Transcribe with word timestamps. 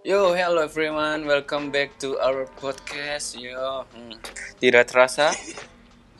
Yo, 0.00 0.32
hello 0.32 0.64
everyone, 0.64 1.28
welcome 1.28 1.68
back 1.68 1.92
to 2.00 2.16
our 2.24 2.48
podcast. 2.56 3.36
Yo, 3.36 3.84
hmm. 3.92 4.16
tidak 4.56 4.88
terasa 4.88 5.28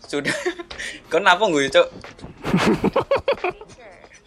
sudah. 0.05 0.37
Kenapa 1.09 1.49
gue 1.49 1.65
cok? 1.73 1.89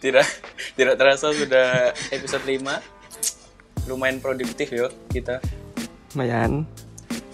tidak, 0.02 0.26
tidak 0.74 0.98
terasa 0.98 1.30
sudah 1.38 1.94
episode 2.10 2.42
5 2.42 2.66
Lumayan 3.86 4.18
produktif 4.18 4.74
yo 4.74 4.90
kita. 5.14 5.38
Lumayan. 6.18 6.66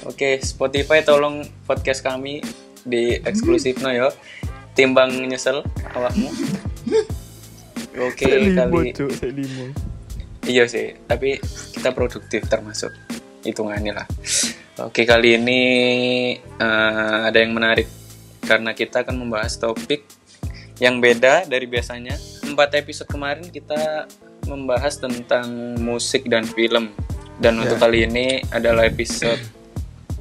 Oke, 0.04 0.44
Spotify 0.44 1.00
tolong 1.00 1.48
podcast 1.64 2.04
kami 2.04 2.44
di 2.84 3.16
eksklusif 3.24 3.80
no 3.80 3.96
yo. 3.96 4.12
Timbang 4.76 5.24
nyesel 5.24 5.64
awakmu. 5.96 6.28
Oke, 7.96 8.28
Selimo, 8.28 8.60
kali. 8.60 8.92
Iya 10.50 10.66
sih, 10.66 10.98
tapi 11.06 11.38
kita 11.80 11.96
produktif 11.96 12.44
termasuk 12.52 12.92
hitungannya 13.48 14.04
lah. 14.04 14.08
Oke 14.84 15.08
kali 15.08 15.40
ini 15.40 15.62
eh, 16.44 17.20
ada 17.24 17.40
yang 17.40 17.56
menarik 17.56 17.88
karena 18.44 18.76
kita 18.76 19.08
akan 19.08 19.16
membahas 19.16 19.56
topik 19.56 20.04
yang 20.84 21.00
beda 21.00 21.48
dari 21.48 21.64
biasanya. 21.72 22.20
Empat 22.44 22.76
episode 22.84 23.08
kemarin 23.08 23.48
kita 23.48 24.12
membahas 24.44 25.00
tentang 25.00 25.80
musik 25.80 26.28
dan 26.28 26.44
film, 26.44 26.92
dan 27.40 27.56
untuk 27.60 27.80
Ya. 27.80 27.84
kali 27.88 28.00
ini 28.04 28.44
adalah 28.52 28.88
episode 28.88 29.40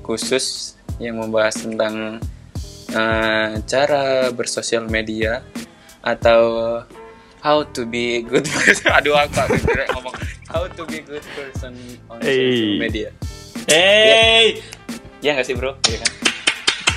khusus 0.06 0.78
yang 1.02 1.18
membahas 1.18 1.58
tentang 1.58 2.22
eh, 2.94 3.50
cara 3.66 4.30
bersosial 4.30 4.86
media 4.86 5.42
atau 6.06 6.42
how 7.42 7.62
to 7.62 7.82
be 7.86 8.22
good. 8.22 8.46
Aduh 8.98 9.14
aku 9.18 9.58
ngomong 9.94 10.27
how 10.48 10.64
to 10.66 10.82
be 10.84 11.00
good 11.00 11.24
person 11.32 11.72
on 12.08 12.18
social 12.18 12.26
Hey. 12.26 12.78
media. 12.78 13.08
Hey, 13.66 14.60
Ya 15.18 15.34
nggak 15.34 15.44
sih 15.44 15.52
bro? 15.52 15.74
Iya 15.84 15.98
kan? 15.98 16.10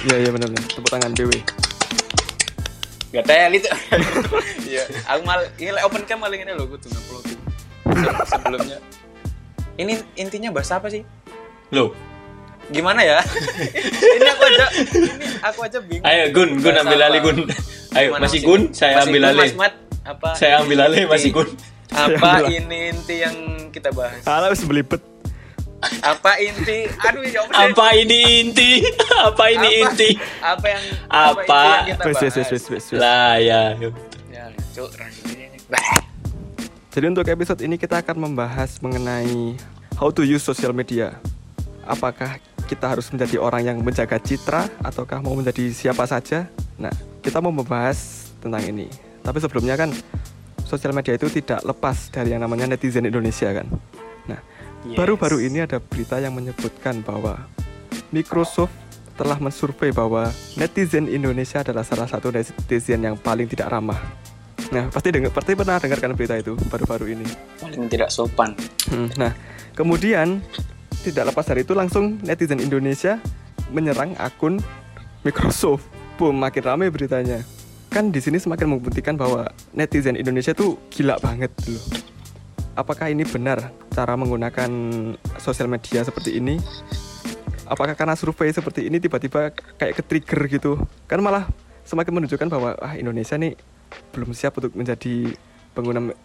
Iya, 0.01 0.15
iya 0.19 0.29
benar 0.29 0.47
benar. 0.47 0.63
Tepuk 0.67 0.89
tangan 0.89 1.11
BW. 1.11 1.31
Gak 3.11 3.25
tel 3.25 3.51
itu. 3.51 3.67
Iya. 4.71 4.87
aku 5.03 5.21
mal 5.21 5.43
ini 5.57 5.67
like 5.69 5.83
open 5.83 6.05
cam 6.05 6.15
maling 6.17 6.39
ini 6.39 6.53
loh 6.53 6.63
gue 6.63 6.79
tuh 6.79 6.87
ngupload 6.87 7.23
tuh. 7.25 7.39
Se- 7.91 8.27
sebelumnya. 8.29 8.77
Ini 9.75 9.93
intinya 10.15 10.49
bahas 10.49 10.71
apa 10.71 10.87
sih? 10.87 11.03
lo. 11.69 11.91
Gimana 12.69 13.03
ya? 13.03 13.19
ini 14.15 14.27
aku 14.29 14.43
aja 14.45 14.65
ini 14.71 15.27
aku 15.41 15.59
aja 15.61 15.79
bingung. 15.81 16.07
Ayo 16.07 16.23
Gun, 16.31 16.49
Gun 16.57 16.75
ambil 16.77 16.99
apa? 16.99 17.07
alih 17.09 17.19
Gun. 17.21 17.37
Ayo 17.91 18.07
Gimana 18.07 18.23
masih 18.23 18.39
sih? 18.39 18.47
Gun, 18.47 18.61
saya 18.71 18.93
Masih 18.95 19.07
ambil 19.09 19.21
alih. 19.27 19.43
Mas 19.43 19.55
Mat, 19.59 19.73
apa? 20.03 20.29
Saya 20.33 20.53
ambil 20.61 20.79
alih 20.79 21.03
masih 21.05 21.29
Gun. 21.31 21.49
Apa 21.91 22.47
ini 22.47 22.95
inti 22.95 23.15
yang 23.19 23.35
kita 23.69 23.91
bahas? 23.91 24.23
Alah 24.23 24.49
wis 24.49 24.63
belibet. 24.63 25.03
Apa 26.01 26.37
inti? 26.37 26.85
Aduh 26.93 27.25
ya 27.25 27.41
apa? 27.41 27.73
Apa 27.73 27.87
ini 27.97 28.19
inti? 28.45 28.85
Apa 29.27 29.45
ini 29.49 29.67
Apa- 29.67 29.81
inti? 29.81 30.09
Apa 30.39 30.65
yang 30.69 30.83
Apa? 31.09 31.41
inti 31.41 31.57
yang 31.57 31.87
kita 31.89 32.03
Wis 32.05 32.17
wis 32.21 32.35
bahas? 32.35 32.49
wis 32.53 32.65
wis. 32.69 32.85
Lah 32.93 33.33
ya. 33.41 33.61
Ya, 34.29 34.45
cuk. 34.71 34.89
Jadi 36.91 37.05
untuk 37.07 37.25
episode 37.25 37.59
ini 37.63 37.79
kita 37.79 38.03
akan 38.03 38.29
membahas 38.29 38.77
mengenai 38.79 39.55
how 39.95 40.11
to 40.11 40.21
use 40.21 40.43
social 40.43 40.71
media. 40.71 41.17
Apakah 41.81 42.37
kita 42.67 42.87
harus 42.87 43.07
menjadi 43.09 43.35
orang 43.41 43.63
yang 43.65 43.77
menjaga 43.81 44.21
citra 44.21 44.67
ataukah 44.79 45.19
mau 45.19 45.33
menjadi 45.33 45.71
siapa 45.71 46.03
saja? 46.05 46.47
Nah, 46.77 46.91
kita 47.19 47.39
mau 47.39 47.51
membahas 47.51 48.29
tentang 48.39 48.63
ini. 48.63 48.87
Tapi 49.23 49.37
sebelumnya 49.39 49.75
kan 49.75 49.89
sosial 50.65 50.91
media 50.91 51.15
itu 51.15 51.27
tidak 51.27 51.61
lepas 51.61 52.09
dari 52.09 52.33
yang 52.33 52.41
namanya 52.41 52.67
netizen 52.67 53.05
Indonesia 53.05 53.51
kan. 53.51 53.67
Nah, 54.27 54.41
Yes. 54.81 54.97
baru-baru 54.97 55.45
ini 55.45 55.61
ada 55.61 55.77
berita 55.77 56.17
yang 56.17 56.33
menyebutkan 56.33 57.05
bahwa 57.05 57.45
Microsoft 58.09 58.73
telah 59.13 59.37
mensurvei 59.37 59.93
bahwa 59.93 60.25
netizen 60.57 61.05
Indonesia 61.05 61.61
adalah 61.61 61.85
salah 61.85 62.09
satu 62.09 62.33
netizen 62.33 63.05
yang 63.05 63.13
paling 63.13 63.45
tidak 63.45 63.69
ramah. 63.69 64.01
Nah, 64.73 64.89
pasti 64.89 65.13
dengar, 65.13 65.29
pasti 65.29 65.53
pernah 65.53 65.77
dengarkan 65.77 66.17
berita 66.17 66.33
itu 66.33 66.57
baru-baru 66.65 67.13
ini. 67.13 67.27
Paling 67.61 67.91
tidak 67.91 68.09
sopan. 68.09 68.57
Hmm, 68.89 69.11
Nah, 69.21 69.35
kemudian 69.77 70.41
tidak 71.05 71.29
lepas 71.29 71.45
dari 71.45 71.61
itu 71.61 71.77
langsung 71.77 72.17
netizen 72.25 72.57
Indonesia 72.57 73.21
menyerang 73.69 74.17
akun 74.17 74.57
Microsoft. 75.21 75.85
Boom, 76.17 76.41
makin 76.41 76.63
ramai 76.65 76.89
beritanya. 76.89 77.45
Kan 77.91 78.07
di 78.07 78.23
sini 78.23 78.39
semakin 78.39 78.79
membuktikan 78.79 79.19
bahwa 79.19 79.51
netizen 79.75 80.15
Indonesia 80.15 80.55
tuh 80.55 80.79
gila 80.87 81.19
banget 81.19 81.51
loh. 81.67 81.83
Apakah 82.71 83.11
ini 83.11 83.27
benar 83.27 83.67
cara 83.91 84.15
menggunakan 84.15 84.71
sosial 85.35 85.67
media 85.67 85.99
seperti 85.99 86.39
ini? 86.39 86.55
Apakah 87.67 87.99
karena 87.99 88.15
survei 88.15 88.47
seperti 88.47 88.87
ini 88.87 88.95
tiba-tiba 88.95 89.51
kayak 89.75 89.99
ke 89.99 90.03
trigger 90.07 90.41
gitu? 90.47 90.71
Kan 91.03 91.19
malah 91.19 91.51
semakin 91.83 92.23
menunjukkan 92.23 92.47
bahwa 92.47 92.79
ah 92.79 92.95
Indonesia 92.95 93.35
nih 93.35 93.59
belum 94.15 94.31
siap 94.31 94.55
untuk 94.63 94.71
menjadi 94.71 95.35
pengguna 95.75 96.15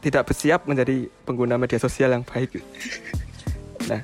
tidak 0.00 0.32
siap 0.32 0.64
menjadi 0.64 1.12
pengguna 1.28 1.60
media 1.60 1.76
sosial 1.76 2.16
yang 2.16 2.24
baik. 2.24 2.56
Nah, 3.84 4.00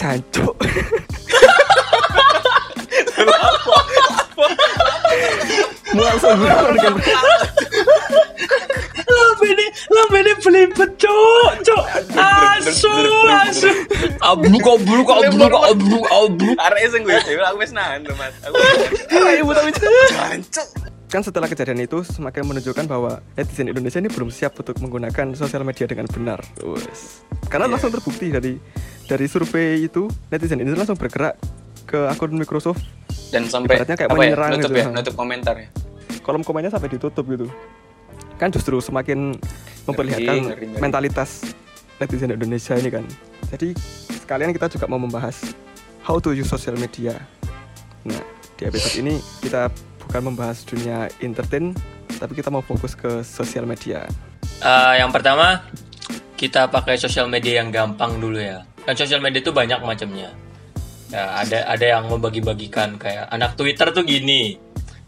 jancuk. 0.00 0.56
dengan 5.06 6.94
Lambe 9.06 9.46
ini, 9.48 9.66
lambe 9.86 10.16
ini 10.18 10.32
belibet 10.42 10.90
cok, 10.98 11.52
cok. 11.62 11.84
Asu, 12.18 12.90
asu. 13.46 13.70
Abruk, 14.18 14.66
abruk, 14.66 15.08
abruk, 15.08 15.52
abruk, 15.62 16.04
abruk. 16.10 16.56
Arek 16.58 16.90
sing 16.90 17.06
gue 17.06 17.14
dhewe 17.22 17.42
aku 17.44 17.62
wis 17.62 17.70
nahan 17.70 18.02
lho, 18.02 18.12
Mas. 18.18 18.34
Aku 18.42 18.56
Ibu 19.14 19.50
tapi 19.54 19.70
jancuk. 19.72 20.68
kan 21.06 21.22
setelah 21.22 21.46
kejadian 21.46 21.86
itu 21.86 22.02
semakin 22.02 22.50
menunjukkan 22.50 22.82
bahwa 22.90 23.22
netizen 23.38 23.70
Indonesia 23.70 24.02
ini 24.02 24.10
belum 24.10 24.26
siap 24.26 24.58
untuk 24.58 24.74
menggunakan 24.82 25.38
sosial 25.38 25.62
media 25.62 25.86
dengan 25.86 26.10
benar. 26.10 26.42
Wes. 26.60 27.22
Karena 27.46 27.70
Iya. 27.70 27.78
langsung 27.78 27.94
terbukti 27.94 28.34
dari 28.34 28.58
dari 29.06 29.26
survei 29.30 29.86
itu 29.86 30.10
netizen 30.34 30.58
Indonesia 30.58 30.82
langsung 30.82 30.98
bergerak 30.98 31.38
ke 31.86 32.10
akun 32.10 32.34
Microsoft 32.34 32.82
Dan 33.36 33.44
sampai 33.52 33.76
Ibaratnya 33.76 33.96
kayak 34.00 34.08
apa 34.08 34.16
ya? 34.16 34.20
menyerang 34.24 34.50
Nutup 34.56 34.70
gitu. 34.72 34.80
ya, 34.80 34.86
nutup 34.88 35.14
komentar 35.14 35.54
ya. 35.60 35.68
kolom 36.24 36.42
komennya 36.42 36.72
sampai 36.72 36.88
ditutup 36.90 37.24
gitu 37.28 37.46
kan 38.40 38.50
justru 38.50 38.82
semakin 38.82 39.38
memperlihatkan 39.86 40.36
ngeri, 40.42 40.64
ngeri. 40.74 40.80
mentalitas 40.82 41.54
netizen 42.02 42.34
Indonesia 42.34 42.74
ini 42.74 42.90
kan 42.90 43.04
jadi 43.54 43.70
sekalian 44.26 44.50
kita 44.50 44.66
juga 44.66 44.90
mau 44.90 44.98
membahas 44.98 45.54
how 46.02 46.18
to 46.18 46.34
use 46.34 46.50
social 46.50 46.74
media 46.74 47.14
nah 48.02 48.18
di 48.58 48.66
episode 48.66 48.98
ini 48.98 49.22
kita 49.38 49.70
bukan 50.02 50.34
membahas 50.34 50.66
dunia 50.66 51.06
entertain 51.22 51.70
tapi 52.18 52.34
kita 52.34 52.50
mau 52.50 52.64
fokus 52.64 52.98
ke 52.98 53.22
sosial 53.22 53.62
media 53.62 54.10
Eh, 54.56 54.94
yang 54.96 55.12
pertama 55.12 55.60
kita 56.36 56.72
pakai 56.72 56.96
sosial 56.96 57.28
media 57.28 57.60
yang 57.60 57.68
gampang 57.68 58.16
dulu 58.16 58.40
ya. 58.40 58.64
Kan 58.88 58.96
sosial 58.96 59.20
media 59.20 59.44
itu 59.44 59.52
banyak 59.52 59.80
macamnya. 59.84 60.32
Ya, 61.06 61.38
ada 61.38 61.58
ada 61.66 61.86
yang 61.86 62.10
membagi-bagikan 62.10 62.98
kayak 62.98 63.30
anak 63.30 63.54
Twitter 63.54 63.94
tuh 63.94 64.02
gini, 64.02 64.58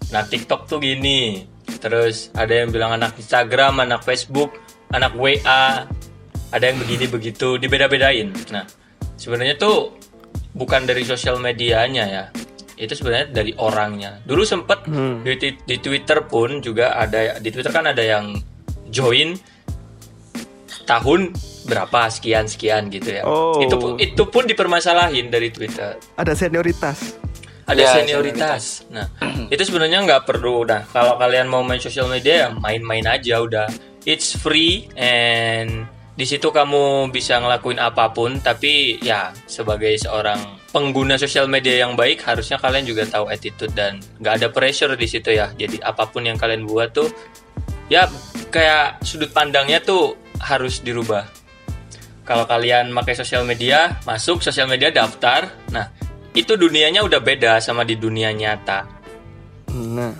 anak 0.09 0.31
TikTok 0.31 0.65
tuh 0.65 0.79
gini, 0.79 1.43
terus 1.79 2.31
ada 2.33 2.55
yang 2.55 2.71
bilang 2.71 2.95
anak 2.95 3.19
Instagram, 3.19 3.83
anak 3.83 4.07
Facebook, 4.07 4.55
anak 4.95 5.19
WA, 5.19 5.91
ada 6.49 6.65
yang 6.65 6.79
begini 6.79 7.11
begitu, 7.11 7.59
dibeda-bedain. 7.59 8.31
Nah, 8.55 8.63
sebenarnya 9.19 9.59
tuh 9.59 9.99
bukan 10.55 10.87
dari 10.87 11.03
sosial 11.03 11.43
medianya 11.43 12.05
ya, 12.07 12.25
itu 12.79 12.95
sebenarnya 12.95 13.35
dari 13.35 13.53
orangnya. 13.59 14.23
Dulu 14.23 14.47
sempet 14.47 14.87
Hmm. 14.87 15.27
di, 15.27 15.35
ti- 15.35 15.59
di 15.61 15.77
Twitter 15.77 16.23
pun 16.25 16.63
juga 16.63 16.95
ada 16.95 17.37
di 17.37 17.51
Twitter 17.51 17.75
kan 17.75 17.91
ada 17.91 18.01
yang 18.01 18.39
join 18.89 19.35
tahun 20.87 21.35
berapa 21.69 22.09
sekian 22.09 22.49
sekian 22.49 22.89
gitu 22.89 23.21
ya. 23.21 23.23
Oh. 23.29 23.61
Itu 23.61 23.77
pun 23.77 24.01
itu 24.01 24.23
pun 24.27 24.49
dipermasalahin 24.49 25.29
dari 25.29 25.53
Twitter. 25.53 26.01
ada 26.17 26.33
senioritas 26.33 27.21
Ada 27.69 27.85
Ya, 27.85 27.91
senioritas. 28.01 28.89
Nah, 28.89 29.13
itu 29.53 29.61
sebenarnya 29.61 30.01
nggak 30.01 30.25
perlu. 30.25 30.65
Nah, 30.65 30.89
kalau 30.89 31.21
kalian 31.21 31.53
mau 31.53 31.61
main 31.61 31.77
sosial 31.77 32.09
media 32.09 32.35
ya 32.35 32.49
main-main 32.49 33.05
aja 33.05 33.45
udah. 33.45 33.69
It's 34.09 34.33
free 34.33 34.89
and 34.97 35.85
di 36.19 36.27
situ 36.27 36.51
kamu 36.51 37.15
bisa 37.15 37.39
ngelakuin 37.39 37.79
apa 37.79 38.11
pun 38.11 38.43
tapi 38.43 38.99
ya 38.99 39.31
sebagai 39.47 39.95
seorang 40.03 40.59
pengguna 40.75 41.15
sosial 41.15 41.47
media 41.47 41.87
yang 41.87 41.95
baik 41.95 42.27
harusnya 42.27 42.59
kalian 42.59 42.83
juga 42.83 43.07
tahu 43.07 43.31
attitude 43.31 43.71
dan 43.71 44.03
nggak 44.19 44.43
ada 44.43 44.49
pressure 44.51 44.99
di 44.99 45.07
situ 45.07 45.31
ya 45.31 45.55
jadi 45.55 45.79
apa 45.79 46.11
pun 46.11 46.27
yang 46.27 46.35
kalian 46.35 46.67
buat 46.67 46.91
tuh 46.91 47.07
ya 47.87 48.11
kayak 48.51 48.99
sudut 49.07 49.31
pandangnya 49.31 49.79
tuh 49.79 50.19
harus 50.43 50.83
dirubah 50.83 51.23
kalau 52.29 52.45
kalian 52.45 52.93
pakai 52.93 53.17
sosial 53.17 53.49
media 53.49 53.97
masuk 54.05 54.45
sosial 54.45 54.69
media 54.69 54.93
daftar. 54.93 55.49
Nah 55.73 55.89
itu 56.37 56.61
dunianya 56.61 57.01
udah 57.01 57.25
beda 57.25 57.57
sama 57.65 57.89
di 57.89 57.97
dunia 57.97 58.29
nyata. 58.37 58.85
Nah. 59.73 60.13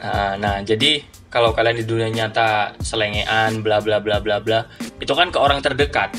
Nah, 0.00 0.32
nah, 0.40 0.56
jadi 0.64 1.04
kalau 1.28 1.52
kalian 1.52 1.80
di 1.80 1.84
dunia 1.84 2.08
nyata 2.08 2.76
selengean 2.80 3.60
bla 3.60 3.84
bla 3.84 4.00
bla 4.00 4.16
bla 4.16 4.40
bla, 4.40 4.64
itu 4.96 5.12
kan 5.12 5.28
ke 5.28 5.36
orang 5.40 5.60
terdekat. 5.60 6.12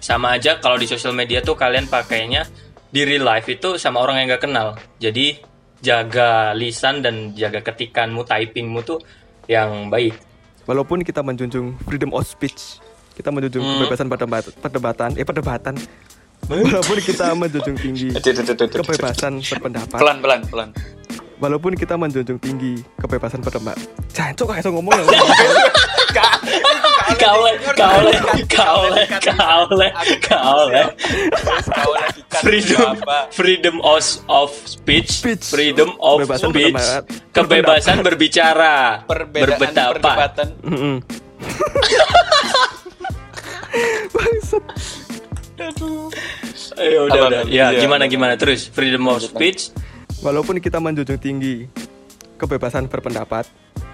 sama 0.00 0.40
aja 0.40 0.56
kalau 0.58 0.80
di 0.80 0.88
sosial 0.88 1.12
media 1.12 1.44
tuh 1.44 1.54
kalian 1.54 1.84
pakainya 1.84 2.48
di 2.88 3.04
real 3.04 3.28
life 3.28 3.46
itu 3.52 3.76
sama 3.76 4.00
orang 4.00 4.24
yang 4.24 4.32
nggak 4.32 4.42
kenal. 4.48 4.68
Jadi 4.96 5.36
jaga 5.84 6.56
lisan 6.56 7.04
dan 7.04 7.36
jaga 7.36 7.60
ketikanmu 7.60 8.24
typingmu 8.24 8.80
tuh 8.80 8.98
yang 9.44 9.92
baik. 9.92 10.16
Walaupun 10.64 11.04
kita 11.04 11.20
menjunjung 11.20 11.76
freedom 11.84 12.16
of 12.16 12.24
speech, 12.24 12.80
kita 13.20 13.28
menjunjung 13.28 13.60
Hmm. 13.60 13.76
kebebasan 13.78 14.08
perdebat- 14.08 14.56
perdebatan, 14.56 15.10
eh 15.14 15.22
perdebatan. 15.22 15.74
Walaupun 16.42 16.98
kita 16.98 17.30
menjunjung 17.32 17.76
tinggi 17.76 18.08
kebebasan 18.16 19.38
berpendapat, 19.38 19.94
Pelan 19.94 20.18
pelan 20.18 20.40
pelan. 20.44 20.68
walaupun 21.36 21.72
kita 21.72 21.94
menjunjung 21.94 22.36
tinggi 22.36 22.80
kebebasan 22.96 23.38
berpendapat. 23.38 23.76
Jancuk 24.10 24.44
kayak 24.48 24.60
iso 24.60 24.70
ngomong 24.70 24.92
ya. 24.92 25.04
kaule 27.12 27.52
kaule 27.70 28.12
kaule 28.50 29.02
kaule 29.20 29.88
kaule 30.20 30.82
Kau 31.70 31.92
lagi 31.92 32.20
kan 32.26 32.40
freedom 32.40 32.96
freedom 33.30 33.76
of, 33.80 34.00
of 34.26 34.50
speech, 34.64 35.10
Speech. 35.12 35.44
freedom 35.44 35.94
of 35.98 36.24
Kebebasan 36.24 36.50
speech 36.50 36.82
kebebasan 37.30 37.96
berbicara 38.00 39.04
Perbedaan 39.04 39.54
berpendapat 39.54 40.30
Bangsat. 44.14 44.64
Ayo, 46.74 47.04
udah, 47.06 47.20
udah. 47.28 47.42
ya 47.46 47.68
Iya. 47.68 47.80
gimana 47.80 48.04
gimana 48.06 48.34
terus 48.34 48.66
freedom 48.66 49.04
of 49.06 49.20
speech 49.20 49.70
Walaupun 50.20 50.56
kita 50.56 50.76
menjunjung 50.76 51.16
tinggi 51.16 51.64
kebebasan 52.36 52.84
berpendapat, 52.86 53.48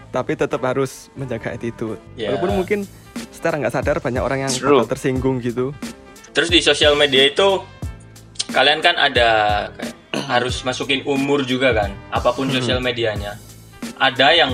tapi 0.08 0.34
tetap 0.34 0.58
harus 0.60 1.06
menjaga 1.12 1.50
attitude. 1.50 2.02
Ya. 2.14 2.30
Walaupun 2.30 2.50
mungkin 2.56 2.78
secara 3.28 3.58
nggak 3.58 3.70
sadar 3.72 3.96
banyak 4.00 4.18
orang 4.18 4.40
yang 4.42 4.52
tersinggung 4.84 5.38
gitu. 5.38 5.70
terus 6.30 6.48
di 6.48 6.58
sosial 6.58 6.92
media 6.92 7.26
itu 7.26 7.62
kalian 8.48 8.78
kan 8.78 8.92
ada 8.94 9.28
kayak 9.72 9.94
harus 10.32 10.60
masukin 10.62 11.00
umur 11.02 11.40
juga 11.42 11.72
kan 11.72 11.94
apa 12.10 12.28
pun 12.30 12.50
sosial 12.50 12.76
medianya 12.78 13.40
ada 13.96 14.28
yang 14.30 14.52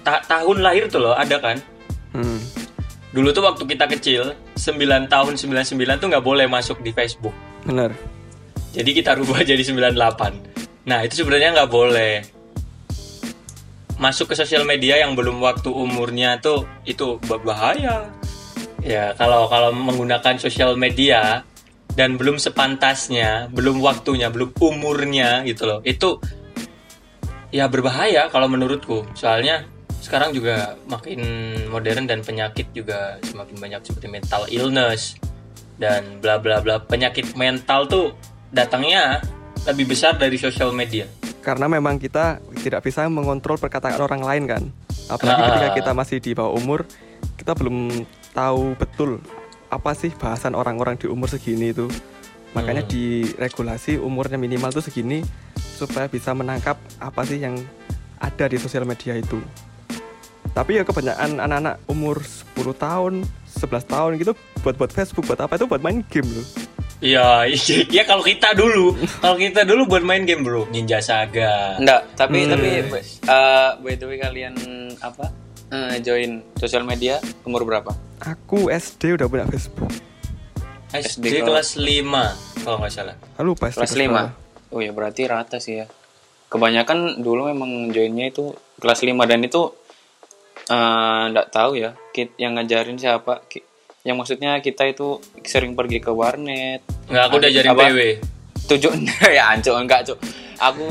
ta- 0.00 0.22
tahun 0.22 0.60
lahir 0.60 0.86
tuh 0.86 1.00
loh 1.00 1.14
ada 1.14 1.36
kan 1.36 1.56
Hmm. 2.10 2.38
Dulu 3.10 3.34
tuh 3.34 3.42
waktu 3.42 3.62
kita 3.66 3.90
kecil 3.90 4.22
9 4.54 5.10
tahun 5.10 5.34
99 5.34 5.98
tuh 5.98 6.08
nggak 6.10 6.24
boleh 6.24 6.46
masuk 6.46 6.78
di 6.82 6.94
Facebook. 6.94 7.34
Bener. 7.66 7.92
jadi 8.70 8.90
kita 8.94 9.10
rubah 9.18 9.44
jadi 9.50 9.60
98 9.60 10.88
nah 10.88 11.04
itu 11.04 11.22
sebenarnya 11.22 11.54
nggak 11.54 11.70
boleh. 11.70 12.14
Masuk 14.00 14.32
ke 14.32 14.34
sosial 14.38 14.64
media 14.64 14.96
yang 14.96 15.12
belum 15.12 15.44
waktu 15.44 15.68
umurnya 15.68 16.40
tuh 16.40 16.64
itu 16.88 17.20
berbahaya. 17.20 18.08
Ya 18.80 19.12
kalau 19.12 19.44
kalau 19.52 19.76
menggunakan 19.76 20.40
sosial 20.40 20.72
media 20.80 21.44
dan 21.92 22.16
belum 22.16 22.40
sepantasnya 22.40 23.52
belum 23.52 23.84
waktunya 23.84 24.32
belum 24.32 24.56
umurnya 24.56 25.44
gitu 25.44 25.68
loh 25.68 25.80
itu 25.84 26.16
ya 27.52 27.68
berbahaya 27.68 28.30
kalau 28.32 28.48
menurutku. 28.48 29.04
Soalnya 29.12 29.68
sekarang 30.00 30.32
juga 30.32 30.80
makin 30.88 31.20
modern 31.68 32.08
dan 32.08 32.24
penyakit 32.24 32.72
juga 32.72 33.20
semakin 33.20 33.56
banyak 33.60 33.80
seperti 33.84 34.08
mental 34.08 34.48
illness 34.48 35.20
dan 35.76 36.20
bla 36.20 36.40
bla 36.40 36.60
bla 36.60 36.80
penyakit 36.80 37.36
mental 37.36 37.84
tuh 37.84 38.16
datangnya 38.50 39.20
lebih 39.68 39.92
besar 39.92 40.16
dari 40.16 40.40
sosial 40.40 40.72
media 40.72 41.04
Karena 41.40 41.72
memang 41.72 41.96
kita 41.96 42.36
tidak 42.60 42.84
bisa 42.84 43.08
mengontrol 43.08 43.56
perkataan 43.56 43.96
orang 43.96 44.20
lain 44.20 44.44
kan. 44.44 44.62
Apalagi 45.08 45.40
Ah. 45.40 45.48
ketika 45.48 45.70
kita 45.72 45.92
masih 45.96 46.16
di 46.20 46.36
bawah 46.36 46.52
umur, 46.52 46.84
kita 47.40 47.56
belum 47.56 48.04
tahu 48.36 48.76
betul 48.76 49.24
apa 49.72 49.96
sih 49.96 50.12
bahasan 50.12 50.52
orang-orang 50.52 51.00
di 51.00 51.08
umur 51.08 51.32
segini 51.32 51.72
itu. 51.72 51.88
Makanya 52.52 52.84
Hmm. 52.84 52.92
diregulasi 52.92 53.96
umurnya 53.96 54.36
minimal 54.36 54.68
tuh 54.68 54.84
segini 54.84 55.24
supaya 55.56 56.12
bisa 56.12 56.36
menangkap 56.36 56.76
apa 57.00 57.24
sih 57.24 57.40
yang 57.40 57.56
ada 58.20 58.44
di 58.44 58.60
sosial 58.60 58.84
media 58.84 59.16
itu. 59.16 59.40
Tapi 60.50 60.76
ya 60.76 60.82
kebanyakan 60.82 61.38
anak-anak 61.38 61.74
umur 61.86 62.20
10 62.20 62.74
tahun, 62.74 63.12
11 63.54 63.86
tahun 63.86 64.10
gitu 64.18 64.32
buat 64.60 64.74
buat 64.74 64.90
Facebook 64.90 65.30
buat 65.30 65.38
apa 65.38 65.54
itu 65.54 65.66
buat 65.70 65.78
main 65.80 66.02
game 66.10 66.26
loh. 66.26 66.46
Iya, 67.00 67.48
iya, 67.48 67.76
iya 67.96 68.02
kalau 68.04 68.20
kita 68.20 68.52
dulu, 68.52 68.92
kalau 69.24 69.40
kita 69.40 69.64
dulu 69.64 69.88
buat 69.88 70.04
main 70.04 70.28
game 70.28 70.44
bro, 70.44 70.68
Ninja 70.68 71.00
Saga. 71.00 71.80
Enggak, 71.80 72.04
tapi 72.12 72.44
Hmm. 72.44 72.52
tapi 72.52 72.68
uh, 73.24 73.70
by 73.80 73.94
the 73.96 74.04
way 74.04 74.18
kalian 74.20 74.54
apa? 75.00 75.32
eh, 75.70 76.02
join 76.02 76.42
sosial 76.58 76.82
media 76.82 77.22
umur 77.46 77.62
berapa? 77.62 77.94
Aku 78.20 78.68
SD 78.68 79.14
udah 79.16 79.30
punya 79.30 79.46
Facebook. 79.46 79.88
SD 80.90 81.22
SD 81.22 81.46
kelas 81.46 81.78
5 81.78 82.66
kalau 82.66 82.82
nggak 82.82 82.90
salah. 82.92 83.14
Ah, 83.38 83.46
lupa 83.46 83.70
SD 83.70 83.78
Kelas 83.78 83.94
5. 83.94 84.74
Oh 84.74 84.82
ya 84.82 84.90
berarti 84.90 85.22
rata 85.30 85.62
sih 85.62 85.78
ya. 85.78 85.86
Kebanyakan 86.50 87.22
dulu 87.22 87.46
memang 87.46 87.94
joinnya 87.94 88.26
itu 88.26 88.50
kelas 88.82 89.06
5 89.06 89.14
dan 89.22 89.46
itu 89.46 89.70
eh, 90.70 91.22
enggak 91.28 91.50
tahu 91.50 91.74
ya 91.76 91.92
kit 92.10 92.30
yang 92.38 92.54
ngajarin 92.54 92.96
siapa. 92.96 93.42
Ki- 93.50 93.66
Yang 94.00 94.16
maksudnya 94.16 94.52
kita 94.64 94.88
itu 94.88 95.20
sering 95.44 95.76
pergi 95.76 96.00
ke 96.00 96.08
warnet. 96.08 96.80
Nggak, 97.10 97.24
aku 97.26 97.34
udah 97.36 97.50
jaring? 97.52 97.76
PW. 97.76 97.98
Tujuannya 98.64 99.16
ya 99.36 99.52
ancok 99.52 99.74
enggak, 99.76 100.00
Cuk. 100.08 100.18
Aku 100.60 100.86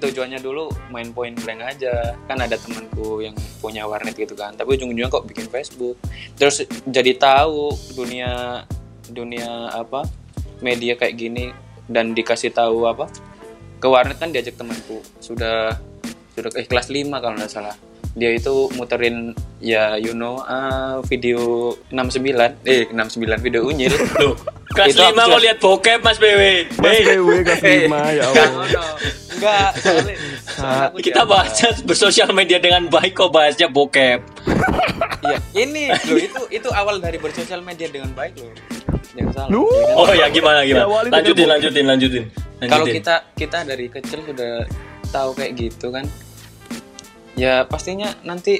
tujuannya 0.00 0.40
dulu 0.40 0.68
main 0.88 1.12
point 1.12 1.36
blank 1.36 1.60
aja. 1.76 2.16
Kan 2.24 2.40
ada 2.40 2.56
temanku 2.56 3.20
yang 3.20 3.36
punya 3.60 3.84
warnet 3.84 4.16
gitu 4.16 4.32
kan. 4.32 4.56
Tapi 4.56 4.80
ujung-ujungnya 4.80 5.12
kok 5.12 5.28
bikin 5.28 5.48
Facebook. 5.48 6.00
Terus 6.40 6.64
jadi 6.88 7.12
tahu 7.16 7.68
dunia 7.92 8.62
dunia 9.08 9.72
apa? 9.72 10.04
media 10.58 10.98
kayak 10.98 11.14
gini 11.14 11.54
dan 11.86 12.12
dikasih 12.12 12.50
tahu 12.50 12.88
apa? 12.88 13.06
Ke 13.78 13.86
warnet 13.86 14.18
kan 14.18 14.32
diajak 14.32 14.58
temanku. 14.58 15.04
Sudah 15.22 15.76
sudah 16.34 16.50
eh, 16.56 16.66
kelas 16.66 16.88
5 16.90 17.06
kalau 17.12 17.34
nggak 17.38 17.52
salah. 17.52 17.76
Dia 18.12 18.30
itu 18.32 18.70
muterin 18.72 19.30
ya 19.58 19.94
you 19.94 20.12
know 20.12 20.40
ah, 20.40 21.02
video 21.04 21.72
69 21.88 22.24
eh 22.64 22.88
69 22.88 22.94
video 23.38 23.62
unyil. 23.62 23.92
Loh, 24.20 24.34
kelas 24.70 24.92
Itu 24.92 25.00
5 25.00 25.04
aku 25.04 25.14
kok 25.14 25.24
sudah- 25.24 25.42
lihat 25.42 25.58
bokep 25.58 25.98
Mas 26.00 26.16
PW. 26.16 26.40
Mas 26.76 26.90
Hey, 26.90 27.02
PW 27.16 27.28
kelas 27.42 27.60
5 27.60 27.68
ya 28.10 28.24
Enggak, 28.24 28.26
Allah. 28.26 28.96
enggak, 29.28 29.70
soalnya, 29.76 30.14
soalnya 30.44 30.98
kita 30.98 31.22
bahasnya 31.22 31.68
bersosial 31.82 32.30
media 32.32 32.58
dengan 32.58 32.82
baik 32.86 33.12
kok 33.14 33.30
bahasnya 33.30 33.68
bokep. 33.68 34.18
Iya, 35.20 35.36
ini 35.56 35.90
loh 35.90 36.16
itu 36.16 36.40
itu 36.48 36.68
awal 36.70 36.98
dari 36.98 37.18
bersosial 37.18 37.60
media 37.60 37.86
dengan 37.86 38.10
baik 38.12 38.34
loh. 38.36 38.50
Jangan 39.14 39.30
salah. 39.32 39.48
Lu. 39.48 39.66
Oh 39.94 40.06
ya 40.08 40.26
gimana 40.28 40.62
gimana? 40.62 40.84
Diawali 40.84 41.08
Lanjutin 41.08 41.46
lanjutin 41.46 41.84
lanjutin. 41.84 42.24
Kalau 42.58 42.82
Lanjutin. 42.82 42.94
kita 42.96 43.14
kita 43.34 43.58
dari 43.62 43.86
kecil 43.86 44.18
sudah 44.24 44.66
tahu 45.08 45.30
kayak 45.32 45.52
gitu 45.56 45.88
kan, 45.88 46.02
ya 47.38 47.62
pastinya 47.70 48.10
nanti 48.26 48.58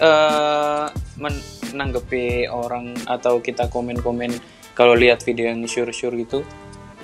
eh 0.00 0.86
menanggapi 1.20 2.48
orang 2.48 2.96
atau 3.04 3.42
kita 3.44 3.68
komen-komen 3.68 4.32
kalau 4.72 4.96
lihat 4.96 5.20
video 5.28 5.52
yang 5.52 5.60
sure-sure 5.68 6.16
gitu, 6.16 6.40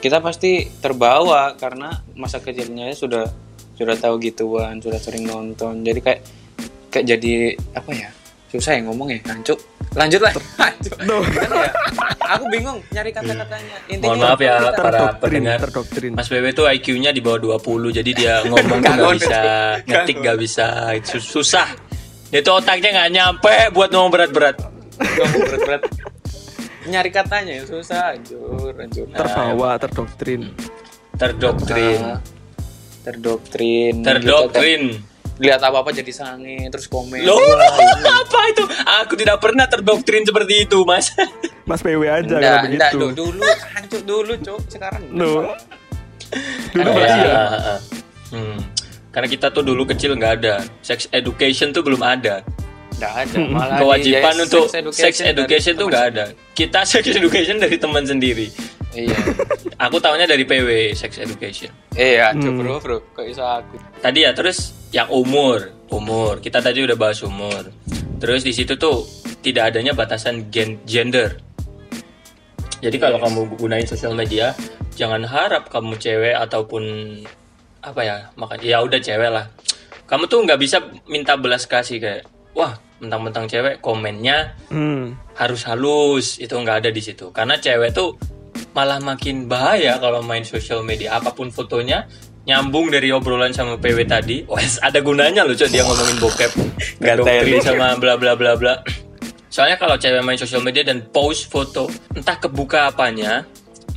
kita 0.00 0.24
pasti 0.24 0.64
terbawa 0.80 1.52
karena 1.60 2.00
masa 2.16 2.40
kecilnya 2.40 2.88
sudah 2.96 3.28
sudah 3.76 3.92
tahu 4.00 4.16
gituan, 4.24 4.80
sudah 4.80 4.96
sering 4.96 5.28
nonton. 5.28 5.84
Jadi 5.84 6.00
kayak 6.00 6.20
kayak 6.88 7.04
jadi 7.04 7.52
apa 7.76 7.90
ya? 7.92 8.08
Susah 8.48 8.80
ya 8.80 8.88
ngomong 8.88 9.12
ya, 9.12 9.20
hancur. 9.28 9.60
Lanjut 9.96 10.20
lah. 10.20 10.32
Ya? 10.36 11.70
Aku 12.28 12.44
bingung 12.52 12.78
nyari 12.90 13.10
kata-katanya. 13.10 13.76
Intinya 13.88 14.06
Mohon 14.06 14.18
maaf 14.20 14.40
ya 14.40 14.54
para 14.60 14.70
Terdoktrin, 14.70 15.20
pendengar. 15.22 15.58
terdoktrin. 15.64 16.12
Mas 16.12 16.28
PW 16.28 16.44
tuh 16.52 16.66
IQ-nya 16.68 17.10
di 17.10 17.20
bawah 17.20 17.56
20 17.56 17.96
jadi 17.96 18.10
dia 18.12 18.34
ngomong 18.50 18.78
tuh 18.78 18.84
Gak 18.84 18.94
nggak 18.94 19.14
bisa 19.16 19.40
ngetik 19.82 20.16
Gak 20.16 20.22
nggak 20.22 20.36
bisa 20.38 20.66
itu 20.92 21.16
susah. 21.16 21.66
Dia 22.28 22.40
tuh 22.42 22.54
otaknya 22.54 22.90
nggak 22.92 23.10
nyampe 23.10 23.54
buat 23.72 23.88
ngomong 23.88 24.12
berat-berat. 24.12 24.56
ngomong 24.96 25.40
berat-berat 25.44 25.82
nyari 26.86 27.10
katanya 27.10 27.52
ya 27.58 27.64
susah 27.66 28.14
anjur 28.14 28.70
anjur 28.72 29.10
Terbawa, 29.10 29.74
terdoktrin. 29.76 30.54
Terdoktrin. 31.18 31.98
Ah, 32.00 32.18
terdoktrin 33.02 33.94
Terdoktrin. 34.06 34.82
Lihat 35.36 35.60
apa 35.60 35.76
apa 35.78 35.90
jadi 35.90 36.08
sange 36.08 36.64
terus 36.66 36.86
komen 36.86 37.20
Loh, 37.20 37.36
ini. 37.40 38.02
apa 38.02 38.40
itu? 38.48 38.64
Aku 39.04 39.14
tidak 39.14 39.36
pernah 39.36 39.64
terdoktrin 39.64 40.22
seperti 40.22 40.64
itu, 40.64 40.80
Mas. 40.82 41.12
Mas 41.68 41.80
PW 41.80 42.02
aja 42.04 42.24
Nggak, 42.24 42.40
kalau 42.40 42.40
nggak, 42.40 42.62
begitu. 42.64 42.96
dulu, 42.96 43.08
dulu 43.12 43.42
hancur 43.70 44.00
dulu 44.02 44.32
cok 44.38 44.60
sekarang 44.66 45.02
Loh. 45.10 45.50
Dulu 46.68 46.82
Iya, 46.82 46.92
berarti 46.92 47.20
ya. 47.22 47.36
heeh. 47.46 47.78
Hmm. 48.28 48.58
Karena 49.08 49.28
kita 49.28 49.46
tuh 49.48 49.62
dulu 49.62 49.82
kecil 49.84 50.12
nggak 50.12 50.32
ada 50.36 50.54
sex 50.80 51.06
education 51.10 51.70
tuh 51.70 51.80
belum 51.80 52.00
ada. 52.00 52.42
nggak 52.92 53.12
ada 53.14 53.36
malah 53.46 53.76
Kewajiban 53.76 54.34
di- 54.34 54.42
untuk 54.42 54.64
sex 54.90 55.20
education 55.20 55.72
tuh 55.74 55.86
nggak 55.86 56.04
ada. 56.10 56.24
Kita 56.50 56.80
sex 56.82 57.04
education 57.06 57.56
dari 57.56 57.76
teman 57.76 58.02
sendiri. 58.02 58.48
iya 58.90 59.12
Aku 59.78 59.96
tahunya 59.98 60.24
dari 60.24 60.42
PW 60.42 60.68
sex 60.92 61.16
education. 61.16 61.68
iya 61.92 62.32
Hmm. 62.32 62.56
bro 62.56 62.76
bro 62.78 62.98
kok 63.10 63.22
bisa 63.22 63.60
aku 63.60 63.76
Tadi 63.98 64.20
ya 64.20 64.32
terus 64.32 64.72
yang 64.96 65.12
umur, 65.12 65.76
umur. 65.92 66.40
Kita 66.40 66.64
tadi 66.64 66.80
udah 66.80 66.96
bahas 66.96 67.20
umur. 67.20 67.68
Terus 68.16 68.40
di 68.40 68.56
situ 68.56 68.80
tuh 68.80 69.04
tidak 69.44 69.76
adanya 69.76 69.92
batasan 69.92 70.48
gen- 70.48 70.80
gender. 70.88 71.36
Jadi 72.80 72.96
kalau 72.96 73.20
kamu 73.20 73.60
gunain 73.60 73.84
sosial 73.84 74.16
media, 74.16 74.56
jangan 74.96 75.20
harap 75.28 75.68
kamu 75.68 76.00
cewek 76.00 76.32
ataupun 76.32 76.84
apa 77.84 78.00
ya, 78.00 78.16
makan 78.40 78.56
ya 78.64 78.80
udah 78.80 78.96
cewek 78.96 79.28
lah. 79.28 79.52
Kamu 80.08 80.24
tuh 80.32 80.48
nggak 80.48 80.60
bisa 80.60 80.80
minta 81.12 81.36
belas 81.36 81.68
kasih 81.68 82.00
kayak, 82.00 82.24
wah 82.56 82.72
mentang-mentang 82.96 83.44
cewek 83.44 83.84
komennya 83.84 84.56
Hmm. 84.72 85.12
harus 85.36 85.68
halus 85.68 86.40
itu 86.40 86.56
nggak 86.56 86.80
ada 86.80 86.88
di 86.88 87.04
situ 87.04 87.28
karena 87.28 87.60
cewek 87.60 87.92
tuh 87.92 88.16
malah 88.72 88.96
makin 89.04 89.44
bahaya 89.44 90.00
kalau 90.00 90.24
main 90.24 90.40
sosial 90.48 90.80
media 90.80 91.20
apa 91.20 91.28
pun 91.36 91.52
fotonya 91.52 92.08
nyambung 92.46 92.94
dari 92.94 93.10
obrolan 93.10 93.50
sama 93.50 93.74
PW 93.76 94.06
tadi. 94.06 94.46
Wes 94.46 94.78
ada 94.78 95.02
gunanya 95.02 95.42
loh 95.42 95.52
cok 95.52 95.68
dia 95.68 95.82
ngomongin 95.82 96.16
bokep. 96.22 96.52
Nggak 97.02 97.16
Gatel. 97.18 97.26
doktrin 97.26 97.60
sama 97.60 97.86
bla 97.98 98.14
bla 98.14 98.32
bla 98.38 98.54
bla. 98.54 98.74
Soalnya 99.50 99.76
kalau 99.76 99.98
cewek 99.98 100.22
main 100.22 100.38
sosial 100.38 100.62
media 100.62 100.86
dan 100.86 101.02
post 101.10 101.50
foto 101.50 101.90
entah 102.14 102.38
kebuka 102.38 102.94
apanya 102.94 103.42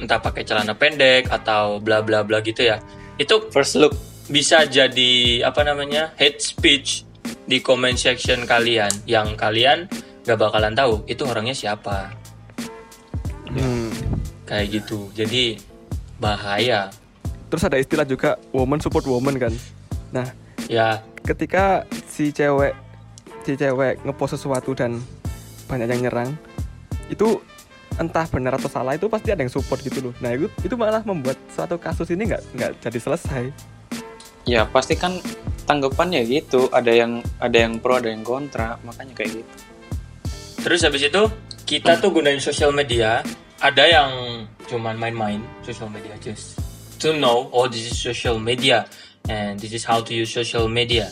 entah 0.01 0.17
pakai 0.17 0.41
celana 0.47 0.73
pendek 0.73 1.29
atau 1.29 1.77
bla 1.77 2.01
bla 2.01 2.25
bla 2.25 2.39
gitu 2.41 2.63
ya 2.65 2.79
itu 3.19 3.51
First 3.51 3.75
look. 3.77 3.93
bisa 4.31 4.63
jadi 4.65 5.43
apa 5.43 5.61
namanya 5.67 6.15
hate 6.15 6.39
speech 6.39 7.03
di 7.45 7.61
comment 7.61 7.97
section 7.97 8.49
kalian. 8.49 8.89
Yang 9.05 9.37
kalian 9.37 9.85
gak 10.25 10.39
bakalan 10.39 10.73
tahu 10.73 11.05
itu 11.05 11.21
orangnya 11.25 11.53
siapa. 11.53 12.13
Hmm. 13.49 13.89
kayak 14.45 14.81
gitu. 14.81 15.09
Jadi 15.13 15.57
bahaya 16.17 16.89
Terus 17.49 17.63
ada 17.65 17.77
istilah 17.81 18.05
juga 18.05 18.37
woman 18.53 18.77
support 18.77 19.03
woman 19.09 19.35
kan. 19.41 19.53
Nah, 20.13 20.29
ya 20.69 21.01
ketika 21.25 21.83
si 22.05 22.29
cewek 22.29 22.77
si 23.45 23.57
cewek 23.57 24.01
ngepost 24.05 24.37
sesuatu 24.37 24.77
dan 24.77 25.01
banyak 25.65 25.89
yang 25.89 26.01
nyerang, 26.09 26.29
itu 27.09 27.41
entah 27.97 28.23
benar 28.29 28.55
atau 28.55 28.69
salah 28.71 28.95
itu 28.95 29.09
pasti 29.09 29.33
ada 29.33 29.41
yang 29.41 29.51
support 29.51 29.81
gitu 29.81 29.99
loh. 29.99 30.13
Nah, 30.21 30.37
itu 30.37 30.47
itu 30.61 30.75
malah 30.77 31.01
membuat 31.01 31.35
suatu 31.49 31.75
kasus 31.81 32.09
ini 32.13 32.29
nggak 32.29 32.41
nggak 32.53 32.71
jadi 32.85 32.99
selesai. 33.01 33.43
Ya 34.45 34.65
pasti 34.69 34.93
kan 34.97 35.17
tanggapannya 35.65 36.25
gitu. 36.25 36.69
Ada 36.69 36.93
yang 36.93 37.21
ada 37.41 37.57
yang 37.57 37.81
pro, 37.81 37.97
ada 37.97 38.09
yang 38.09 38.21
kontra. 38.21 38.77
Makanya 38.85 39.13
kayak 39.17 39.41
gitu. 39.41 39.53
terus 40.59 40.83
habis 40.83 41.07
itu 41.07 41.23
kita 41.63 42.03
tuh 42.03 42.11
gunain 42.11 42.35
sosial 42.43 42.75
media 42.75 43.23
ada 43.63 43.83
yang 43.87 44.43
cuman 44.67 44.99
main-main 44.99 45.39
sosial 45.63 45.87
media 45.87 46.11
just 46.19 46.58
to 46.99 47.15
know 47.15 47.47
oh 47.55 47.67
this 47.67 47.87
is 47.89 47.97
social 47.97 48.37
media 48.39 48.85
and 49.27 49.59
this 49.59 49.71
is 49.71 49.83
how 49.87 50.03
to 50.03 50.11
use 50.11 50.31
social 50.31 50.67
media. 50.67 51.11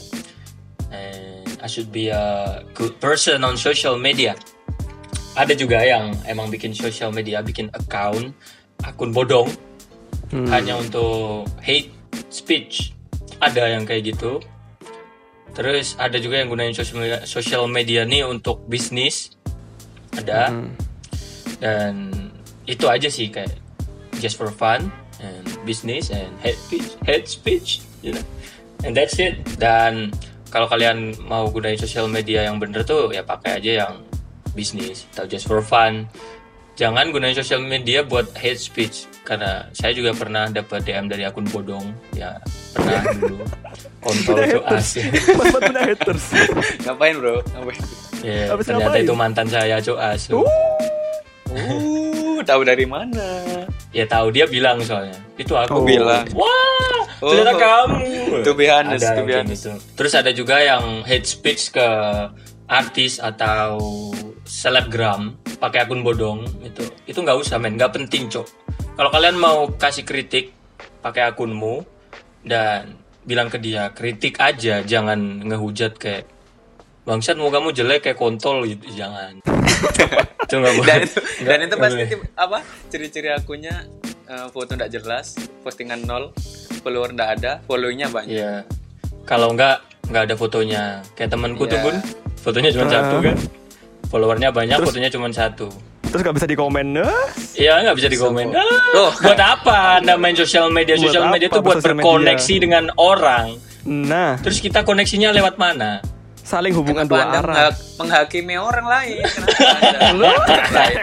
And 0.91 1.47
I 1.63 1.67
should 1.67 1.91
be 1.91 2.07
a 2.11 2.63
good 2.75 2.99
person 2.99 3.43
on 3.43 3.57
social 3.57 3.97
media. 3.99 4.35
Ada 5.37 5.53
juga 5.53 5.83
yang 5.83 6.17
emang 6.25 6.49
bikin 6.49 6.73
social 6.73 7.13
media 7.13 7.43
bikin 7.45 7.69
account 7.73 8.33
akun 8.83 9.11
bodong 9.11 9.49
Hmm. 10.27 10.43
hanya 10.51 10.75
untuk 10.75 11.47
hate 11.63 11.87
speech. 12.27 12.91
Ada 13.39 13.79
yang 13.79 13.87
kayak 13.87 14.11
gitu. 14.11 14.43
Terus 15.55 15.95
ada 15.95 16.19
juga 16.19 16.43
yang 16.43 16.51
gunain 16.51 16.75
social 16.75 16.99
media, 16.99 17.23
social 17.23 17.63
media 17.71 18.03
nih 18.03 18.27
untuk 18.27 18.67
bisnis. 18.67 19.31
Ada. 20.11 20.51
Hmm. 20.51 20.75
dan 21.57 22.13
itu 22.69 22.85
aja 22.85 23.09
sih 23.09 23.33
kayak 23.33 23.49
just 24.21 24.37
for 24.37 24.53
fun 24.53 24.93
and 25.23 25.45
business 25.65 26.13
and 26.13 26.29
hate 26.41 26.59
speech 26.59 26.89
hate 27.05 27.27
speech 27.27 27.69
you 28.01 28.13
know. 28.13 28.25
And 28.85 28.93
that's 28.93 29.17
it. 29.17 29.41
Dan 29.57 30.13
kalau 30.53 30.69
kalian 30.69 31.17
mau 31.25 31.49
gunain 31.49 31.77
sosial 31.77 32.05
media 32.05 32.45
yang 32.45 32.61
bener 32.61 32.85
tuh 32.85 33.09
ya 33.09 33.25
pakai 33.25 33.57
aja 33.57 33.71
yang 33.85 33.93
bisnis 34.53 35.09
atau 35.13 35.25
just 35.25 35.49
for 35.49 35.61
fun. 35.65 36.05
Jangan 36.77 37.09
gunain 37.09 37.33
sosial 37.33 37.65
media 37.65 38.05
buat 38.05 38.37
hate 38.37 38.61
speech 38.61 39.09
karena 39.25 39.65
saya 39.73 39.97
juga 39.97 40.13
pernah 40.13 40.45
dapat 40.45 40.85
DM 40.85 41.09
dari 41.09 41.25
akun 41.25 41.49
bodong. 41.49 41.89
Ya 42.13 42.37
pernah 42.77 43.01
dulu. 43.21 43.45
Kontol 43.97 44.37
itu 44.45 44.61
punya 45.57 45.81
haters. 45.83 46.23
Ngapain 46.85 47.17
bro? 47.17 47.41
Ngapain? 47.41 47.81
Habis 48.27 48.65
ternyata 48.69 48.93
ngapain? 48.93 49.05
itu 49.09 49.13
mantan 49.17 49.47
saya 49.49 49.81
cok 49.81 49.97
asu. 49.97 50.41
Uh, 51.49 52.16
tahu 52.41 52.61
dari 52.61 52.83
mana? 52.83 53.25
ya 53.89 54.03
tahu 54.03 54.29
dia 54.29 54.45
bilang 54.45 54.77
soalnya 54.79 55.15
itu 55.35 55.53
aku 55.53 55.73
Oh, 55.73 55.85
bilang. 55.85 56.27
wah 56.33 57.01
Oh. 57.17 57.33
ternyata 57.33 57.55
kamu 57.55 58.45
To 58.45 58.53
be 58.53 58.67
honest, 58.67 59.01
ada 59.01 59.15
to 59.15 59.23
be 59.23 59.33
yang 59.33 59.41
kayak 59.41 59.45
honest. 59.47 59.63
gitu. 59.63 59.71
terus 59.95 60.13
ada 60.13 60.29
juga 60.29 60.55
yang 60.59 61.01
hate 61.01 61.25
speech 61.25 61.71
ke 61.71 61.87
artis 62.67 63.17
atau 63.17 63.79
selebgram 64.43 65.33
pakai 65.57 65.83
akun 65.83 66.01
bodong 66.01 66.45
itu 66.61 66.83
itu 67.05 67.17
nggak 67.17 67.37
usah 67.37 67.57
men 67.57 67.73
nggak 67.73 67.89
penting 67.91 68.27
cok 68.27 68.45
kalau 68.93 69.09
kalian 69.09 69.35
mau 69.35 69.65
kasih 69.71 70.03
kritik 70.03 70.53
pakai 70.99 71.27
akunmu 71.27 71.81
dan 72.43 72.95
bilang 73.23 73.47
ke 73.47 73.57
dia 73.57 73.89
kritik 73.89 74.37
aja 74.37 74.81
jangan 74.81 75.17
ngehujat 75.41 75.95
kayak 75.95 76.29
bangsat 77.07 77.39
mau 77.39 77.47
kamu 77.47 77.71
jelek 77.71 78.03
kayak 78.03 78.19
kontol 78.19 78.61
gitu 78.61 78.83
jangan 78.91 79.39
itu 80.43 80.55
boleh 80.59 80.83
Dan 80.83 80.99
itu, 81.01 81.19
dan 81.43 81.59
itu 81.61 81.75
pasti 81.75 82.03
apa? 82.35 82.59
Ciri-ciri 82.87 83.29
akunnya 83.29 83.83
eh, 84.25 84.47
foto 84.49 84.75
nggak 84.75 84.87
jelas, 84.89 85.35
postingan 85.59 86.03
nol, 86.03 86.31
follower 86.79 87.11
nggak 87.11 87.29
ada, 87.35 87.51
follownya 87.63 88.07
banyak. 88.07 88.31
Iya. 88.33 88.63
Kalau 89.23 89.51
nggak 89.51 89.77
nggak 90.07 90.23
ada 90.23 90.35
fotonya. 90.35 90.83
Kayak 91.13 91.31
temanku 91.31 91.63
tuh 91.63 91.75
Iya. 91.75 91.83
bun, 91.83 91.95
fotonya 92.37 92.69
cuma 92.71 92.85
Ah. 92.85 92.91
satu 92.93 93.15
kan. 93.21 93.35
Followernya 94.07 94.49
banyak, 94.49 94.75
Terus- 94.77 94.87
fotonya 94.87 95.09
cuma 95.11 95.27
satu. 95.29 95.67
Terus 96.07 96.21
nggak 96.23 96.35
bisa 96.39 96.47
dikomen. 96.47 96.87
Eh, 96.95 97.23
Iya 97.59 97.73
nggak 97.83 97.95
bisa 97.99 98.07
dikomen. 98.07 98.45
Semua. 98.47 98.63
Ah, 98.63 98.79
Loh. 98.93 99.11
buat 99.13 99.41
apa 99.41 99.77
anda 99.99 100.15
main 100.15 100.31
sosial 100.33 100.71
media? 100.71 100.95
Sosial 100.95 101.27
media 101.27 101.51
tuh 101.51 101.59
buat 101.59 101.83
berkoneksi 101.83 102.47
media? 102.49 102.63
dengan 102.63 102.83
orang. 102.95 103.59
Nah, 103.83 104.39
Terus 104.39 104.59
kita 104.59 104.83
koneksinya 104.83 105.31
lewat 105.31 105.55
mana? 105.55 105.99
Saling 106.47 106.71
hubungan 106.71 107.03
Kenapa 107.03 107.11
dua 107.11 107.27
Anda 107.27 107.39
arah. 107.41 107.55
menghak- 107.67 107.83
menghakimi 107.99 108.55
orang 108.55 108.87
lain? 108.87 109.19
Kenapa? 109.19 110.53
Lain? 110.71 110.97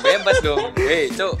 Bebas 0.00 0.36
dong. 0.40 0.64
Hei, 0.76 1.08
cuk. 1.08 1.34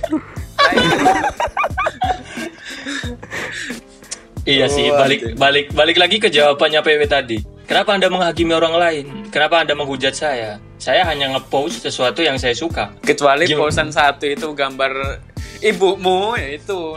Iya 4.42 4.66
sih, 4.66 4.88
balik 4.90 5.36
balik 5.36 5.66
balik 5.70 5.96
lagi 5.96 6.16
ke 6.16 6.32
jawabannya 6.32 6.80
PW 6.80 7.02
tadi. 7.06 7.38
Kenapa 7.68 7.92
anda 7.92 8.08
menghakimi 8.08 8.50
orang 8.50 8.74
lain? 8.74 9.04
Kenapa 9.28 9.60
anda 9.60 9.76
menghujat 9.76 10.16
saya? 10.16 10.56
Saya 10.74 11.04
hanya 11.04 11.28
ngepost 11.30 11.84
sesuatu 11.84 12.18
yang 12.18 12.34
saya 12.34 12.56
suka. 12.56 12.90
Kecuali 12.98 13.44
Gimana? 13.44 13.68
posan 13.68 13.88
satu 13.92 14.24
itu 14.24 14.48
gambar 14.50 15.20
ibumu, 15.60 16.34
ya 16.34 16.56
itu. 16.56 16.96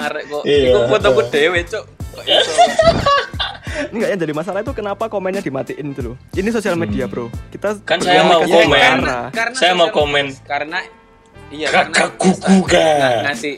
Arek 0.00 0.24
kok, 0.28 0.42
Iya. 0.44 0.70
iku 0.70 0.80
fotoku 0.86 1.22
dewe, 1.28 1.60
cuk. 1.66 1.84
Kok 2.20 2.28
iso? 2.28 2.52
Enggak 3.96 4.08
yang 4.12 4.20
jadi 4.20 4.34
masalah 4.36 4.60
itu 4.60 4.72
kenapa 4.76 5.08
komennya 5.08 5.40
dimatiin 5.40 5.86
itu 5.90 6.12
loh. 6.12 6.16
Ini 6.30 6.52
sosial 6.52 6.76
media, 6.76 7.08
Bro. 7.08 7.32
Kita 7.48 7.80
Kan 7.82 7.98
saya 7.98 8.20
mau 8.22 8.44
komen. 8.44 9.00
Karena, 9.32 9.56
Saya 9.56 9.72
mau 9.72 9.88
komen. 9.88 10.36
Karena 10.44 10.84
iya 11.48 11.72
Kakak 11.72 12.14
karena 12.14 12.20
kuku, 12.20 12.56
Kak. 12.68 12.76
ng- 12.76 13.24
ngasih 13.26 13.54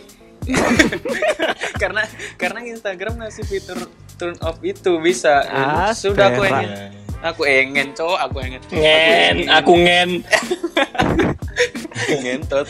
karena 1.76 2.02
karena 2.34 2.60
Instagram 2.64 3.14
ngasih 3.16 3.44
fitur 3.44 3.78
turn 4.16 4.34
off 4.40 4.58
itu 4.60 4.98
bisa. 4.98 5.42
Ah, 5.44 5.90
Sudah 5.90 6.30
aku 6.30 6.42
ingin 6.44 6.70
aku 7.20 7.42
ingin 7.44 7.86
cowok 7.92 8.18
aku 8.20 8.36
ingin 8.42 8.60
Ngen, 8.70 9.36
aku 9.48 9.72
ngen. 9.76 10.10
ngentot. 12.22 12.66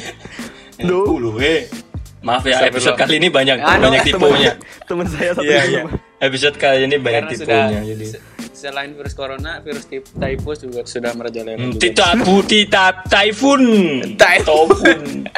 Duh. 0.80 1.16
Loh, 1.16 1.36
eh. 1.38 1.68
Maaf 2.22 2.42
ya, 2.42 2.62
episode 2.62 2.94
kali 2.94 3.18
ini 3.18 3.28
banyak 3.28 3.58
Anu, 3.58 3.90
banyak 3.90 4.02
tipunya. 4.06 4.54
Temen 4.88 5.06
saya 5.06 5.34
satu 5.34 5.42
lagi, 5.42 5.74
iya. 5.74 5.82
Episode 6.18 6.54
kali 6.54 6.86
ini 6.86 6.96
banyak 6.96 7.22
Karena 7.26 7.34
sudah 7.36 7.58
tipunya 7.66 7.80
jadi. 7.84 8.06
se- 8.08 8.22
selain 8.54 8.94
virus 8.94 9.10
corona, 9.12 9.58
virus 9.58 9.84
tip- 9.84 10.06
typhus 10.14 10.62
juga 10.62 10.86
sudah 10.86 11.10
merajalela 11.12 11.58
Hmm. 11.58 11.74
Tita 11.74 12.14
bu 12.16 12.38
tita 12.40 12.94
typhoon. 13.04 13.64
Typhoon. 14.14 15.02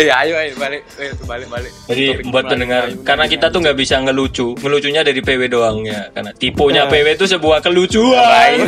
Ya 0.00 0.16
ayo 0.18 0.32
ayo 0.34 0.52
balik 0.56 0.80
ayo 0.96 1.12
balik 1.24 1.48
balik. 1.50 1.72
Jadi 1.86 2.04
Topik 2.14 2.24
buat 2.30 2.44
pendengar, 2.46 2.84
karena 3.02 3.24
kita 3.26 3.46
tuh 3.48 3.60
nggak 3.60 3.76
bisa 3.76 3.96
ngelucu, 3.98 4.56
ngelucunya 4.56 5.00
dari 5.02 5.20
PW 5.20 5.42
doang 5.46 5.84
ya, 5.84 6.08
karena 6.10 6.32
tipunya 6.32 6.84
Nah. 6.84 6.90
PW 6.90 7.06
itu 7.10 7.26
sebuah 7.26 7.60
kelucuan. 7.60 8.64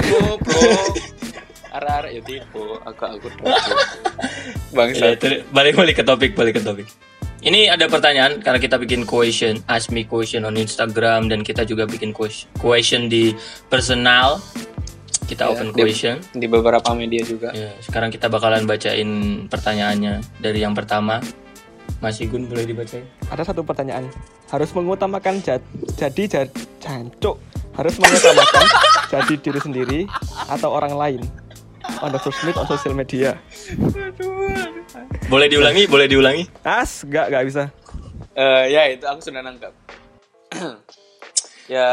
Arah-arah 1.70 2.10
ya 2.10 2.20
tipu, 2.20 2.76
aku 2.78 3.02
aku. 3.06 3.28
Ya, 3.38 3.56
Bangsa. 4.70 5.16
balik 5.48 5.72
balik 5.74 5.94
ke 5.94 6.04
topik, 6.04 6.32
balik 6.32 6.56
ke 6.56 6.62
topik. 6.62 6.84
Ini 7.42 7.66
ada 7.68 7.90
pertanyaan 7.90 8.38
karena 8.38 8.56
kita 8.56 8.78
bikin 8.78 9.02
question, 9.02 9.58
ask 9.66 9.90
me 9.90 10.06
question 10.06 10.46
on 10.46 10.54
Instagram 10.54 11.26
dan 11.26 11.42
kita 11.42 11.66
juga 11.66 11.84
bikin 11.84 12.14
ques- 12.14 12.46
question 12.54 13.10
di 13.10 13.34
personal. 13.66 14.38
Kita 15.24 15.44
Ya, 15.44 15.50
open 15.50 15.68
di- 15.68 15.82
question. 15.82 16.22
Di 16.30 16.46
beberapa 16.46 16.86
media 16.92 17.18
juga. 17.22 17.50
Ya, 17.50 17.74
sekarang 17.80 18.14
kita 18.14 18.28
bakalan 18.28 18.62
bacain 18.62 19.10
pertanyaannya 19.46 20.22
dari 20.38 20.60
yang 20.60 20.70
pertama. 20.70 21.18
Mas 21.98 22.18
Igun 22.18 22.46
boleh 22.46 22.62
dibacain? 22.62 23.02
Ada 23.26 23.50
satu 23.50 23.62
pertanyaan. 23.62 24.06
Harus 24.46 24.70
mengutamakan 24.70 25.42
jad- 25.42 25.66
jadi 25.92 26.22
jad- 26.28 26.54
jancuk. 26.78 27.42
Harus 27.72 27.94
mengutamakan 27.96 28.64
jadi 29.12 29.34
diri 29.36 29.60
sendiri 29.60 30.00
atau 30.46 30.70
orang 30.70 30.94
lain. 30.94 31.22
Meet 32.42 32.56
on 32.56 32.66
social 32.66 32.94
media. 32.94 33.30
Boleh 35.26 35.46
diulangi? 35.48 35.84
Boleh 35.86 36.06
diulangi? 36.06 36.44
As, 36.62 37.02
nggak 37.02 37.26
nggak 37.30 37.44
bisa. 37.46 37.62
Eh, 38.32 38.64
ya 38.70 38.82
itu 38.88 39.04
aku 39.04 39.20
sudah 39.20 39.40
nangkap. 39.40 39.72
ya 41.66 41.88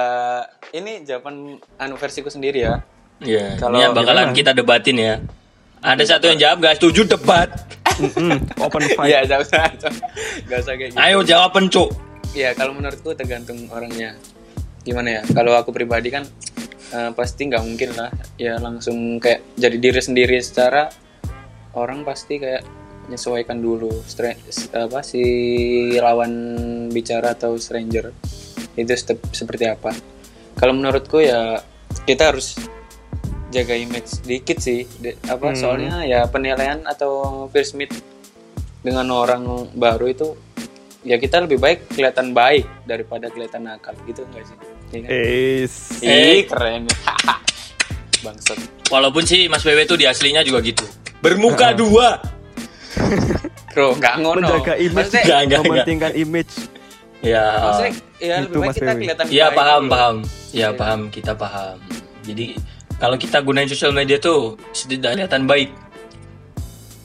ini 0.71 1.03
jawaban 1.03 1.57
anu 1.77 1.95
versiku 1.95 2.27
sendiri 2.27 2.63
ya. 2.63 2.83
Iya. 3.19 3.59
Kalau 3.59 3.75
Ini 3.75 3.83
yang 3.89 3.93
bakalan 3.95 4.31
gimana? 4.31 4.37
kita 4.37 4.51
debatin 4.55 4.95
ya. 4.95 5.15
Ada 5.79 6.03
satu 6.17 6.27
yang 6.27 6.39
jawab 6.39 6.57
gak 6.59 6.75
setuju 6.79 7.07
debat. 7.07 7.47
Mm-mm, 7.99 8.35
open 8.59 8.83
fight. 8.95 9.11
Iya, 9.11 9.19
gak 9.27 9.39
usah, 9.43 9.63
gak 10.47 10.59
usah 10.59 10.73
kayak 10.75 10.91
gitu. 10.91 10.99
Ayo 10.99 11.23
jawab 11.23 11.51
pencuk. 11.51 11.91
Ya 12.31 12.51
kalau 12.51 12.75
menurutku 12.75 13.11
tergantung 13.15 13.67
orangnya. 13.71 14.15
Gimana 14.83 15.19
ya? 15.19 15.21
Kalau 15.31 15.55
aku 15.55 15.71
pribadi 15.71 16.07
kan 16.11 16.23
eh, 16.89 17.11
pasti 17.13 17.45
nggak 17.49 17.63
mungkin 17.63 17.89
lah. 17.95 18.09
Ya 18.37 18.57
langsung 18.57 19.17
kayak 19.17 19.57
jadi 19.57 19.77
diri 19.77 20.01
sendiri 20.01 20.37
secara 20.41 20.89
orang 21.77 22.01
pasti 22.03 22.41
kayak 22.41 22.65
menyesuaikan 23.09 23.57
dulu. 23.57 23.89
Apa 24.73 25.01
si 25.01 25.23
lawan 25.97 26.33
bicara 26.93 27.33
atau 27.33 27.57
stranger 27.57 28.13
itu 28.77 28.93
step 28.93 29.17
seperti 29.33 29.65
apa. 29.65 29.91
Kalau 30.53 30.73
menurutku 30.77 31.17
ya 31.21 31.57
kita 32.05 32.29
harus 32.33 32.57
jaga 33.49 33.73
image 33.73 34.21
dikit 34.25 34.61
sih. 34.61 34.85
De- 35.01 35.17
apa 35.25 35.53
Hmm. 35.53 35.57
soalnya 35.57 36.05
ya 36.05 36.29
penilaian 36.29 36.85
atau 36.85 37.45
first 37.49 37.73
meet 37.73 37.89
dengan 38.85 39.09
orang 39.11 39.73
baru 39.73 40.05
itu 40.07 40.27
ya 41.01 41.17
kita 41.17 41.43
lebih 41.43 41.57
baik 41.57 41.89
kelihatan 41.91 42.31
baik 42.31 42.69
daripada 42.85 43.27
kelihatan 43.33 43.65
nakal. 43.65 43.97
Gitu 44.05 44.21
enggak 44.21 44.45
sih 44.53 44.78
Iya 44.89 44.99
kan? 44.99 45.09
Is. 45.11 45.73
Ih, 45.99 46.39
keren 46.45 46.83
bangsat 48.25 48.57
Walaupun 48.89 49.21
sih 49.21 49.45
Mas 49.45 49.61
PW 49.61 49.85
tuh 49.85 49.95
di 49.95 50.03
aslinya 50.03 50.41
juga 50.41 50.59
gitu. 50.59 50.81
Bermuka 51.19 51.71
dua. 51.73 52.17
bro 53.69 53.93
nggak 53.93 54.15
ngono 54.17 54.41
Menjaga 54.41 54.73
image. 54.75 54.93
maksudnya, 54.97 55.21
Enggak, 55.21 55.39
enggak, 55.39 55.45
enggak. 55.45 55.61
Mementingkan 55.69 56.11
image. 56.17 56.53
Ya. 57.21 57.45
maksudnya 57.61 57.91
ya 58.17 58.35
Itu, 58.35 58.43
lebih 58.43 58.57
baik 58.57 58.65
Mas 58.65 58.75
kita 58.75 58.85
Dewi. 58.89 58.99
kelihatan 58.99 59.25
Iya 59.29 59.47
paham 59.51 59.81
dulu. 59.81 59.91
paham. 59.91 60.15
Ya 60.17 60.27
Iya. 60.51 60.67
paham 60.73 60.99
kita 61.07 61.31
paham. 61.33 61.77
Jadi 62.23 62.45
kalau 62.97 63.15
kita 63.15 63.37
gunain 63.39 63.69
sosial 63.69 63.91
media 63.91 64.17
tuh 64.17 64.39
setidaknya 64.71 65.15
kelihatan 65.23 65.43
baik. 65.45 65.69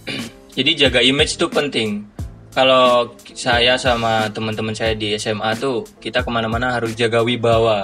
Jadi 0.57 0.71
jaga 0.75 1.01
image 1.01 1.37
tuh 1.37 1.49
penting. 1.49 2.07
Kalau 2.55 3.11
saya 3.35 3.75
sama 3.75 4.31
teman-teman 4.31 4.71
saya 4.71 4.95
di 4.95 5.19
SMA 5.19 5.59
tuh 5.59 5.83
kita 5.99 6.23
ke 6.23 6.31
mana-mana 6.31 6.71
harus 6.71 6.95
jaga 6.95 7.27
wibawa. 7.27 7.83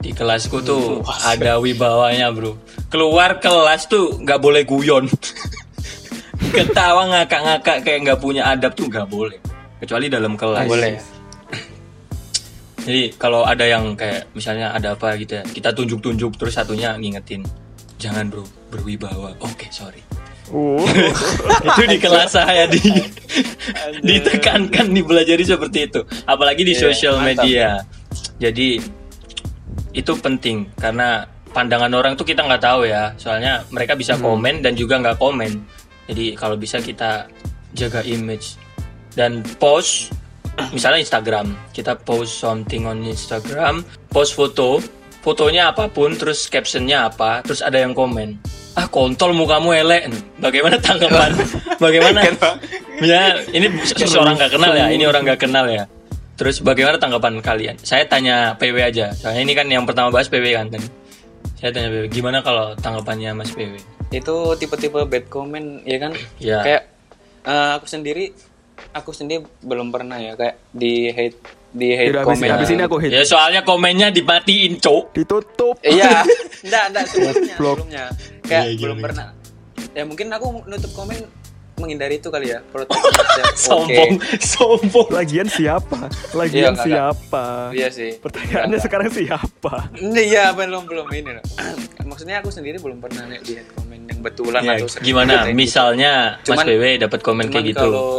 Di 0.00 0.12
kelasku 0.12 0.60
tuh 0.60 1.00
ada 1.24 1.56
wibawanya 1.56 2.28
bro. 2.28 2.60
Keluar 2.92 3.40
kelas 3.40 3.88
tuh 3.88 4.20
nggak 4.20 4.36
boleh 4.36 4.68
guyon. 4.68 5.08
Ketawa 6.56 7.08
ngakak-ngakak 7.08 7.80
kayak 7.80 8.00
nggak 8.04 8.20
punya 8.20 8.52
adab 8.52 8.76
tuh 8.76 8.84
nggak 8.84 9.08
boleh. 9.08 9.40
Kecuali 9.80 10.12
dalam 10.12 10.36
kelas. 10.36 10.60
Nggak 10.60 10.72
boleh? 10.76 10.94
Jadi 12.84 13.02
kalau 13.16 13.48
ada 13.48 13.64
yang 13.64 13.96
kayak 13.96 14.28
misalnya 14.36 14.76
ada 14.76 14.92
apa 14.92 15.16
gitu 15.16 15.40
ya, 15.40 15.44
kita 15.44 15.72
tunjuk-tunjuk 15.72 16.36
terus 16.36 16.52
satunya 16.52 16.96
ngingetin, 17.00 17.44
jangan 17.96 18.28
bro 18.28 18.44
berwibawa. 18.68 19.36
Oke 19.40 19.72
sorry. 19.72 20.09
Oh. 20.50 20.82
itu 21.68 21.82
di 21.86 21.98
kelas 22.02 22.34
saya 22.34 22.66
di 22.66 22.82
ditekankan 24.02 24.90
dipelajari 24.90 25.46
seperti 25.46 25.86
itu. 25.86 26.00
Apalagi 26.26 26.66
di 26.66 26.74
Iya, 26.74 26.82
sosial 26.90 27.22
media. 27.22 27.86
Jadi 28.42 28.82
itu 29.90 30.12
penting 30.18 30.70
karena 30.78 31.26
pandangan 31.50 31.90
orang 31.94 32.14
tuh 32.18 32.26
kita 32.26 32.42
nggak 32.42 32.62
tahu 32.62 32.86
ya. 32.86 33.14
Soalnya 33.14 33.62
mereka 33.70 33.94
bisa 33.94 34.18
komen 34.18 34.62
dan 34.62 34.74
juga 34.74 34.98
nggak 34.98 35.18
komen. 35.22 35.62
Jadi 36.10 36.34
kalau 36.34 36.58
bisa 36.58 36.82
kita 36.82 37.30
jaga 37.74 38.02
image 38.02 38.58
dan 39.14 39.42
post 39.62 40.10
misalnya 40.74 41.00
Instagram 41.00 41.54
kita 41.70 41.94
post 42.02 42.42
something 42.42 42.84
on 42.84 43.06
Instagram 43.06 43.86
post 44.10 44.34
foto 44.34 44.82
fotonya 45.22 45.70
apa 45.70 45.86
pun 45.86 46.14
terus 46.18 46.50
captionnya 46.50 47.06
apa 47.08 47.40
terus 47.46 47.62
ada 47.62 47.78
yang 47.78 47.94
komen 47.94 48.36
ah 48.80 48.86
kontol 48.88 49.36
mukamu 49.36 49.76
elek. 49.76 50.08
Bagaimana 50.40 50.80
tanggapan? 50.80 51.36
Bagaimana? 51.76 52.20
Ya 53.04 53.36
ini 53.52 53.68
seseorang 53.84 54.40
nggak 54.40 54.52
kenal 54.56 54.72
ya. 54.72 54.88
Ini 54.88 55.04
orang 55.04 55.22
nggak 55.28 55.40
kenal 55.44 55.68
ya. 55.68 55.84
Terus 56.40 56.64
bagaimana 56.64 56.96
tanggapan 56.96 57.44
kalian? 57.44 57.76
Saya 57.84 58.08
tanya 58.08 58.56
PW 58.56 58.80
aja. 58.80 59.12
Soalnya 59.12 59.44
ini 59.44 59.52
kan 59.52 59.68
yang 59.68 59.84
pertama 59.84 60.08
bahas 60.08 60.32
PW 60.32 60.56
kan 60.56 60.72
tadi. 60.72 60.88
Saya 61.60 61.76
tanya 61.76 61.92
PW 61.92 62.08
gimana 62.08 62.40
kalau 62.40 62.72
tanggapannya 62.80 63.36
Mas 63.36 63.52
PW 63.52 64.00
itu 64.10 64.36
tipe-tipe 64.58 65.00
bad 65.06 65.24
comment 65.30 65.86
ya 65.86 65.98
kan? 66.02 66.12
Ya. 66.42 66.58
kayak 66.66 66.82
eh, 67.46 67.70
aku 67.78 67.86
sendiri 67.86 68.34
aku 68.90 69.10
sendiri 69.14 69.46
belum 69.62 69.94
pernah 69.94 70.18
ya 70.18 70.34
kayak 70.34 70.58
di 70.74 71.14
hate 71.14 71.38
di 71.70 71.94
hate 71.94 72.10
Yaudah, 72.10 72.26
habis, 72.26 72.34
comment. 72.34 72.50
habis 72.58 72.68
ini 72.74 72.82
aku 72.82 72.96
hit. 72.98 73.10
ya 73.14 73.22
soalnya 73.22 73.62
komennya 73.62 74.10
dimatiin 74.10 74.82
cok 74.82 75.14
Ditutup. 75.14 75.78
Iya, 75.86 76.26
enggak, 76.66 76.84
enggak 76.90 77.04
sebelumnya. 77.06 78.04
Kayak 78.50 78.64
Iya, 78.66 78.68
iya, 78.68 78.82
belum 78.82 78.98
iya. 78.98 79.04
pernah. 79.06 79.26
Ya 79.90 80.02
mungkin 80.02 80.26
aku 80.28 80.46
nutup 80.66 80.90
komen 80.92 81.16
menghindari 81.80 82.18
itu 82.18 82.28
kali 82.28 82.50
ya. 82.50 82.60
Proteksi. 82.66 82.98
sombong 83.70 84.12
sombong 84.36 85.08
Lagian 85.08 85.48
siapa? 85.48 86.10
Iya, 86.10 86.34
Lagian 86.34 86.72
enggak, 86.74 86.84
siapa? 86.84 87.44
Iya 87.72 87.88
sih. 87.88 88.10
Pertanyaannya 88.18 88.66
Enggak, 88.68 88.82
sekarang 88.84 89.08
siapa? 89.08 89.74
Iya, 89.96 90.44
belum 90.52 90.82
belum 90.84 91.06
ini 91.08 91.30
loh. 91.38 91.44
Maksudnya 92.10 92.42
aku 92.42 92.50
sendiri 92.50 92.76
belum 92.76 92.98
pernah 92.98 93.24
lihat 93.30 93.70
comment 93.72 94.04
yang 94.04 94.20
betulan 94.20 94.60
Ya, 94.60 94.74
atau 94.76 94.86
gimana 95.00 95.46
gitu. 95.46 95.56
misalnya 95.56 96.12
Mas 96.36 96.44
Cuman- 96.44 96.66
PW 96.68 96.84
dapat 97.00 97.20
komen 97.22 97.44
Cuman 97.46 97.54
kayak 97.54 97.66
gitu 97.70 97.86
kalau 97.86 98.12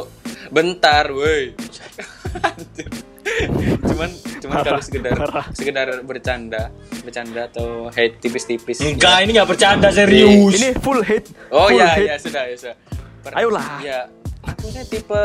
bentar, 0.49 1.05
woi. 1.11 1.53
cuman 3.89 4.09
cuman 4.41 4.55
kalau 4.61 4.81
sekedar 4.81 5.11
sekedar 5.51 5.87
bercanda, 6.01 6.69
bercanda 7.01 7.47
atau 7.47 7.87
hate 7.89 8.17
tipis-tipis. 8.19 8.79
enggak 8.79 9.23
ini 9.23 9.35
nggak 9.35 9.49
bercanda 9.49 9.89
serius 9.89 10.53
Ini 10.55 10.69
full 10.79 11.01
hate. 11.01 11.27
Oh 11.49 11.67
full 11.67 11.77
ya, 11.77 11.87
hate. 11.93 12.07
ya 12.07 12.15
sudah, 12.17 12.43
ya 12.45 12.55
sudah. 12.55 12.75
Per- 13.21 13.33
Ayolah. 13.33 13.65
Ya, 13.79 13.99
aku 14.41 14.69
ini 14.69 14.81
tipe 14.85 15.23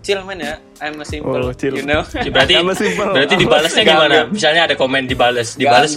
chill 0.00 0.20
man 0.22 0.38
ya. 0.38 0.54
I'm 0.78 0.98
a 0.98 1.04
simple, 1.04 1.38
Oh, 1.40 1.52
chill. 1.52 1.74
you 1.74 1.84
know. 1.84 2.02
berarti 2.04 2.54
Sama 2.60 2.74
simple. 2.74 3.10
berarti 3.12 3.34
dibalasnya 3.36 3.82
gimana 3.84 4.16
ambil. 4.24 4.34
misalnya 4.34 4.62
ada 4.66 4.74
komen 4.74 5.02
dibalas 5.06 5.54
dibalas. 5.54 5.92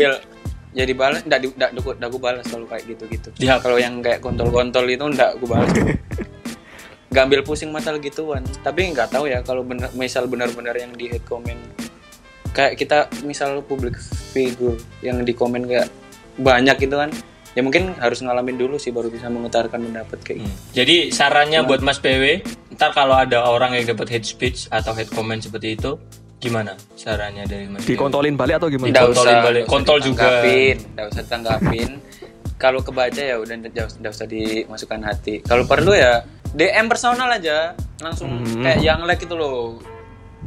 Ya 0.71 0.87
dibalas, 0.87 1.19
enggak 1.27 1.51
enggak, 1.51 1.69
enggak, 1.75 2.09
gue 2.09 2.21
balas 2.21 2.45
kalau 2.47 2.63
kayak 2.63 2.87
gitu-gitu. 2.87 3.27
Dihap. 3.35 3.59
Kalau 3.59 3.75
yang 3.75 3.99
kayak 3.99 4.23
kontol-kontol 4.23 4.87
itu 4.87 5.03
enggak 5.03 5.35
gue 5.35 5.43
balas. 5.43 5.67
Gak 7.11 7.27
ambil 7.27 7.43
pusing 7.43 7.75
masalah 7.75 7.99
gituan. 7.99 8.39
Tapi 8.63 8.95
nggak 8.95 9.11
tahu 9.11 9.27
ya 9.27 9.43
kalau 9.43 9.67
bener, 9.67 9.91
misal 9.93 10.31
benar-benar 10.31 10.75
yang 10.79 10.95
di 10.95 11.11
hate 11.11 11.27
comment 11.27 11.59
kayak 12.51 12.75
kita 12.75 13.07
misal 13.23 13.63
public 13.63 13.95
figure 14.31 14.75
yang 14.99 15.23
di 15.23 15.31
komen 15.31 15.67
kayak 15.67 15.87
banyak 16.39 16.75
gitu 16.79 16.95
kan. 16.99 17.11
Ya 17.51 17.59
mungkin 17.67 17.91
harus 17.99 18.23
ngalamin 18.23 18.55
dulu 18.55 18.79
sih 18.79 18.95
baru 18.95 19.11
bisa 19.11 19.27
mengutarakan 19.27 19.83
pendapat 19.91 20.23
kayak 20.23 20.39
gitu. 20.39 20.47
Hmm. 20.47 20.71
jadi 20.71 20.95
sarannya 21.11 21.59
buat 21.67 21.83
Mas 21.83 21.99
PW 21.99 22.47
ntar 22.79 22.95
kalau 22.95 23.19
ada 23.19 23.43
orang 23.43 23.75
yang 23.75 23.91
dapat 23.91 24.07
hate 24.07 24.23
speech 24.23 24.71
atau 24.71 24.95
hate 24.95 25.11
comment 25.11 25.35
seperti 25.43 25.75
itu 25.75 25.99
gimana 26.39 26.79
sarannya 26.95 27.43
dari 27.43 27.67
Mas 27.67 27.83
PW? 27.83 27.91
Dikontolin 27.91 28.39
balik 28.39 28.63
atau 28.63 28.71
gimana? 28.71 28.87
Nggak 28.87 29.03
Dikontolin 29.03 29.35
usah, 29.35 29.43
balik. 29.43 29.63
nggak 29.67 29.71
Kontol 29.75 29.97
juga. 29.99 30.29
nggak 30.95 31.07
usah 31.11 31.21
ditanggapin. 31.27 31.89
Kalau 32.55 32.79
kebaca 32.79 33.19
ya 33.19 33.35
udah 33.35 33.55
nggak 33.67 33.99
nggak 33.99 34.11
usah 34.15 34.27
dimasukkan 34.31 35.01
hati. 35.03 35.35
Kalau 35.43 35.67
perlu 35.67 35.91
ya 35.91 36.23
DM 36.51 36.85
personal 36.85 37.27
aja, 37.27 37.73
langsung 37.97 38.29
Hmm. 38.39 38.61
kayak 38.61 38.79
yang 38.79 38.99
like 39.03 39.19
itu 39.19 39.31
loh 39.31 39.79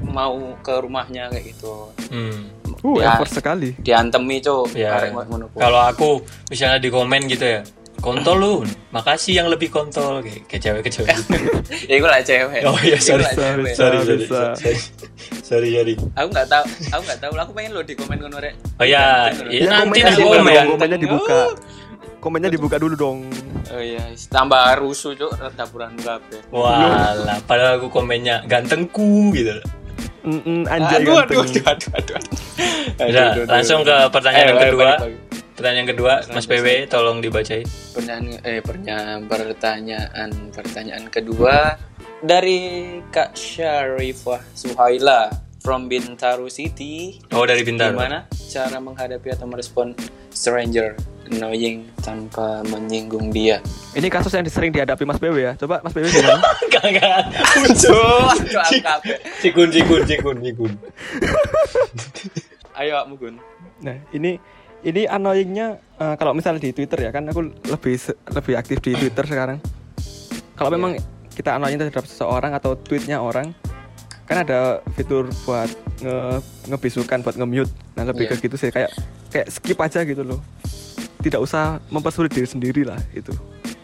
mau 0.02 0.34
ke 0.60 0.74
rumahnya 0.76 1.28
kayak 1.28 1.44
gitu. 1.50 1.88
Hmm. 2.10 2.50
Uh, 2.82 3.00
Ya. 3.00 3.16
effort 3.16 3.32
sekali. 3.32 3.72
Diantemi 3.78 4.38
cok, 4.38 4.74
Ya. 4.74 4.92
arek 4.94 5.10
mau- 5.10 5.24
ngono 5.24 5.48
ku. 5.48 5.56
Kalau 5.56 5.80
aku 5.80 6.08
misalnya 6.46 6.76
di 6.76 6.88
komen 6.88 7.24
gitu 7.24 7.46
ya, 7.48 7.60
kontol 7.96 8.36
lu, 8.36 8.54
makasih 8.90 9.40
yang 9.40 9.48
lebih 9.48 9.72
kontol 9.72 10.20
kayak 10.20 10.44
kayak 10.46 10.60
cewek 10.60 10.82
ke 10.82 10.90
cewek. 10.92 11.16
ya 11.88 11.96
gue 11.96 12.10
lah 12.10 12.20
cewek. 12.20 12.60
Oh 12.68 12.76
iya, 12.78 12.98
sorry, 12.98 13.24
sorry, 13.26 13.72
sorry. 13.72 13.72
sorry, 13.72 13.98
sorry, 14.20 14.76
sorry, 15.40 15.70
sorry. 15.72 15.94
Aku 16.12 16.28
nggak 16.28 16.44
tahu, 16.46 16.64
aku 16.90 17.02
nggak 17.02 17.20
tahu. 17.22 17.32
Aku 17.38 17.50
pengen 17.52 17.72
lo 17.72 17.80
di 17.80 17.94
komen 17.94 18.18
ngono 18.18 18.36
rek. 18.36 18.54
Oh 18.76 18.84
ya, 18.84 19.32
iya, 19.48 19.64
ngono. 19.64 19.88
nanti 19.88 19.98
dibuka 20.02 20.36
komen. 20.36 20.52
dong, 20.52 20.68
komennya 20.76 20.98
dibuka. 20.98 21.38
Komennya 22.24 22.48
dibuka 22.48 22.80
dulu 22.80 22.96
dong. 22.96 23.28
Oh 23.68 23.76
iya, 23.76 24.00
tambah 24.26 24.80
rusuh 24.80 25.12
cok, 25.12 25.52
dapuran 25.52 25.92
kabeh. 26.00 26.40
Walah, 26.48 27.36
padahal 27.44 27.76
aku 27.76 27.92
komennya 27.92 28.40
gantengku 28.48 29.28
gitu. 29.30 29.60
Mm-mm, 30.24 30.64
anjay 30.64 31.04
Aduh, 31.04 31.20
aduh, 31.20 31.44
ganteng. 31.44 31.60
aduh, 31.68 31.90
aduh, 31.92 32.16
aduh. 32.16 32.16
Udah, 32.96 33.04
Aduh, 33.04 33.24
aduh, 33.36 33.44
langsung 33.44 33.80
ke 33.84 33.96
pertanyaan 34.08 34.40
Ayo, 34.40 34.48
yang 34.48 34.56
ayo, 34.56 34.64
kedua. 34.66 34.80
balik, 34.80 35.00
balik. 35.04 35.20
Pertanyaan 35.54 35.78
yang 35.78 35.90
kedua, 35.92 36.12
Mas 36.32 36.46
PW, 36.48 36.66
tolong 36.88 37.18
dibacain. 37.20 37.66
Pertanyaan 37.92 38.40
eh 38.42 38.58
pertanyaan 38.58 39.18
pertanyaan 39.28 40.30
pertanyaan 40.50 41.04
kedua 41.06 41.76
dari 42.18 42.60
Kak 43.06 43.36
Syarifah 43.36 44.40
Suhaila. 44.50 45.28
from 45.60 45.88
Bintaro 45.88 46.44
City. 46.48 47.16
Oh 47.32 47.48
dari 47.48 47.64
Bintaro. 47.64 47.96
Gimana 47.96 48.28
cara 48.28 48.76
menghadapi 48.76 49.32
atau 49.32 49.48
merespon 49.48 49.96
stranger 50.28 50.92
annoying 51.30 51.88
tanpa 52.00 52.60
menyinggung 52.66 53.30
dia? 53.30 53.62
Ini 53.94 54.08
kasus 54.08 54.32
yang 54.32 54.44
sering 54.46 54.74
dihadapi 54.74 55.04
Mas 55.04 55.16
BW 55.16 55.36
ya. 55.40 55.52
Coba 55.56 55.80
Mas 55.80 55.94
BW 55.94 56.04
gimana? 56.08 56.40
Aduh, 56.84 58.28
angkat. 58.28 59.00
Cikun 59.42 59.68
cikun 59.72 60.02
cikun 60.04 60.36
cikun. 60.44 60.72
Ayo 62.80 62.98
Mugun. 63.06 63.38
Nah, 63.80 63.96
ini 64.10 64.36
ini 64.84 65.06
annoyingnya 65.08 65.78
eh, 65.96 66.14
kalau 66.18 66.34
misalnya 66.34 66.60
di 66.60 66.74
Twitter 66.74 67.08
ya 67.08 67.10
kan 67.14 67.24
aku 67.30 67.54
lebih 67.70 67.94
lebih 68.34 68.54
aktif 68.58 68.78
di 68.82 68.92
Twitter 68.92 69.24
sekarang. 69.24 69.58
Kalau 70.54 70.70
memang 70.70 70.98
kita 71.34 71.56
annoying 71.56 71.78
terhadap 71.80 72.06
seseorang 72.06 72.54
atau 72.54 72.78
tweetnya 72.78 73.18
orang, 73.18 73.50
kan 74.26 74.46
ada 74.46 74.82
fitur 74.94 75.26
buat 75.42 75.66
nge 75.98 76.16
ngebisukan 76.70 77.18
buat 77.22 77.36
nge-mute. 77.38 77.72
Nah, 77.98 78.04
lebih 78.06 78.26
Iya. 78.30 78.38
ke 78.38 78.44
gitu 78.46 78.56
sih 78.58 78.70
kayak 78.70 78.90
kayak 79.30 79.48
skip 79.50 79.78
aja 79.78 80.02
gitu 80.06 80.22
loh. 80.22 80.38
Tidak 81.24 81.40
usah 81.40 81.80
mempersulit 81.88 82.28
diri 82.28 82.44
sendiri 82.44 82.84
lah 82.84 83.00
itu. 83.16 83.32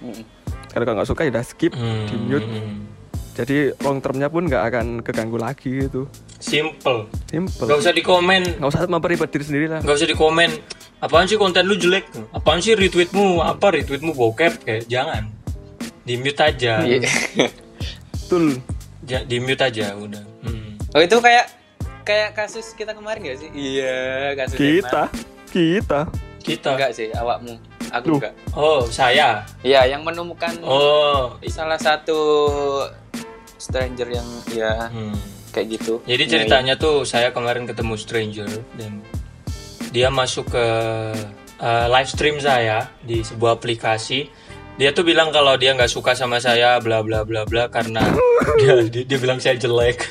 Mm. 0.04 0.22
Kalau 0.70 0.84
kalau 0.84 0.96
nggak 1.00 1.08
suka 1.08 1.24
ya 1.24 1.30
udah 1.32 1.44
skip, 1.44 1.72
di 1.74 2.16
mute. 2.20 2.46
Hmm. 2.46 2.86
Jadi 3.34 3.72
long 3.82 3.98
termnya 3.98 4.28
pun 4.30 4.46
nggak 4.46 4.62
akan 4.70 4.86
keganggu 5.00 5.40
lagi 5.40 5.88
gitu. 5.88 6.06
Simple. 6.38 7.10
Simple. 7.26 7.66
Gak 7.66 7.78
usah 7.80 7.92
dikomen. 7.96 8.42
Nggak 8.60 8.70
usah 8.70 8.80
memperibet 8.86 9.28
diri 9.32 9.44
sendiri 9.44 9.66
lah. 9.66 9.80
Gak 9.82 9.96
usah 9.96 10.08
dikomen. 10.08 10.50
Apaan 11.00 11.24
sih 11.24 11.40
konten 11.40 11.64
lu 11.64 11.76
jelek? 11.80 12.08
Apaan 12.36 12.60
sih 12.60 12.76
retweetmu? 12.76 13.40
Apa 13.40 13.72
retweetmu 13.72 14.12
bokep? 14.12 14.62
Kayak 14.62 14.84
jangan. 14.88 15.32
Di 16.04 16.14
mute 16.20 16.42
aja. 16.44 16.84
Iya. 16.84 17.08
Betul. 18.14 18.60
Ja- 19.08 19.24
di 19.24 19.36
mute 19.40 19.64
aja 19.64 19.96
udah. 19.96 20.24
Hmm. 20.44 20.76
Oh 20.92 21.00
itu 21.00 21.16
kayak 21.18 21.50
kayak 22.04 22.36
kasus 22.36 22.72
kita 22.76 22.92
kemarin 22.92 23.24
gak 23.26 23.38
sih? 23.40 23.50
Iya, 23.52 24.36
kasus 24.36 24.56
Kita, 24.56 25.08
kita. 25.52 26.29
Kita. 26.40 26.74
Enggak 26.74 26.92
sih, 26.92 27.08
awakmu. 27.12 27.54
Aku 27.90 28.06
Loh. 28.06 28.18
enggak. 28.18 28.34
Oh 28.52 28.80
saya. 28.86 29.42
Ya, 29.60 29.82
yang 29.84 30.02
menemukan 30.02 30.54
Oh. 30.62 31.34
salah 31.46 31.76
satu 31.76 32.18
stranger 33.56 34.08
yang 34.08 34.28
ya 34.48 34.88
Hmm. 34.88 35.12
kayak 35.50 35.76
gitu. 35.76 36.00
Jadi 36.04 36.24
ceritanya 36.26 36.74
tuh 36.74 37.02
saya 37.02 37.28
kemarin 37.30 37.66
ketemu 37.66 37.94
stranger 37.94 38.48
dan 38.74 39.02
dia 39.90 40.06
masuk 40.08 40.48
ke 40.48 40.66
uh, 41.58 41.86
live 41.88 42.06
stream 42.06 42.38
saya 42.38 42.88
di 43.02 43.20
sebuah 43.20 43.58
aplikasi. 43.58 44.30
Dia 44.78 44.96
tuh 44.96 45.04
bilang 45.04 45.28
kalau 45.28 45.58
dia 45.58 45.74
nggak 45.74 45.90
suka 45.90 46.14
sama 46.14 46.40
saya 46.40 46.80
bla 46.80 47.02
bla 47.02 47.20
bla 47.20 47.44
bla 47.44 47.68
karena 47.68 48.00
dia, 48.56 48.80
dia 48.92 49.02
dia 49.04 49.18
bilang 49.18 49.36
saya 49.36 49.58
jelek. 49.58 50.08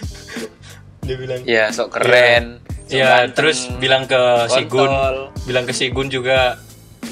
dia 1.07 1.15
bilang 1.17 1.41
Ya, 1.41 1.71
sok 1.71 1.95
keren. 1.95 2.59
Ya, 2.59 2.68
ganteng, 2.97 3.29
terus 3.37 3.59
bilang 3.77 4.03
ke 4.09 4.21
si 4.49 4.61
Gun, 4.65 4.89
kontol. 4.89 5.15
bilang 5.45 5.65
ke 5.69 5.73
si 5.77 5.85
Gun 5.93 6.09
juga 6.09 6.57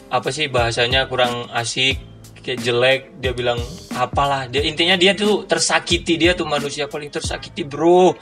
apa 0.10 0.30
sih 0.34 0.50
bahasanya 0.50 1.06
kurang 1.06 1.46
asik, 1.54 2.02
kayak 2.42 2.60
jelek. 2.66 3.02
Dia 3.22 3.32
bilang 3.38 3.62
apalah, 3.94 4.50
dia 4.50 4.66
intinya 4.66 4.98
dia 4.98 5.14
tuh 5.14 5.46
tersakiti, 5.46 6.18
dia 6.18 6.34
tuh 6.34 6.48
manusia 6.50 6.90
paling 6.90 7.14
tersakiti, 7.14 7.62
Bro. 7.62 8.16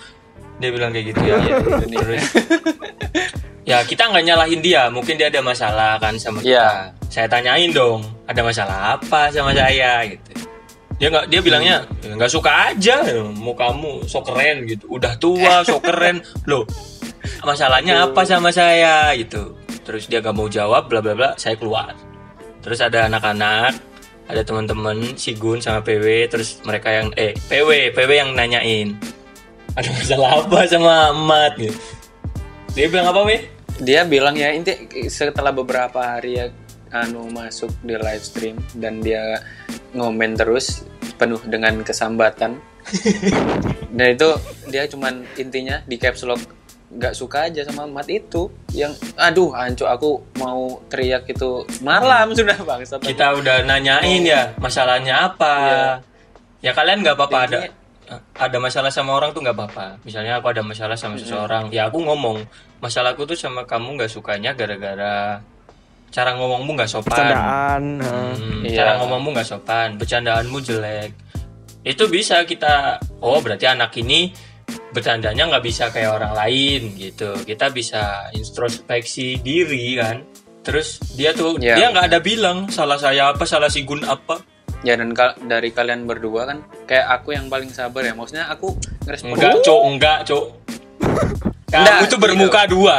Dia 0.59 0.69
bilang 0.71 0.91
kayak 0.91 1.15
gitu 1.15 1.21
ya. 1.23 1.35
Nih. 1.87 1.99
terus 2.03 2.25
ya 3.65 3.81
kita 3.83 4.07
nggak 4.07 4.23
nyalahin 4.23 4.61
dia, 4.61 4.87
mungkin 4.93 5.17
dia 5.17 5.27
ada 5.27 5.41
masalah 5.41 5.97
kan 5.97 6.15
sama 6.19 6.39
kita. 6.39 6.49
Iya. 6.49 6.67
Saya 7.09 7.27
tanyain 7.31 7.71
dong, 7.71 8.03
ada 8.29 8.41
masalah 8.43 8.99
apa 8.99 9.31
sama 9.31 9.51
saya 9.55 10.05
gitu. 10.05 10.43
Dia 10.95 11.11
nggak 11.11 11.27
dia 11.27 11.39
bilangnya 11.43 11.83
"Ya, 12.07 12.15
nggak 12.15 12.31
suka 12.31 12.71
aja, 12.71 13.03
mau 13.35 13.51
kamu 13.51 14.07
sok 14.07 14.31
keren 14.31 14.63
gitu. 14.63 14.87
Udah 14.87 15.11
tua, 15.19 15.59
sok 15.67 15.91
keren. 15.91 16.23
Loh, 16.47 16.63
masalahnya 17.45 18.09
apa 18.09 18.25
sama 18.25 18.49
saya? 18.49 19.13
Gitu. 19.13 19.53
Terus 19.85 20.09
dia 20.09 20.19
gak 20.19 20.33
mau 20.33 20.49
jawab 20.49 20.89
bla 20.89 20.99
bla 20.99 21.13
bla 21.13 21.29
saya 21.37 21.53
keluar. 21.55 21.93
Terus 22.65 22.81
ada 22.81 23.05
anak-anak 23.05 23.95
ada 24.25 24.41
teman-teman 24.41 25.13
si 25.13 25.37
Gun 25.37 25.61
sama 25.61 25.85
PW 25.85 26.25
terus 26.29 26.57
mereka 26.65 26.89
yang 26.89 27.13
eh 27.13 27.37
PW 27.37 27.93
PW 27.93 28.09
yang 28.09 28.33
nanyain. 28.33 28.97
Ada 29.77 29.89
masalah 29.91 30.29
apa 30.41 30.59
sama 30.65 31.13
Amat 31.13 31.53
gitu. 31.61 31.77
Dia 32.73 32.89
bilang 32.89 33.13
apa 33.13 33.21
Weh? 33.27 33.41
Dia 33.83 34.07
bilang 34.07 34.33
ya 34.33 34.49
inti 34.55 34.73
setelah 35.11 35.51
beberapa 35.51 35.99
hari 35.99 36.41
ya 36.41 36.47
anu 36.95 37.27
masuk 37.27 37.69
di 37.83 37.93
live 37.99 38.23
stream 38.23 38.55
dan 38.79 39.03
dia 39.03 39.43
ngomen 39.93 40.33
terus 40.33 40.87
penuh 41.21 41.39
dengan 41.45 41.85
kesambatan. 41.85 42.57
dan 43.97 44.07
itu 44.13 44.29
dia 44.69 44.85
cuman 44.85 45.25
intinya 45.37 45.81
di 45.89 45.97
caps 45.97 46.21
lock 46.21 46.41
nggak 46.95 47.13
suka 47.13 47.47
aja 47.47 47.61
sama 47.63 47.83
mat 47.85 48.07
itu. 48.07 48.47
Yang 48.71 48.95
aduh 49.15 49.51
anco 49.51 49.85
aku 49.85 50.09
mau 50.39 50.79
teriak 50.87 51.27
itu 51.27 51.63
malam. 51.79 52.31
Sudah 52.37 52.55
bang 52.57 52.79
kita 52.81 53.35
udah 53.35 53.63
nanyain 53.63 54.23
ya 54.23 54.51
masalahnya 54.57 55.27
apa? 55.27 55.55
Ya 56.63 56.71
kalian 56.71 57.03
nggak 57.03 57.15
apa-apa 57.19 57.37
ada 57.45 57.59
ada 58.37 58.57
masalah 58.61 58.93
sama 58.93 59.17
orang 59.17 59.33
tuh 59.33 59.41
nggak 59.43 59.57
apa-apa. 59.57 59.97
Misalnya 60.01 60.39
aku 60.39 60.49
ada 60.53 60.61
masalah 60.61 60.95
sama 60.95 61.17
seseorang 61.17 61.69
ya 61.69 61.89
aku 61.89 61.99
ngomong 61.99 62.41
masalahku 62.79 63.25
tuh 63.25 63.35
sama 63.35 63.65
kamu 63.65 63.97
nggak 63.97 64.11
sukanya 64.11 64.53
gara-gara 64.53 65.41
cara 66.09 66.31
ngomongmu 66.37 66.71
nggak 66.79 66.87
sopan. 66.87 67.11
Bercandaan. 67.11 67.83
Hmm, 67.99 68.61
Iya. 68.63 68.77
cara 68.77 68.91
ngomongmu 69.03 69.29
nggak 69.35 69.47
sopan 69.47 69.89
bercandaanmu 69.99 70.57
jelek. 70.63 71.11
Itu 71.85 72.09
bisa 72.09 72.41
kita 72.47 72.97
oh 73.21 73.37
berarti 73.41 73.67
anak 73.67 73.93
ini 73.99 74.33
bercandanya 74.89 75.43
nggak 75.45 75.63
bisa 75.63 75.89
kayak 75.89 76.11
orang 76.13 76.33
lain 76.33 76.95
gitu. 76.95 77.35
Kita 77.41 77.69
bisa 77.69 78.31
introspeksi 78.31 79.39
diri 79.39 79.95
kan. 79.95 80.23
Terus 80.61 80.97
dia 81.13 81.29
tuh 81.29 81.57
Iya. 81.57 81.75
dia 81.77 81.87
nggak 81.89 82.07
ada 82.09 82.19
bilang 82.19 82.65
salah 82.67 82.97
saya 82.97 83.29
apa 83.29 83.43
salah 83.43 83.67
si 83.67 83.83
Gun 83.83 84.01
apa. 84.01 84.41
Ya 84.81 84.93
dan 84.93 85.11
kal- 85.11 85.37
dari 85.41 85.69
kalian 85.69 86.05
berdua 86.05 86.45
kan 86.45 86.57
kayak 86.83 87.05
aku 87.11 87.33
yang 87.33 87.45
paling 87.47 87.69
sabar 87.69 88.01
ya. 88.01 88.13
Maksudnya 88.13 88.47
aku 88.47 88.73
ngerespon 89.03 89.33
enggak 89.33 89.53
cok 89.59 89.81
enggak 89.85 90.17
cok. 90.25 90.45
Kamu 91.67 92.03
tuh 92.07 92.19
bermuka 92.19 92.61
dua. 92.65 92.97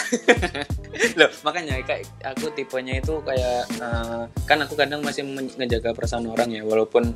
Loh 1.16 1.30
makanya 1.40 1.80
kayak 1.82 2.02
aku 2.20 2.50
tipenya 2.52 2.98
itu 2.98 3.14
kayak 3.22 3.62
eh, 3.70 4.22
kan 4.44 4.58
aku 4.58 4.74
kadang 4.74 5.00
masih 5.00 5.22
men- 5.22 5.52
ngejaga 5.54 5.92
perasaan 5.92 6.26
orang 6.26 6.50
ya 6.50 6.62
walaupun 6.62 7.14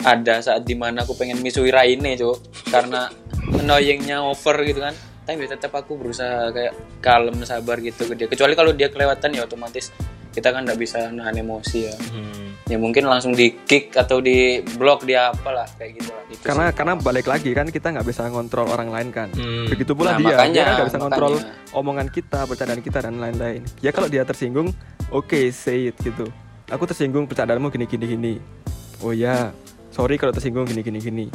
ada 0.00 0.40
saat 0.40 0.62
di 0.62 0.72
mana 0.72 1.02
aku 1.02 1.12
pengen 1.12 1.38
misui 1.38 1.68
Raine 1.68 2.14
cuk 2.14 2.40
karena 2.66 3.08
annoyingnya 3.52 4.20
over 4.20 4.56
gitu 4.62 4.80
kan 4.80 4.94
tapi 5.22 5.46
tetap 5.46 5.70
aku 5.72 5.94
berusaha 5.94 6.50
kayak 6.50 6.72
kalem 6.98 7.36
sabar 7.44 7.78
gitu 7.78 8.04
ke 8.04 8.14
dia 8.14 8.26
kecuali 8.26 8.52
kalau 8.52 8.72
dia 8.72 8.88
kelewatan 8.88 9.30
ya 9.30 9.44
otomatis 9.44 9.92
kita 10.30 10.50
kan 10.50 10.62
nggak 10.62 10.78
bisa 10.78 11.10
nahan 11.10 11.36
emosi 11.36 11.78
ya 11.84 11.94
Hmm. 12.10 12.54
ya 12.66 12.78
mungkin 12.78 13.02
langsung 13.04 13.30
di 13.30 13.50
kick 13.60 13.94
atau 13.94 14.18
di 14.18 14.58
blok 14.74 15.02
dia 15.02 15.30
apalah 15.30 15.66
kayak 15.74 15.98
gitu 15.98 16.10
lah 16.10 16.22
Itu 16.28 16.42
Karena 16.44 16.64
sih. 16.64 16.74
karena 16.76 16.92
balik 16.96 17.26
lagi 17.26 17.50
kan 17.50 17.66
kita 17.66 17.90
nggak 17.90 18.06
bisa 18.06 18.22
ngontrol 18.24 18.70
orang 18.70 18.86
lain 18.88 19.08
kan. 19.10 19.26
Hmm. 19.32 19.66
Begitu 19.66 19.90
pula 19.92 20.14
Nah, 20.14 20.18
dia, 20.18 20.26
makanya, 20.30 20.54
dia 20.54 20.62
kan 20.62 20.72
nggak 20.72 20.88
bisa 20.88 20.98
ngontrol 21.00 21.32
makanya. 21.34 21.74
omongan 21.74 22.08
kita, 22.08 22.40
bercandaan 22.46 22.78
kita 22.80 22.98
dan 23.00 23.14
lain-lain. 23.16 23.60
Ya 23.80 23.90
kalau 23.90 24.06
dia 24.06 24.22
tersinggung, 24.22 24.70
oke 25.10 25.40
say 25.50 25.90
it 25.90 25.98
gitu. 25.98 26.30
Aku 26.68 26.86
tersinggung 26.86 27.26
bercandaanmu 27.26 27.66
gini 27.68 27.84
gini 27.84 28.06
gini. 28.06 28.34
Oh 29.00 29.10
ya, 29.10 29.50
sorry 29.90 30.14
kalau 30.14 30.30
tersinggung 30.30 30.64
gini 30.64 30.80
gini 30.80 30.98
gini. 30.98 31.26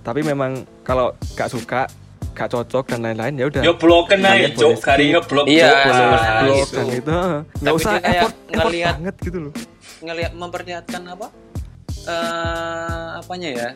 Tapi 0.00 0.20
memang 0.20 0.52
kalau 0.80 1.10
gak 1.32 1.48
suka, 1.48 1.86
gak 2.32 2.48
cocok 2.48 2.84
dan 2.88 3.00
lain-lain 3.02 3.34
ya 3.34 3.44
udah. 3.46 3.62
yo 3.62 3.72
bloken 3.74 4.20
aja 4.20 4.48
cok 4.50 4.58
boleh 4.70 4.80
karinya 4.80 5.20
blok 5.20 5.46
Iya, 5.46 5.68
Cok. 5.68 5.82
boleh 5.82 6.02
Ah, 6.02 6.40
blok. 6.40 6.56
Gitu. 6.56 6.74
dan 6.74 6.86
gitu. 6.88 7.12
Nggak 7.12 7.44
Tapi 7.62 7.78
usah 7.78 7.92
effort, 7.94 8.10
effort 8.10 8.34
ngelihat- 8.52 8.96
banget 8.96 9.16
gitu 9.20 9.38
loh. 9.40 9.52
ngelihat 10.00 10.32
memperlihatkan 10.34 11.02
apa 11.08 11.26
eh 12.02 13.08
apanya 13.16 13.48
ya 13.48 13.68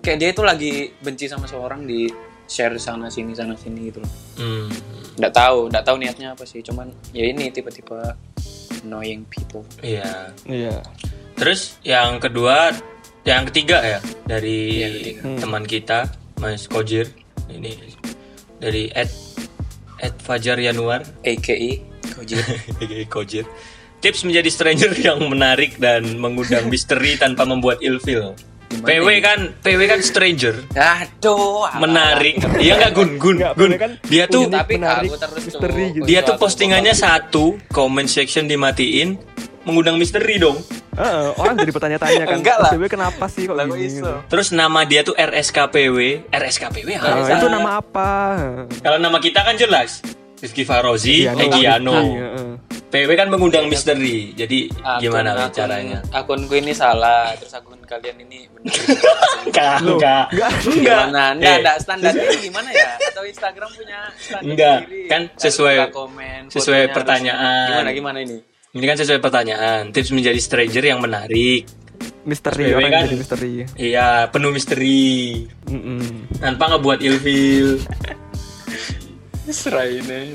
kayak 0.00 0.18
dia 0.18 0.28
itu 0.30 0.42
lagi 0.42 0.72
benci 0.98 1.26
sama 1.26 1.44
seorang 1.44 1.84
di 1.84 2.08
share 2.46 2.76
sana 2.76 3.06
sini 3.06 3.32
sana 3.32 3.52
sini 3.54 3.88
gitu 3.88 4.00
loh 4.00 4.12
Hmm. 4.34 4.68
nggak 5.14 5.32
tahu 5.32 5.68
nggak 5.68 5.84
tahu 5.84 5.96
niatnya 5.96 6.32
apa 6.32 6.42
sih 6.42 6.60
cuman 6.60 6.88
ya 7.10 7.24
ini 7.24 7.48
tipe-tipe 7.48 7.96
annoying 8.80 9.24
people 9.26 9.64
iya 9.80 10.32
Iya. 10.42 10.80
Terus 11.34 11.76
yang 11.82 12.16
kedua, 12.18 12.70
yang 13.24 13.48
ketiga 13.48 13.80
ya 13.80 13.98
dari 14.24 14.84
ketiga. 14.84 15.20
Hmm. 15.24 15.38
teman 15.40 15.64
kita 15.64 15.98
Mas 16.38 16.68
Kojir 16.68 17.08
ini 17.48 17.72
dari 18.60 18.92
Ed 18.92 19.08
Ed 19.98 20.14
Fajar 20.20 20.60
Yanuar 20.60 21.00
AKI 21.24 21.80
Kojir 22.14 22.40
Kojir. 23.14 23.44
Tips 23.98 24.28
menjadi 24.28 24.50
stranger 24.52 24.92
yang 25.08 25.24
menarik 25.24 25.80
dan 25.80 26.20
mengundang 26.20 26.68
misteri 26.68 27.16
tanpa 27.16 27.48
membuat 27.48 27.80
ilfil. 27.80 28.36
Gimana 28.68 28.88
PW 28.90 29.06
ini? 29.08 29.20
kan 29.22 29.38
PW 29.60 29.80
kan 29.86 30.00
stranger, 30.02 30.54
aduh 30.74 31.68
menarik. 31.78 32.36
Iya 32.58 32.76
nggak 32.76 32.92
Gun 32.92 33.10
Gun 33.16 33.36
Nggak, 33.40 33.52
Gun. 33.54 33.70
Kan 33.78 33.92
Dia 34.04 34.24
tuh 34.26 34.50
tapi 34.50 34.76
menarik, 34.76 35.08
aku 35.08 35.16
terus 35.16 35.32
tuh. 35.32 35.42
misteri 35.46 35.84
gitu. 35.94 36.04
dia 36.04 36.20
tuh 36.20 36.34
postingannya 36.36 36.92
satu, 36.92 37.56
comment 37.70 38.08
section 38.08 38.44
dimatiin, 38.44 39.16
mengundang 39.62 39.96
misteri 39.96 40.36
dong. 40.36 40.58
Heeh, 40.94 41.26
orang 41.34 41.54
jadi 41.56 41.70
bertanya-tanya 41.70 42.24
kan. 42.24 42.36
Enggak 42.38 42.56
lah. 42.58 42.70
SBW 42.70 42.84
kenapa 42.86 43.24
sih 43.26 43.44
kok 43.44 43.56
gini? 43.56 43.86
iso? 43.88 44.12
Terus 44.26 44.48
nama 44.50 44.80
dia 44.82 45.02
tuh 45.02 45.14
RSKPW. 45.14 46.28
RSKPW 46.30 46.88
Nah, 46.94 47.14
apa? 47.20 47.34
itu 47.34 47.46
nama 47.48 47.70
apa? 47.78 48.10
Kalau 48.78 48.98
nama 48.98 49.18
kita 49.18 49.42
kan 49.42 49.54
jelas. 49.54 50.00
Rizky 50.36 50.60
Farozi. 50.62 51.24
Iya, 51.24 51.32
heeh. 51.80 52.50
PW 52.92 53.10
kan 53.12 53.26
mengundang 53.26 53.66
misteri. 53.66 54.30
Jadi 54.32 54.70
Akun- 54.76 55.00
gimana 55.00 55.30
akun- 55.34 55.50
caranya? 55.50 55.98
Akunku 56.12 56.54
ini 56.54 56.70
salah, 56.70 57.32
terus 57.34 57.50
akun 57.50 57.80
kalian 57.82 58.22
ini 58.22 58.46
benar. 58.46 58.70
Enggak, 59.44 59.76
enggak. 59.82 60.24
enggak. 60.30 60.52
Gimana? 60.62 61.22
Enggak, 61.32 61.56
enggak 61.58 61.76
standarnya 61.80 62.28
gimana 62.38 62.68
ya? 62.70 62.90
Atau 63.08 63.24
Instagram 63.24 63.70
punya 63.72 64.00
standar 64.14 64.46
Enggak, 64.46 64.78
kan 65.08 65.20
sesuai- 65.34 65.90
komen, 65.90 66.40
sesuai 66.48 66.82
pertanyaan. 66.92 67.66
Gimana 67.72 67.90
gimana 67.90 68.18
ini? 68.20 68.38
Ini 68.74 68.84
kan 68.84 68.96
sesuai 68.98 69.22
pertanyaan. 69.22 69.94
Tips 69.94 70.10
menjadi 70.10 70.34
stranger 70.36 70.82
yang 70.84 70.98
menarik. 70.98 71.62
Misteri 72.24 72.72
orang 72.72 72.90
kan? 72.90 73.02
jadi 73.06 73.16
misteri. 73.16 73.52
Iya, 73.76 74.08
penuh 74.28 74.50
misteri. 74.50 75.44
Mm-mm. 75.68 76.26
Tanpa 76.36 76.74
ngebuat 76.74 76.98
ilfil. 76.98 77.78
Serai 79.46 80.00
ini. 80.00 80.32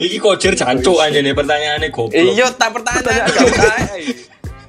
Iki 0.00 0.16
kocer 0.16 0.54
cancuk 0.54 0.96
aja 0.96 1.18
nih 1.18 1.34
pertanyaannya 1.34 1.88
goblok. 1.90 2.16
Iya, 2.32 2.48
tak 2.50 2.72
pertanyaan. 2.72 3.28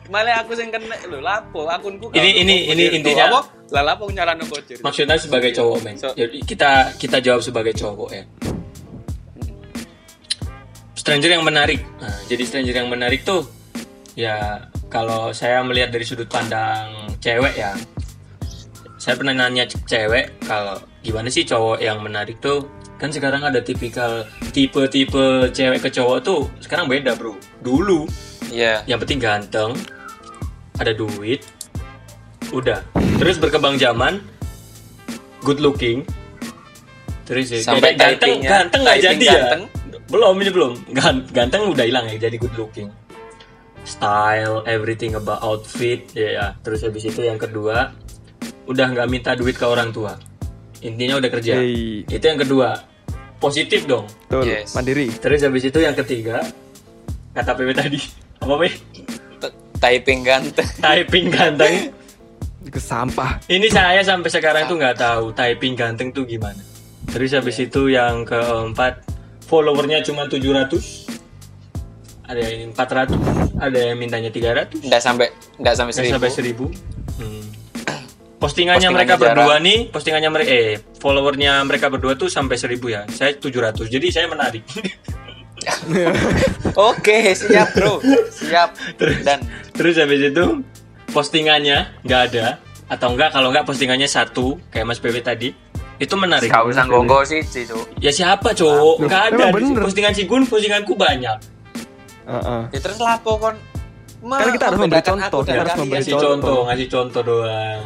Malah 0.05 0.43
aku 0.43 0.53
sing 0.53 0.69
kena 0.69 0.97
lho 1.05 1.17
lapo 1.19 1.65
akunku. 1.65 2.11
Ini- 2.11 2.43
ini- 2.43 2.67
ini 2.67 2.83
intinya- 2.91 3.31
Apa? 3.31 3.41
Lah 3.71 3.83
lapo 3.85 4.05
nyarano 4.07 4.43
kocer. 4.45 4.77
Maksudnya 4.77 5.15
sebagai 5.15 5.49
cowok, 5.51 5.77
men. 5.81 5.95
So- 5.95 6.13
Jadi 6.13 6.43
kita 6.43 6.93
kita 6.93 7.17
jawab 7.19 7.41
sebagai 7.41 7.71
cowok 7.71 8.09
ya. 8.11 8.23
Stranger 11.05 11.31
yang 11.31 11.45
menarik. 11.45 11.85
Nah, 12.01 12.17
jadi 12.25 12.43
stranger 12.43 12.73
yang 12.75 12.89
menarik 12.89 13.21
tuh 13.21 13.45
ya 14.17 14.57
kalau 14.89 15.29
saya 15.29 15.61
melihat 15.61 15.93
dari 15.93 16.01
sudut 16.01 16.25
pandang 16.25 16.89
cewek 17.21 17.53
ya. 17.53 17.77
Saya 18.97 19.13
pernah 19.13 19.37
nanya 19.37 19.69
cewek 19.69 20.41
kalau 20.41 20.81
gimana 21.05 21.29
sih 21.29 21.45
cowok 21.45 21.77
yang 21.77 22.01
menarik 22.01 22.41
tuh 22.41 22.65
kan 22.97 23.13
sekarang 23.13 23.45
ada 23.45 23.61
tipikal 23.61 24.25
tipe-tipe 24.49 25.53
cewek 25.53 25.77
ke 25.77 25.89
cowok 25.93 26.17
tuh 26.23 26.49
sekarang 26.57 26.89
beda 26.89 27.13
bro 27.13 27.35
dulu 27.61 28.09
Iya. 28.47 28.81
yang 28.87 28.97
penting 28.97 29.19
ganteng 29.19 29.75
ada 30.79 30.95
duit 30.95 31.43
udah 32.49 32.81
terus 33.19 33.35
berkembang 33.35 33.75
zaman 33.75 34.23
good 35.43 35.59
looking 35.59 36.07
terus 37.27 37.51
ya, 37.51 37.61
Sampai 37.61 37.93
ganteng 37.93 38.39
ganteng 38.41 38.81
nggak 38.81 38.97
jadi 39.03 39.25
ganteng. 39.27 39.61
ya 39.67 39.74
belum 40.15 40.35
ini 40.37 40.49
belum 40.49 40.71
Gan- 40.93 41.27
ganteng 41.29 41.67
udah 41.67 41.83
hilang 41.83 42.07
ya 42.07 42.15
jadi 42.17 42.35
good 42.35 42.55
looking 42.55 42.87
style 43.83 44.63
everything 44.65 45.13
about 45.13 45.41
outfit 45.41 46.07
ya 46.11 46.29
ya. 46.31 46.45
terus 46.61 46.81
habis 46.81 47.03
itu 47.03 47.21
yang 47.21 47.35
kedua 47.35 47.91
udah 48.65 48.85
nggak 48.89 49.07
minta 49.07 49.31
duit 49.33 49.53
ke 49.53 49.63
orang 49.63 49.91
tua 49.91 50.15
intinya 50.79 51.19
udah 51.19 51.29
kerja 51.29 51.53
Hey. 51.55 52.01
itu 52.03 52.23
yang 52.23 52.39
kedua 52.39 52.79
positif 53.37 53.83
dong 53.85 54.07
Betul, 54.25 54.47
Yes. 54.47 54.71
mandiri. 54.71 55.11
terus 55.13 55.43
habis 55.43 55.63
itu 55.63 55.77
yang 55.77 55.93
ketiga 55.93 56.41
kata 57.31 57.51
PW 57.51 57.69
tadi 57.73 57.99
apa 58.41 58.53
Pi? 58.57 58.69
T- 59.35 59.55
Typing 59.75 60.23
ganteng. 60.23 60.69
typing 60.81 61.27
ganteng 61.29 61.75
Ke 62.65 62.79
sampah. 62.81 63.37
ini 63.45 63.67
saya 63.67 64.01
sampai 64.01 64.31
sekarang 64.31 64.65
tuh 64.65 64.79
nggak 64.79 64.97
tahu 64.97 65.29
typing 65.31 65.75
ganteng 65.75 66.09
tuh 66.09 66.25
gimana 66.25 66.57
terus 67.05 67.29
habis 67.31 67.59
itu 67.59 67.85
yang 67.87 68.25
keempat 68.25 68.97
followernya 69.45 70.01
cuma 70.05 70.25
700 70.25 71.13
ada 72.25 72.41
yang 72.41 72.73
400 72.73 73.61
ada 73.61 73.79
yang 73.79 73.97
mintanya 74.01 74.33
300 74.33 74.81
Enggak 74.81 75.01
sampai 75.01 75.27
enggak 75.61 75.75
sampai 75.77 75.91
nggak 75.93 76.13
sampai 76.17 76.29
1000. 76.33 76.57
1000 76.57 77.21
hmm. 77.21 77.43
postingannya 78.41 78.41
Postingannya 78.41 78.89
mereka 78.91 79.13
jarang. 79.15 79.21
berdua 79.21 79.55
nih 79.61 79.79
postingannya 79.93 80.29
mereka 80.33 80.51
eh 80.51 80.69
followernya 80.97 81.53
mereka 81.69 81.87
berdua 81.93 82.13
tuh 82.17 82.27
sampai 82.27 82.57
1000 82.57 82.81
ya 82.89 83.01
saya 83.13 83.31
700 83.37 83.85
jadi 83.85 84.07
saya 84.09 84.27
menarik 84.27 84.65
Oke, 86.77 87.33
siap, 87.33 87.73
Bro. 87.73 87.97
Siap. 88.29 89.01
Dan 89.25 89.41
Terus 89.73 89.97
habis 89.97 90.21
itu 90.21 90.61
postingannya 91.09 92.03
nggak 92.05 92.21
ada 92.31 92.59
atau 92.85 93.17
enggak 93.17 93.33
kalau 93.33 93.49
enggak 93.49 93.65
postingannya 93.65 94.05
satu 94.05 94.61
kayak 94.69 94.85
Mas 94.85 95.01
PW 95.01 95.23
tadi 95.25 95.49
itu 95.95 96.13
menarik. 96.13 96.47
Gak 96.47 96.65
usah 96.65 96.83
ngonggo 96.85 97.23
sih, 97.23 97.39
Cuk. 97.41 97.87
Ya 97.97 98.11
siapa 98.11 98.51
cowok? 98.51 99.05
Nggak 99.05 99.21
ada 99.31 99.45
bener. 99.49 99.81
postingan 99.81 100.11
Cigun, 100.11 100.43
postinganku 100.43 100.93
banyak. 100.93 101.37
Heeh. 102.25 102.61
Ya 102.69 102.79
terus 102.79 102.97
lapo 102.97 103.37
kon. 103.37 103.55
Ma- 104.25 104.41
Kan 104.41 104.57
kita 104.57 104.65
harus 104.67 104.79
memberi 104.81 105.03
contoh, 105.03 105.39
kita 105.41 105.61
harus 105.61 105.77
memberi 105.77 106.01
Ngasih 106.01 106.11
contoh. 106.11 106.29
contoh, 106.33 106.59
ngasih 106.65 106.87
contoh 106.89 107.21
doang. 107.21 107.83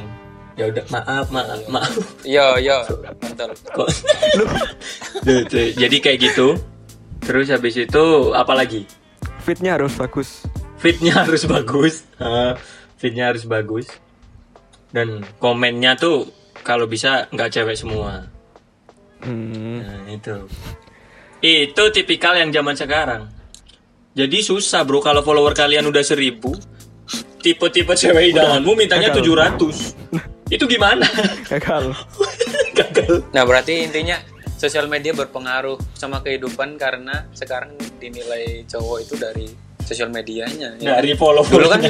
Ya 0.55 0.65
udah, 0.67 0.83
maaf, 0.89 1.27
maaf, 1.29 1.59
maaf. 1.67 1.93
Iya, 2.23 2.45
iya, 2.57 2.75
betul. 3.15 3.51
Kok? 3.69 3.87
Jadi 5.79 5.97
kayak 5.99 6.19
gitu. 6.21 6.55
Terus 7.19 7.47
habis 7.47 7.75
itu 7.75 8.03
apa 8.31 8.55
lagi? 8.55 8.87
Fitnya 9.39 9.75
harus 9.75 9.95
bagus. 9.95 10.43
Fitnya 10.77 11.23
harus 11.23 11.43
bagus. 11.43 12.03
Fitnya 12.95 13.31
harus 13.31 13.43
bagus. 13.43 13.87
Dan 14.89 15.21
komennya 15.37 15.95
tuh 15.95 16.27
kalau 16.63 16.85
bisa 16.85 17.27
nggak 17.31 17.49
cewek 17.53 17.75
semua. 17.77 18.27
Hmm. 19.23 19.83
Nah, 19.83 19.99
itu. 20.11 20.47
Itu 21.39 21.83
tipikal 21.95 22.35
yang 22.35 22.51
zaman 22.51 22.75
sekarang. 22.75 23.31
Jadi 24.15 24.43
susah 24.43 24.83
bro 24.83 24.99
kalau 24.99 25.23
follower 25.23 25.55
kalian 25.55 25.87
udah 25.87 26.03
seribu 26.03 26.51
tipe-tipe 27.39 27.95
cewek 27.95 28.35
idamanmu 28.35 28.75
mintanya 28.75 29.15
gagal. 29.15 29.55
700 30.51 30.51
itu 30.55 30.65
gimana? 30.65 31.05
Gagal. 31.45 31.93
Gagal. 32.79 33.13
Nah, 33.31 33.43
berarti 33.45 33.85
intinya 33.85 34.17
sosial 34.57 34.89
media 34.89 35.13
berpengaruh 35.13 35.77
sama 35.93 36.25
kehidupan 36.25 36.75
karena 36.75 37.29
sekarang 37.37 37.77
dinilai 38.01 38.65
cowok 38.65 38.97
itu 39.05 39.15
dari 39.15 39.47
sosial 39.85 40.09
medianya. 40.09 40.75
ya. 40.81 40.97
Dari 40.99 41.13
follower. 41.13 41.47
Dulu 41.47 41.67
kan 41.69 41.81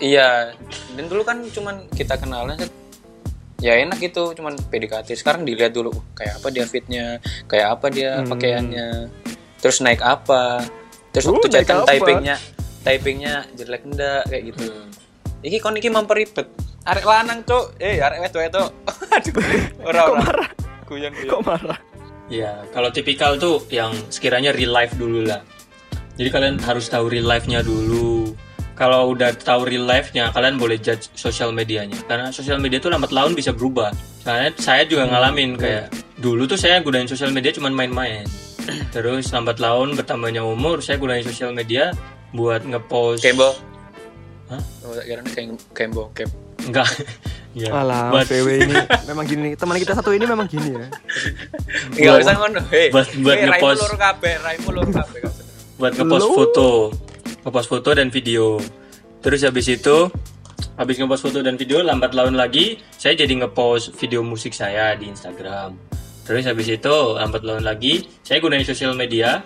iya, 0.00 0.56
dan 0.96 1.04
dulu 1.06 1.22
kan 1.22 1.44
cuman 1.52 1.86
kita 1.92 2.16
kenalan 2.16 2.56
set, 2.58 2.72
ya 3.58 3.74
enak 3.74 3.98
gitu, 3.98 4.34
cuman 4.34 4.54
PDKT. 4.70 5.18
Sekarang 5.18 5.42
dilihat 5.42 5.74
dulu 5.74 5.90
uh, 5.90 5.98
kayak 6.14 6.38
apa 6.38 6.48
dia 6.50 6.64
fitnya, 6.66 7.06
kayak 7.50 7.78
apa 7.78 7.86
dia 7.90 8.22
Hmm. 8.22 8.30
pakaiannya, 8.30 8.88
terus 9.58 9.82
naik 9.82 10.02
apa, 10.02 10.62
terus 11.10 11.26
Uh, 11.26 11.34
waktu 11.34 11.48
apa? 11.66 11.86
typingnya, 11.90 12.36
typingnya 12.82 13.34
jelek 13.54 13.82
enggak 13.84 14.22
kayak 14.30 14.42
gitu. 14.54 14.66
Iki 15.38 15.58
kon 15.62 15.78
iki 15.78 15.90
memperibet. 15.90 16.48
Arek 16.82 17.04
lanang, 17.04 17.44
Cuk. 17.44 17.76
Eh, 17.78 18.00
arek 18.00 18.26
wedok-wedok. 18.26 18.68
Aduh. 19.14 19.42
Ora 19.84 20.00
ora. 20.08 20.20
marah? 20.24 20.50
Guyon 20.88 21.12
guyon. 21.12 21.30
Kok 21.30 21.42
marah? 21.44 21.78
Ya, 22.28 22.64
kalau 22.72 22.88
tipikal 22.90 23.36
tuh 23.36 23.64
yang 23.68 23.92
sekiranya 24.08 24.50
real 24.56 24.72
life 24.72 24.96
dulu 24.96 25.24
lah. 25.24 25.44
Jadi 26.18 26.28
kalian 26.32 26.56
harus 26.58 26.90
tahu 26.90 27.06
real 27.12 27.28
life-nya 27.28 27.62
dulu. 27.62 28.32
Kalau 28.78 29.10
udah 29.10 29.34
tahu 29.34 29.66
real 29.66 29.82
life-nya, 29.82 30.30
kalian 30.30 30.54
boleh 30.54 30.78
judge 30.78 31.10
sosial 31.18 31.50
medianya. 31.50 31.98
Karena 32.06 32.30
sosial 32.30 32.62
media 32.62 32.78
tuh 32.78 32.94
lambat 32.94 33.10
laun 33.10 33.34
bisa 33.34 33.50
berubah. 33.50 33.90
Soalnya 34.22 34.54
saya 34.54 34.86
juga 34.86 35.10
ngalamin 35.10 35.58
kayak 35.58 35.90
dulu 36.22 36.46
tuh 36.46 36.54
saya 36.54 36.78
gunain 36.78 37.10
sosial 37.10 37.34
media 37.34 37.50
cuman 37.50 37.74
main-main. 37.74 38.22
Terus 38.94 39.34
lambat 39.34 39.58
laun 39.58 39.98
bertambahnya 39.98 40.46
umur, 40.46 40.78
saya 40.78 40.94
gunain 41.02 41.26
sosial 41.26 41.50
media 41.50 41.90
buat 42.30 42.62
ngepost. 42.62 43.26
Kembo. 43.26 43.50
Hah? 44.46 44.62
Oh, 44.86 44.94
kira 44.94 45.26
kembo, 45.74 46.14
kem. 46.14 46.30
Enggak. 46.62 46.86
ya. 47.58 47.74
Alah, 47.74 48.14
buat, 48.14 48.30
PW 48.30 48.46
ini 48.62 48.76
memang 49.10 49.26
gini. 49.26 49.48
Teman 49.58 49.74
kita 49.82 49.98
satu 49.98 50.14
ini 50.14 50.22
memang 50.22 50.46
gini 50.46 50.70
ya. 50.70 50.86
Enggak 51.98 52.14
usah 52.22 52.34
ngono. 52.46 52.62
Hei. 52.70 52.94
Buat- 52.94 53.10
buat 53.26 53.36
hey, 53.42 53.46
ngepost. 53.50 53.82
Raimu 53.82 53.90
lur 53.90 53.96
kabeh, 53.98 54.34
raimu 54.38 54.70
lur 54.70 54.86
kabeh 54.86 55.20
buat 55.78 55.94
ngepost 55.94 56.28
foto 56.34 56.68
ngepost 57.48 57.72
foto 57.72 57.96
dan 57.96 58.12
video. 58.12 58.60
Terus 59.24 59.40
habis 59.48 59.72
itu 59.72 60.12
habis 60.76 61.00
ngepost 61.00 61.24
foto 61.24 61.40
dan 61.40 61.56
video 61.56 61.80
lambat 61.80 62.12
laun 62.12 62.36
lagi 62.36 62.76
saya 62.94 63.16
jadi 63.16 63.40
ngepost 63.40 63.96
video 63.96 64.20
musik 64.20 64.52
saya 64.52 64.92
di 65.00 65.08
Instagram. 65.08 65.72
Terus 66.28 66.44
habis 66.44 66.68
itu 66.68 66.96
lambat 67.16 67.40
laun 67.40 67.64
lagi 67.64 68.04
saya 68.20 68.44
gunain 68.44 68.62
sosial 68.68 68.92
media. 68.92 69.40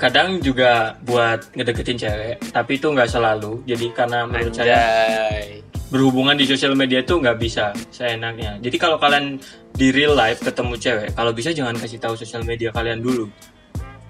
Kadang 0.00 0.42
juga 0.42 0.98
buat 1.04 1.52
ngedeketin 1.52 2.00
cewek 2.00 2.36
tapi 2.50 2.80
itu 2.80 2.88
nggak 2.88 3.12
selalu. 3.12 3.60
Jadi 3.68 3.92
karena 3.92 4.24
menurut 4.24 4.56
saya 4.56 4.80
Anjay. 4.80 5.60
berhubungan 5.92 6.34
di 6.34 6.48
sosial 6.48 6.72
media 6.74 7.04
tuh 7.04 7.22
nggak 7.22 7.38
bisa 7.38 7.70
saya 7.94 8.18
enaknya 8.18 8.58
jadi 8.58 8.76
kalau 8.82 8.98
kalian 8.98 9.38
di 9.78 9.94
real 9.94 10.18
life 10.18 10.42
ketemu 10.42 10.74
cewek 10.74 11.14
kalau 11.14 11.30
bisa 11.30 11.54
jangan 11.54 11.78
kasih 11.78 12.02
tahu 12.02 12.18
sosial 12.18 12.42
media 12.42 12.72
kalian 12.72 13.04
dulu. 13.04 13.30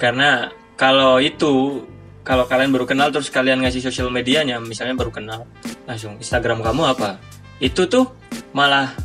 Karena 0.01 0.51
kalau 0.75 1.23
itu 1.23 1.85
kalau 2.25 2.49
kalian 2.49 2.73
baru 2.73 2.89
kenal 2.89 3.13
terus 3.13 3.29
kalian 3.29 3.61
ngasih 3.61 3.85
sosial 3.85 4.09
medianya 4.09 4.57
misalnya 4.57 4.97
baru 4.97 5.13
kenal 5.13 5.45
langsung 5.85 6.17
Instagram 6.17 6.65
kamu 6.65 6.97
apa? 6.97 7.21
Itu 7.61 7.85
tuh 7.85 8.17
malah 8.57 8.97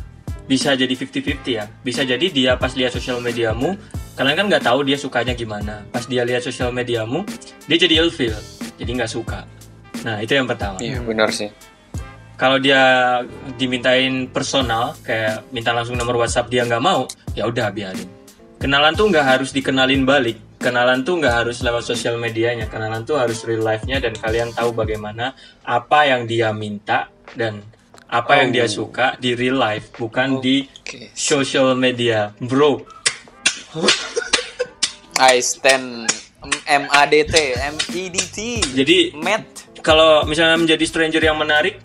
bisa 0.48 0.72
jadi 0.72 0.88
50-50 0.88 1.44
ya. 1.46 1.68
Bisa 1.84 2.02
jadi 2.02 2.26
dia 2.32 2.56
pas 2.56 2.72
lihat 2.72 2.96
sosial 2.96 3.20
mediamu 3.20 3.76
kalian 4.16 4.36
kan 4.40 4.46
nggak 4.48 4.64
tahu 4.64 4.88
dia 4.88 4.96
sukanya 4.96 5.36
gimana. 5.36 5.84
Pas 5.92 6.08
dia 6.08 6.24
lihat 6.24 6.40
sosial 6.40 6.72
mediamu 6.72 7.22
dia 7.68 7.76
jadi 7.76 8.00
ilfil 8.00 8.32
jadi 8.80 8.88
nggak 8.88 9.12
suka. 9.12 9.44
Nah 10.00 10.24
itu 10.24 10.32
yang 10.32 10.48
pertama. 10.48 10.80
Iya 10.80 11.04
benar 11.04 11.28
sih. 11.30 11.52
kalau 12.40 12.56
dia 12.56 13.20
dimintain 13.60 14.24
personal 14.32 14.96
kayak 15.04 15.44
minta 15.52 15.76
langsung 15.76 16.00
nomor 16.00 16.24
WhatsApp 16.24 16.48
dia 16.48 16.64
nggak 16.64 16.80
mau 16.80 17.04
ya 17.36 17.44
udah 17.44 17.68
biarin. 17.68 18.08
Kenalan 18.56 18.96
tuh 18.96 19.12
nggak 19.12 19.26
harus 19.36 19.52
dikenalin 19.52 20.08
balik 20.08 20.40
kenalan 20.60 21.00
tuh 21.00 21.16
nggak 21.16 21.34
harus 21.40 21.64
lewat 21.64 21.80
sosial 21.88 22.20
medianya 22.20 22.68
kenalan 22.68 23.00
tuh 23.08 23.16
harus 23.16 23.40
real 23.48 23.64
life 23.64 23.88
nya 23.88 23.96
dan 23.96 24.12
kalian 24.12 24.52
tahu 24.52 24.76
bagaimana 24.76 25.32
apa 25.64 26.04
yang 26.04 26.28
dia 26.28 26.52
minta 26.52 27.08
dan 27.32 27.64
apa 28.12 28.44
yang 28.44 28.52
dia 28.52 28.68
suka 28.68 29.16
di 29.16 29.32
real 29.32 29.56
life 29.56 29.88
bukan 29.96 30.36
di 30.44 30.68
Oke. 30.84 31.16
social 31.16 31.72
media 31.72 32.36
bro 32.44 32.76
I 35.20 35.40
stand 35.40 36.12
MADT, 36.64 37.34
MEDT. 37.76 38.38
jadi 38.72 39.12
Met. 39.16 39.44
kalau 39.84 40.24
misalnya 40.24 40.56
menjadi 40.56 40.84
stranger 40.88 41.20
yang 41.20 41.36
menarik, 41.36 41.76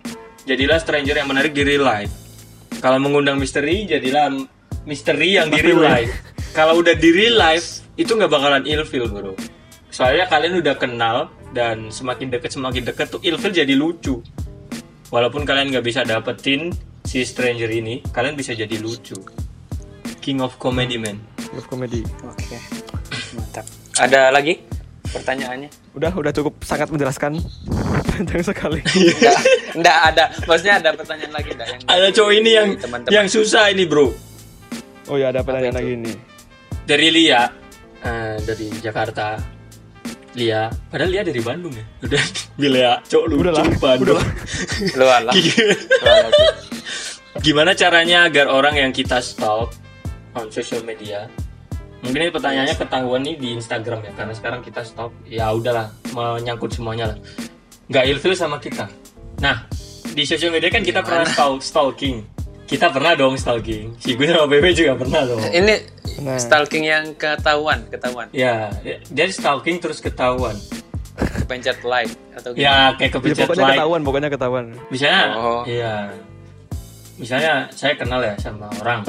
jadilah 0.48 0.80
stranger 0.80 1.12
yang 1.12 1.28
menarik 1.28 1.52
di 1.52 1.60
real 1.60 1.84
life. 1.84 2.08
Kalau 2.80 2.96
mengundang 2.96 3.36
misteri, 3.36 3.84
jadilah 3.84 4.32
misteri 4.88 5.36
yang 5.36 5.52
di 5.52 5.60
real 5.60 5.84
life. 5.84 6.08
Kalau 6.56 6.80
udah 6.80 6.96
di 6.96 7.12
real 7.12 7.36
life, 7.36 7.84
itu 7.96 8.12
nggak 8.12 8.28
bakalan 8.28 8.62
ilfil 8.64 9.08
bro. 9.08 9.32
Soalnya 9.88 10.28
kalian 10.28 10.60
udah 10.60 10.76
kenal 10.76 11.16
dan 11.50 11.88
semakin 11.88 12.28
deket 12.28 12.52
semakin 12.52 12.84
deket 12.84 13.08
tuh 13.08 13.20
ilfil 13.20 13.50
jadi 13.50 13.72
lucu. 13.72 14.20
Walaupun 15.08 15.42
kalian 15.42 15.72
nggak 15.72 15.86
bisa 15.86 16.02
dapetin 16.02 16.74
si 17.02 17.22
stranger 17.22 17.70
ini, 17.70 18.02
kalian 18.10 18.34
bisa 18.34 18.52
jadi 18.52 18.76
lucu. 18.76 19.16
King 20.20 20.42
of 20.42 20.58
comedy 20.58 20.98
man. 20.98 21.22
Love 21.54 21.70
comedy. 21.70 22.02
Oke. 22.20 22.58
Mantap. 23.32 23.64
Ada 23.96 24.28
lagi 24.28 24.58
pertanyaannya? 25.06 25.70
Udah, 25.94 26.10
udah 26.12 26.32
cukup 26.34 26.58
sangat 26.60 26.90
menjelaskan. 26.90 27.38
Panjang 28.10 28.42
sekali. 28.42 28.82
Enggak, 28.82 29.38
enggak 29.72 29.98
ada. 30.10 30.24
Maksudnya 30.44 30.74
ada 30.82 30.90
pertanyaan 30.92 31.32
lagi 31.32 31.50
enggak 31.54 31.68
yang 31.70 31.80
Ada 31.86 32.06
cowok 32.12 32.32
ini 32.34 32.50
yang 32.50 32.68
teman-teman. 32.76 33.12
yang 33.14 33.26
susah 33.30 33.70
ini 33.70 33.86
bro. 33.86 34.10
Oh 35.06 35.14
ya, 35.14 35.30
ada 35.30 35.40
pertanyaan 35.40 35.76
lagi 35.78 35.92
nih. 35.96 36.16
dari 36.82 37.08
Lia 37.10 37.46
eh, 38.06 38.36
dari 38.46 38.66
Jakarta 38.78 39.36
Lia. 40.36 40.68
Padahal 40.92 41.10
Lia 41.10 41.22
dari 41.24 41.40
Bandung 41.40 41.72
ya? 41.74 41.84
Udah. 42.06 42.24
Lia 42.60 42.92
cok 43.02 43.24
lucu 43.26 43.40
Udah 43.42 43.52
lah, 43.56 43.64
Bandung. 43.80 44.20
Udah. 44.94 45.06
Lah. 45.24 45.32
Lu. 45.32 45.42
Lu 45.42 46.30
sih. 46.30 46.50
gimana 47.44 47.76
caranya 47.76 48.28
agar 48.28 48.48
orang 48.48 48.74
yang 48.80 48.92
kita 48.96 49.20
stalk 49.20 49.76
on 50.32 50.48
social 50.48 50.80
media 50.80 51.28
mungkin 52.00 52.26
ini 52.26 52.32
pertanyaannya 52.32 52.76
ketahuan 52.80 53.20
nih 53.22 53.36
di 53.36 53.48
Instagram 53.56 54.08
ya 54.08 54.12
karena 54.16 54.32
sekarang 54.32 54.60
kita 54.64 54.80
stalk 54.80 55.12
ya 55.28 55.52
udahlah 55.52 55.90
menyangkut 56.16 56.72
semuanya 56.72 57.12
lah. 57.12 57.18
Nggak 57.92 58.04
ilfil 58.14 58.34
sama 58.36 58.56
kita. 58.56 58.88
Nah 59.42 59.68
di 60.16 60.22
social 60.24 60.48
media 60.48 60.72
kan 60.72 60.80
kita 60.80 61.04
pernah 61.04 61.28
stalk 61.28 61.60
stalking 61.60 62.24
kita 62.66 62.90
pernah 62.90 63.14
dong 63.14 63.34
stalking 63.34 63.94
si 63.96 64.12
gue 64.12 64.26
sama 64.26 64.44
Bebe 64.44 64.70
juga 64.70 64.94
pernah 64.94 65.22
dong 65.22 65.40
Ini 65.44 65.74
Nah. 66.16 66.40
stalking 66.40 66.80
yang 66.82 67.12
ketahuan, 67.12 67.84
ketahuan. 67.86 68.24
ya 68.32 68.72
dia 68.82 69.26
stalking 69.28 69.76
terus 69.76 70.00
ketahuan 70.00 70.56
Pencet 71.44 71.80
like 71.82 72.08
atau 72.32 72.50
gimana? 72.50 72.64
ya 72.64 72.76
kayak 72.94 73.00
Ya, 73.02 73.14
kepencet 73.14 73.44
pokoknya 73.44 73.60
like 73.62 73.76
ketahuan, 73.76 74.00
pokoknya 74.00 74.28
ketahuan. 74.28 74.64
misalnya 74.88 75.22
Oh. 75.34 75.60
iya 75.62 75.94
misalnya 77.16 77.52
saya 77.70 77.92
kenal 77.94 78.20
ya 78.20 78.32
sama 78.36 78.68
orang 78.76 79.04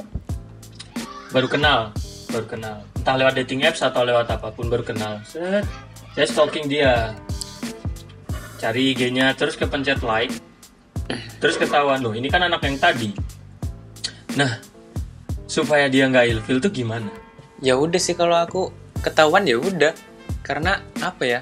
baru 1.29 1.47
kenal 1.47 1.79
baru 2.27 2.45
kenal 2.45 2.75
entah 2.93 3.15
lewat 3.15 3.33
dating 3.37 3.63
apps 3.63 3.79
atau 3.79 4.03
lewat 4.03 4.27
apa 4.27 4.47
pun 4.49 4.67
baru 4.67 4.83
kenal 4.83 5.19
Set. 5.23 5.63
saya 6.11 6.25
stalking 6.25 6.67
dia 6.67 7.15
cari 8.57 8.91
IG-nya 8.91 9.31
terus 9.31 9.55
kepencet 9.55 10.01
like 10.01 10.31
terus 11.37 11.55
ketahuan 11.55 11.99
loh 11.99 12.11
ini 12.11 12.27
kan 12.27 12.41
anak 12.41 12.59
yang 12.61 12.75
tadi 12.75 13.11
nah 14.37 14.61
supaya 15.49 15.89
dia 15.89 16.05
nggak 16.05 16.37
ilfil 16.37 16.61
tuh 16.61 16.69
gimana 16.69 17.09
Ya 17.57 17.73
udah 17.73 17.97
sih 17.97 18.13
kalau 18.13 18.37
aku 18.37 18.69
ketahuan 19.01 19.49
ya 19.49 19.57
udah. 19.57 19.93
Karena 20.45 20.77
apa 21.01 21.23
ya? 21.25 21.39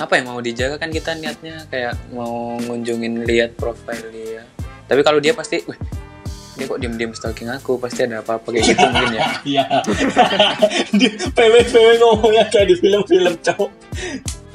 Apa 0.00 0.16
yang 0.16 0.32
mau 0.32 0.40
dijaga 0.40 0.80
kan 0.80 0.88
kita 0.88 1.12
niatnya 1.12 1.68
kayak 1.68 1.92
mau 2.16 2.56
ngunjungin 2.56 3.28
lihat 3.28 3.52
profil 3.60 4.00
dia. 4.08 4.48
Tapi 4.88 5.04
kalau 5.04 5.20
dia 5.20 5.36
pasti, 5.36 5.60
wih, 5.68 5.76
dia 6.56 6.64
kok 6.66 6.80
diem-diem 6.80 7.12
stalking 7.12 7.52
aku, 7.52 7.76
pasti 7.76 8.08
ada 8.08 8.24
apa-apa 8.24 8.48
kayak 8.48 8.64
gitu 8.64 8.84
mungkin 8.90 9.12
ya. 9.12 9.22
Iya. 9.44 9.64
PW 11.36 11.54
PW 11.68 11.88
ngomongnya 12.00 12.44
kayak 12.48 12.66
di 12.72 12.76
film-film 12.80 13.34
cowok. 13.44 13.70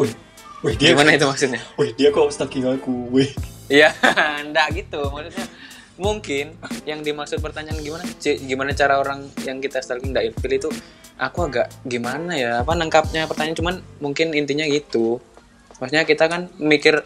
Wih, 0.01 0.11
wih 0.65 0.73
dia 0.81 0.97
Gimana 0.97 1.13
itu 1.13 1.29
maksudnya? 1.29 1.61
Wih, 1.77 1.93
dia 1.93 2.09
kok 2.09 2.25
stalking 2.33 2.65
aku. 2.65 3.13
Wih. 3.13 3.29
Iya, 3.69 3.93
enggak 4.43 4.81
gitu. 4.81 5.13
Maksudnya 5.13 5.45
mungkin 5.95 6.55
yang 6.83 7.01
dimaksud 7.01 7.39
pertanyaan 7.39 7.79
gimana? 7.79 8.03
C, 8.19 8.39
gimana 8.43 8.75
cara 8.75 8.99
orang 8.99 9.27
yang 9.47 9.63
kita 9.63 9.79
stalking 9.79 10.11
enggak 10.11 10.31
ilfil 10.31 10.51
itu 10.51 10.69
aku 11.15 11.47
agak 11.47 11.67
gimana 11.87 12.35
ya? 12.35 12.51
Apa 12.63 12.75
nangkapnya 12.75 13.27
pertanyaan 13.27 13.57
cuman 13.57 13.75
mungkin 14.03 14.35
intinya 14.35 14.67
gitu. 14.67 15.19
Maksudnya 15.79 16.07
kita 16.07 16.31
kan 16.31 16.51
mikir 16.59 17.03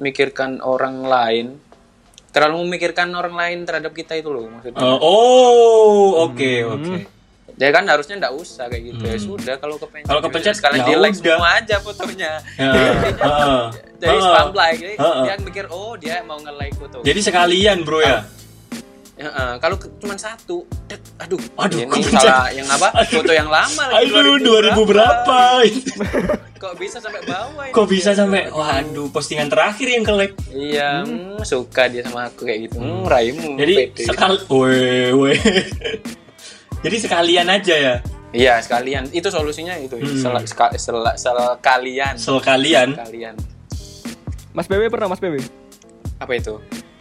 mikirkan 0.00 0.64
orang 0.64 1.04
lain 1.04 1.46
terlalu 2.30 2.62
memikirkan 2.66 3.10
orang 3.10 3.34
lain 3.34 3.58
terhadap 3.66 3.90
kita 3.90 4.14
itu 4.14 4.30
loh 4.30 4.46
maksudnya. 4.46 4.78
Uh, 4.78 4.98
oh, 5.02 6.30
oke, 6.30 6.52
oke. 6.78 7.19
Ya 7.60 7.68
kan 7.76 7.84
harusnya 7.84 8.16
enggak 8.16 8.32
usah 8.32 8.72
kayak 8.72 8.82
gitu. 8.88 9.02
Ya 9.04 9.16
sudah 9.20 9.54
kalau 9.60 9.76
kepencet. 9.76 10.08
Kalau 10.08 10.20
kepencet, 10.24 10.54
sekalian 10.56 10.80
ya 10.80 10.86
di 10.88 10.94
like 10.96 11.16
udah. 11.20 11.36
semua 11.36 11.50
aja 11.60 11.76
fotonya. 11.84 12.32
Ya, 12.56 12.70
heeh. 12.72 13.64
Jadi 14.00 14.16
spam 14.16 14.48
like. 14.56 14.78
Jadi 14.80 14.94
Heeh. 14.96 15.22
dia 15.28 15.34
mikir 15.44 15.64
oh 15.68 15.92
dia 16.00 16.24
mau 16.24 16.40
nge-like 16.40 16.76
foto. 16.80 17.04
Jadi 17.04 17.20
sekalian, 17.20 17.84
Bro 17.84 18.00
ya. 18.00 18.24
Ya, 19.20 19.28
eh, 19.28 19.54
kalau 19.60 19.76
cuma 20.00 20.16
satu, 20.16 20.64
dek, 20.88 20.96
aduh, 21.20 21.36
Aduh, 21.60 21.84
ini 21.84 22.00
salah 22.08 22.48
yang 22.56 22.64
apa? 22.64 23.04
Foto 23.04 23.28
yang 23.28 23.52
lama 23.52 23.92
lagi. 23.92 24.08
Aduh, 24.08 24.40
2000 24.40 24.80
berapa? 24.80 25.40
Kok 26.64 26.74
bisa 26.80 26.96
sampai 27.04 27.28
bawah? 27.28 27.68
ini? 27.68 27.72
Kok 27.76 27.84
bisa 27.84 28.16
sampai 28.16 28.48
waduh, 28.48 29.12
postingan 29.12 29.52
terakhir 29.52 29.92
yang 29.92 30.08
ke-like. 30.08 30.32
Iya, 30.48 31.04
hmm, 31.04 31.44
suka 31.44 31.92
dia 31.92 32.00
sama 32.00 32.32
aku 32.32 32.48
kayak 32.48 32.72
gitu. 32.72 32.80
Hmm, 32.80 33.04
raimu. 33.04 33.60
Jadi 33.60 33.92
sekali 34.00 34.40
weh, 34.48 35.12
weh. 35.12 35.40
Jadi 36.80 36.96
sekalian 36.96 37.46
aja 37.46 37.74
ya. 37.76 37.94
Iya, 38.30 38.62
sekalian. 38.62 39.10
Itu 39.10 39.28
solusinya 39.28 39.74
itu. 39.76 39.98
Hmm. 39.98 40.16
Sel, 40.16 40.34
seka- 40.46 40.72
sel- 40.78 41.16
sekalian. 41.18 42.14
Sekalian. 42.16 42.94
Sekalian. 42.94 43.34
Mas 44.54 44.66
PW 44.66 44.86
pernah 44.88 45.10
Mas 45.10 45.20
PW? 45.20 45.38
Apa 46.18 46.32
itu? 46.34 46.58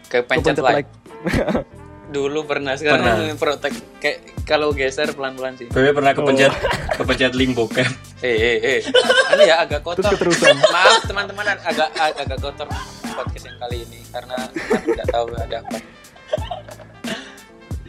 Kepencet 0.10 0.58
Kepencet 0.58 0.66
like. 0.66 0.90
Dulu 2.10 2.42
pernah, 2.50 2.74
sekarang 2.74 3.06
Pernah. 3.06 3.38
protek. 3.38 3.74
Kayak 4.02 4.18
kalau 4.42 4.74
geser 4.74 5.14
pelan-pelan 5.14 5.54
sih. 5.62 5.70
Bebe 5.70 5.94
pernah 5.94 6.18
kepencet 6.18 6.50
kepencet 6.98 7.34
link 7.38 7.54
bokep. 7.54 7.86
Eh, 8.26 8.34
eh, 8.34 8.58
eh. 8.58 8.80
Ini 9.38 9.44
ya 9.46 9.62
agak 9.62 9.86
kotor. 9.86 10.10
Terus 10.18 10.42
keterusan. 10.42 10.58
Maaf 10.74 11.06
teman-teman 11.06 11.46
agak 11.62 11.94
agak 11.94 12.38
kotor 12.42 12.66
podcast 13.14 13.46
yang 13.46 13.58
kali 13.62 13.86
ini 13.86 14.02
karena 14.10 14.38
tidak 14.82 15.06
tahu 15.14 15.26
ada 15.38 15.58
apa. 15.62 15.78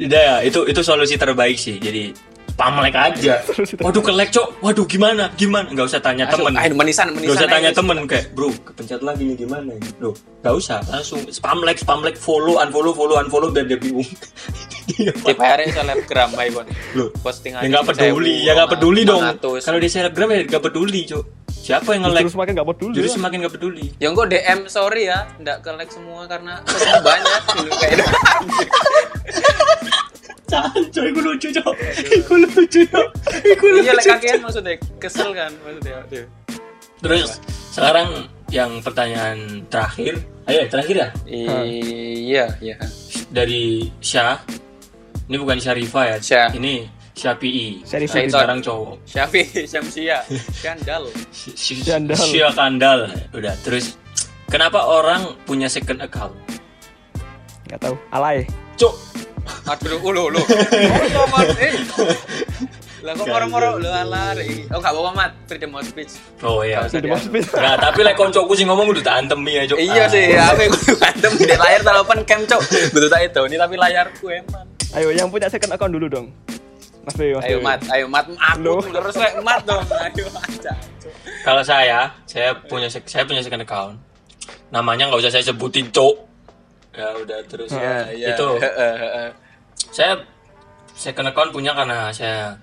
Udah 0.00 0.22
ya, 0.24 0.36
itu 0.40 0.64
itu 0.64 0.80
solusi 0.80 1.20
terbaik 1.20 1.60
sih. 1.60 1.76
Jadi 1.76 2.16
spam 2.60 2.76
like 2.76 2.92
aja. 2.92 3.40
Waduh 3.88 4.02
ke 4.04 4.12
like, 4.12 4.28
Cok. 4.28 4.60
Waduh 4.60 4.84
gimana? 4.84 5.32
Gimana? 5.32 5.64
Enggak 5.72 5.88
usah 5.88 6.00
tanya 6.04 6.28
temen. 6.28 6.52
ah, 6.52 6.68
menisan, 6.68 7.08
Gak 7.08 7.16
menisan. 7.16 7.32
usah 7.32 7.48
aja. 7.48 7.54
tanya 7.56 7.70
temen 7.72 7.96
kayak 8.04 8.36
bro 8.36 8.52
kepencet 8.52 9.00
lagi 9.00 9.22
nih 9.24 9.36
gimana 9.38 9.72
ya 9.72 9.80
Loh 9.96 10.12
gak 10.40 10.52
usah 10.52 10.78
langsung 10.86 11.24
spam 11.32 11.64
like 11.64 11.80
spam 11.80 12.04
like 12.04 12.20
follow 12.20 12.60
unfollow 12.60 12.92
follow 12.92 13.16
unfollow 13.16 13.48
biar 13.48 13.64
dia 13.64 13.80
bingung 13.80 14.04
Tiap 14.90 15.38
hari 15.38 15.70
selebgram 15.70 16.34
baik 16.34 16.50
bon. 16.52 16.66
Loh 16.92 17.08
Postingan 17.22 17.64
ya 17.64 17.68
nggak 17.70 17.86
peduli 17.88 18.34
ya 18.44 18.52
nggak 18.52 18.70
peduli 18.76 19.00
dong 19.06 19.22
kalau 19.40 19.78
dia 19.78 19.88
selebgram 19.88 20.28
ya 20.28 20.44
nggak 20.44 20.62
peduli 20.62 21.00
cok 21.06 21.24
siapa 21.48 21.92
yang 21.92 22.02
nge-like 22.04 22.24
Terus 22.26 22.34
semakin 22.34 22.52
gak 22.56 22.68
peduli. 22.72 22.94
jadi 22.96 23.08
semakin 23.08 23.36
nggak 23.40 23.54
peduli 23.54 23.86
Ya 23.96 24.06
enggak 24.10 24.26
DM 24.28 24.60
sorry 24.66 25.02
ya, 25.06 25.28
enggak 25.36 25.60
ke 25.60 25.70
like 25.72 25.92
semua 25.92 26.24
karena 26.26 26.60
banyak 27.04 27.42
dulu 27.54 27.72
kayak 27.78 27.92
itu. 27.94 28.04
Jangan 30.50 30.82
coy 30.90 31.08
gue 31.08 31.22
lucu 31.24 31.48
cok 31.48 31.74
gue 32.26 32.38
lucu 32.42 32.80
cok 32.84 33.08
gue 33.54 33.68
Iya 33.78 33.92
lucu 33.94 34.08
kagean 34.10 34.38
maksudnya, 34.42 34.74
kesel 34.98 35.30
kan 35.30 35.50
maksudnya. 35.62 36.02
Terus 37.00 37.38
sekarang 37.70 38.08
yang 38.50 38.82
pertanyaan 38.82 39.62
terakhir 39.66 40.18
ayo 40.44 40.66
terakhir 40.66 40.96
ya 40.96 41.08
Iya, 41.24 42.44
iya. 42.58 42.76
dari 43.30 43.86
Syah 44.00 44.42
ini 45.30 45.38
bukan 45.38 45.56
Syarifah 45.56 46.04
ya 46.04 46.16
Syah. 46.18 46.50
ini 46.52 46.90
Syafi'i 47.14 47.86
Syarifah. 47.86 48.16
Tapi 48.18 48.28
sekarang 48.28 48.58
cowok 48.58 48.94
Syafi, 49.06 49.42
Syamsia. 49.62 50.18
Jandal. 50.58 51.06
Syia 52.18 52.50
kandal 52.50 53.06
udah 53.30 53.54
terus 53.62 53.94
kenapa 54.46 54.82
orang 54.82 55.38
punya 55.44 55.70
second 55.70 56.02
account 56.02 56.34
Gak 57.70 57.78
tahu. 57.80 57.94
Alay. 58.10 58.42
cok 58.74 58.94
Aduh, 59.66 59.98
ulu, 60.00 60.22
ulu. 60.28 60.40
Oh, 60.40 61.26
Mas, 61.30 61.50
eh. 61.64 61.72
Lah 63.00 63.16
kok 63.16 63.24
moro-moro 63.24 63.80
lu 63.80 63.88
alar 63.88 64.36
iki. 64.36 64.68
Oh 64.68 64.76
gak 64.76 64.92
apa-apa 64.92 65.10
mat, 65.16 65.32
freedom 65.48 65.72
of 65.72 65.88
speech. 65.88 66.20
Oh 66.44 66.60
iya. 66.60 66.84
Freedom 66.84 67.16
of 67.16 67.24
speech. 67.24 67.48
Nah, 67.56 67.72
tapi 67.74 68.04
lek 68.04 68.12
koncoku 68.12 68.52
sing 68.52 68.68
ngomong 68.68 68.92
udah 68.92 69.00
tak 69.00 69.24
antemi 69.24 69.56
ya, 69.56 69.64
Cuk. 69.64 69.80
Iya 69.80 70.04
Ah. 70.04 70.06
sih, 70.06 70.26
aku 70.36 70.60
yang 70.60 70.72
kudu 70.76 70.94
antem 71.00 71.32
di 71.32 71.56
layar 71.56 71.80
open 71.96 72.20
cam, 72.28 72.40
Cok. 72.44 72.60
Betul 72.92 73.08
tak 73.14 73.20
itu, 73.24 73.40
ini 73.48 73.56
tapi 73.56 73.74
layarku 73.80 74.24
emang. 74.28 74.66
Ayo 74.92 75.08
yang 75.16 75.32
punya 75.32 75.48
second 75.48 75.72
account 75.72 75.96
dulu 75.96 76.12
dong. 76.12 76.28
Mas 77.00 77.16
Dewi, 77.16 77.32
Mas 77.32 77.44
Ayo 77.48 77.56
mat, 77.64 77.80
ayo 77.88 78.04
mat, 78.04 78.26
aku 78.28 78.92
terus 78.92 79.16
lek 79.16 79.32
mat 79.40 79.64
dong. 79.64 79.80
Ayo 80.04 80.24
aja. 80.28 80.72
Cok. 81.00 81.12
Kalau 81.40 81.62
saya, 81.64 81.98
saya 82.28 82.52
punya 82.68 82.92
saya 82.92 83.24
punya 83.24 83.40
second 83.40 83.64
account. 83.64 83.96
Namanya 84.68 85.08
nggak 85.08 85.24
usah 85.24 85.32
saya 85.32 85.44
sebutin, 85.48 85.88
Cuk. 85.88 86.20
Ya 86.90 87.08
udah 87.14 87.38
terus. 87.46 87.70
Heeh. 87.70 88.02
Iya, 88.18 88.34
itu. 88.34 88.48
Heeh, 88.58 88.94
heeh. 89.04 89.28
saya 89.90 90.12
second 90.92 91.32
account 91.32 91.50
punya 91.56 91.72
karena 91.72 92.12
saya 92.12 92.58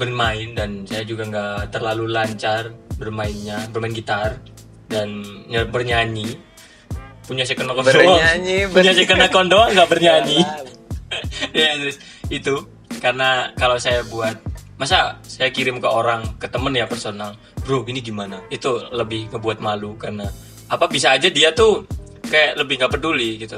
bermain 0.00 0.56
dan 0.56 0.84
saya 0.88 1.04
juga 1.04 1.28
nggak 1.28 1.72
terlalu 1.72 2.08
lancar 2.08 2.72
bermainnya 2.96 3.68
bermain 3.72 3.92
gitar 3.92 4.40
dan 4.88 5.20
ny- 5.50 5.68
bernyanyi. 5.68 6.36
Punya 7.26 7.42
second 7.42 7.74
account 7.74 7.90
Bernyanyi, 7.90 8.70
doang. 8.70 8.72
Punya 8.76 8.92
second 8.94 9.20
account 9.26 9.48
doang 9.50 9.70
nggak 9.74 9.88
bernyanyi. 9.90 10.40
Ya, 11.52 11.68
ya 11.68 11.70
terus. 11.82 11.96
Itu 12.30 12.54
karena 13.02 13.50
kalau 13.58 13.76
saya 13.82 14.06
buat 14.06 14.38
masa 14.78 15.18
saya 15.24 15.48
kirim 15.50 15.80
ke 15.80 15.88
orang 15.88 16.36
ke 16.36 16.46
temen 16.46 16.70
ya 16.76 16.86
personal 16.86 17.34
bro 17.66 17.82
ini 17.90 17.98
gimana? 17.98 18.40
Itu 18.48 18.78
lebih 18.94 19.34
ngebuat 19.34 19.58
malu 19.58 19.98
karena 19.98 20.30
apa 20.70 20.86
bisa 20.86 21.14
aja 21.18 21.26
dia 21.26 21.50
tuh 21.50 21.82
kayak 22.28 22.58
lebih 22.60 22.74
nggak 22.82 22.92
peduli 22.92 23.30
gitu. 23.40 23.56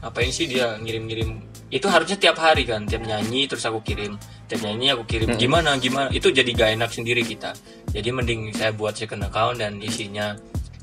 Ngapain 0.00 0.32
sih 0.32 0.48
dia 0.48 0.80
ngirim-ngirim? 0.80 1.44
Itu 1.70 1.86
harusnya 1.86 2.18
tiap 2.18 2.40
hari 2.40 2.66
kan 2.66 2.82
tiap 2.88 3.04
nyanyi 3.04 3.46
terus 3.46 3.62
aku 3.68 3.84
kirim. 3.84 4.16
Tiap 4.50 4.60
nyanyi 4.64 4.96
aku 4.96 5.04
kirim. 5.06 5.36
Gimana 5.38 5.78
gimana? 5.78 6.10
Itu 6.10 6.34
jadi 6.34 6.50
gak 6.50 6.70
enak 6.80 6.90
sendiri 6.90 7.22
kita. 7.22 7.54
Jadi 7.94 8.08
mending 8.10 8.50
saya 8.56 8.74
buat 8.74 8.98
second 8.98 9.22
account 9.28 9.62
dan 9.62 9.78
isinya 9.78 10.34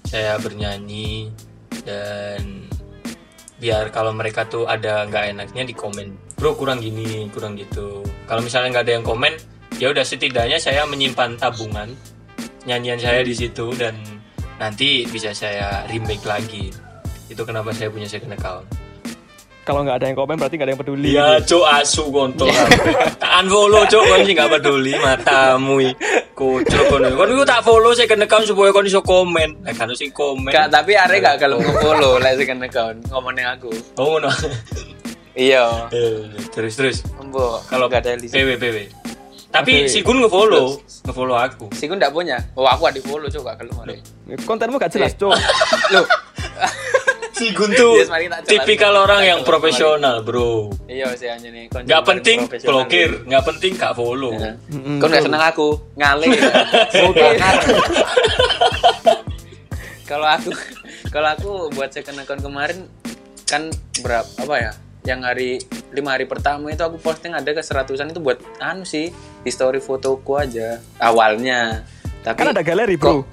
saya 0.08 0.40
bernyanyi 0.40 1.28
dan 1.84 2.64
biar 3.58 3.90
kalau 3.90 4.14
mereka 4.14 4.46
tuh 4.46 4.70
ada 4.70 5.04
nggak 5.10 5.34
enaknya 5.34 5.64
di 5.66 5.74
komen 5.74 6.14
bro 6.38 6.54
kurang 6.54 6.80
gini 6.80 7.28
kurang 7.34 7.58
gitu. 7.58 8.06
Kalau 8.30 8.40
misalnya 8.40 8.80
nggak 8.80 8.86
ada 8.86 8.94
yang 9.02 9.06
komen 9.06 9.34
ya 9.82 9.92
udah 9.92 10.06
setidaknya 10.06 10.62
saya 10.62 10.86
menyimpan 10.86 11.36
tabungan 11.36 11.92
nyanyian 12.70 13.02
saya 13.02 13.26
di 13.26 13.34
situ 13.34 13.74
dan 13.76 13.98
nanti 14.62 15.06
bisa 15.10 15.34
saya 15.34 15.86
remake 15.90 16.24
lagi 16.24 16.70
itu 17.28 17.42
kenapa 17.44 17.70
saya 17.72 17.92
punya 17.92 18.08
second 18.08 18.34
account 18.34 18.66
Kalau 19.62 19.84
nggak 19.84 20.00
ada 20.00 20.06
yang 20.08 20.16
komen 20.16 20.40
berarti 20.40 20.56
nggak 20.56 20.64
ada 20.64 20.74
yang 20.74 20.80
peduli. 20.80 21.08
Iya, 21.12 21.44
cok 21.44 21.66
asu 21.76 22.08
kontol. 22.08 22.48
tak 23.20 23.32
unfollow 23.44 23.84
cok 23.84 24.00
kon 24.00 24.22
sih 24.24 24.32
nggak 24.32 24.48
peduli 24.48 24.96
matamu. 24.96 25.84
i. 25.84 25.92
Kocok 26.32 26.84
kon. 26.88 27.04
Kon 27.04 27.28
iku 27.36 27.44
tak 27.44 27.68
follow 27.68 27.92
second 27.92 28.24
account 28.24 28.48
supaya 28.48 28.72
kon 28.72 28.88
iso 28.88 29.04
komen. 29.04 29.60
Lah 29.68 29.76
kan 29.76 29.92
sing 29.92 30.16
komen. 30.16 30.56
Gak, 30.56 30.72
tapi 30.72 30.96
are 30.96 31.20
gak 31.20 31.44
kalau 31.44 31.60
nge-follow 31.60 32.16
lek 32.16 32.40
second 32.40 32.64
account 32.64 32.96
ngomongnya 33.12 33.60
aku. 33.60 33.68
Oh 34.00 34.16
ngono. 34.16 34.32
Iya. 35.36 35.92
Eh, 35.92 36.32
terus 36.56 36.74
terus. 36.80 36.98
Embo, 37.20 37.60
Kalau 37.68 37.92
gak 37.92 38.08
ada 38.08 38.16
list. 38.16 38.40
PW 38.40 38.56
PW. 38.56 38.88
Tapi 39.52 39.84
Oke. 39.84 39.92
si 39.92 40.00
Gun 40.00 40.24
nge-follow, 40.24 40.80
nge-follow 41.08 41.36
aku. 41.36 41.68
Si 41.76 41.92
gue 41.92 41.96
ndak 42.00 42.16
punya. 42.16 42.40
Oh, 42.56 42.64
aku 42.64 42.88
ada 42.88 43.00
follow 43.04 43.28
coba 43.28 43.52
kalau 43.60 43.72
mau. 43.76 43.86
Kontenmu 44.48 44.80
gak 44.80 44.96
jelas, 44.96 45.12
Cok. 45.16 45.36
Loh, 45.92 46.08
Si 47.38 47.54
Gun 47.54 47.70
tuh 47.72 47.94
Yes, 47.96 48.10
mari 48.10 48.26
tak 48.26 48.40
jelas. 48.42 48.52
tipikal 48.52 48.94
orang 48.96 49.22
yang 49.22 49.40
profesional, 49.42 50.20
bro. 50.20 50.74
iya 50.86 51.14
sih 51.14 51.30
nih. 51.30 51.70
Gak 51.70 52.02
penting 52.04 52.50
blokir, 52.62 53.10
gitu. 53.14 53.30
gak 53.30 53.44
penting 53.46 53.72
gak 53.74 53.94
follow. 53.94 54.34
Ya. 54.34 54.58
Mm-mm, 54.68 54.98
Kau 54.98 55.06
nggak 55.06 55.22
betul. 55.22 55.28
seneng 55.28 55.44
aku 55.44 55.68
ngale. 55.94 56.28
Oke. 57.08 57.26
Kalau 60.04 60.26
aku 60.26 60.50
kalau 61.10 61.30
aku 61.30 61.50
buat 61.74 61.92
second 61.92 62.18
account 62.18 62.40
kemarin 62.40 62.88
kan 63.44 63.68
berapa 64.00 64.28
apa 64.40 64.56
ya? 64.58 64.72
Yang 65.06 65.20
hari 65.24 65.50
lima 65.94 66.10
hari 66.12 66.26
pertama 66.26 66.68
itu 66.68 66.82
aku 66.82 66.98
posting 66.98 67.32
ada 67.32 67.48
ke 67.48 67.62
seratusan 67.62 68.10
itu 68.10 68.20
buat 68.20 68.40
anu 68.58 68.84
sih 68.84 69.12
history 69.42 69.78
fotoku 69.78 70.36
aja 70.36 70.80
awalnya. 70.98 71.84
Tapi 72.22 72.36
Kan 72.36 72.50
ada 72.50 72.60
galeri, 72.62 72.96
Bro. 72.96 73.24
kok- 73.24 73.28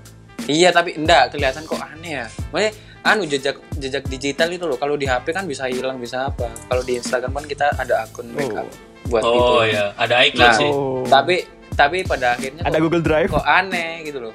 Iya 0.44 0.70
tapi 0.70 0.92
enggak 0.92 1.32
kelihatan 1.32 1.64
kok 1.64 1.80
aneh 1.80 2.20
ya. 2.20 2.26
Maksudnya 2.52 2.72
anu 3.05 3.22
jejak 3.22 3.61
jejak 3.74 4.05
digital 4.07 4.48
itu 4.48 4.64
loh. 4.64 4.74
Kalau 4.74 4.96
di 4.96 5.05
HP 5.05 5.30
kan 5.30 5.44
bisa 5.44 5.64
hilang 5.66 5.96
bisa 5.96 6.26
apa. 6.26 6.48
Kalau 6.64 6.80
di 6.80 6.96
Instagram 6.96 7.32
kan 7.34 7.44
kita 7.44 7.66
ada 7.74 8.02
akun 8.02 8.32
backup 8.32 8.64
buat 9.05 9.20
Oh 9.20 9.61
itu. 9.61 9.76
ya, 9.76 9.92
ada 9.94 10.14
iCloud 10.22 10.40
Nah, 10.42 10.57
sih. 10.57 10.70
Oh. 10.70 11.05
tapi 11.05 11.44
tapi 11.70 12.00
pada 12.02 12.32
akhirnya 12.32 12.62
Ada 12.62 12.72
kok, 12.72 12.82
Google 12.82 13.02
Drive. 13.02 13.28
kok 13.28 13.44
aneh 13.44 14.00
gitu 14.02 14.18
loh. 14.18 14.32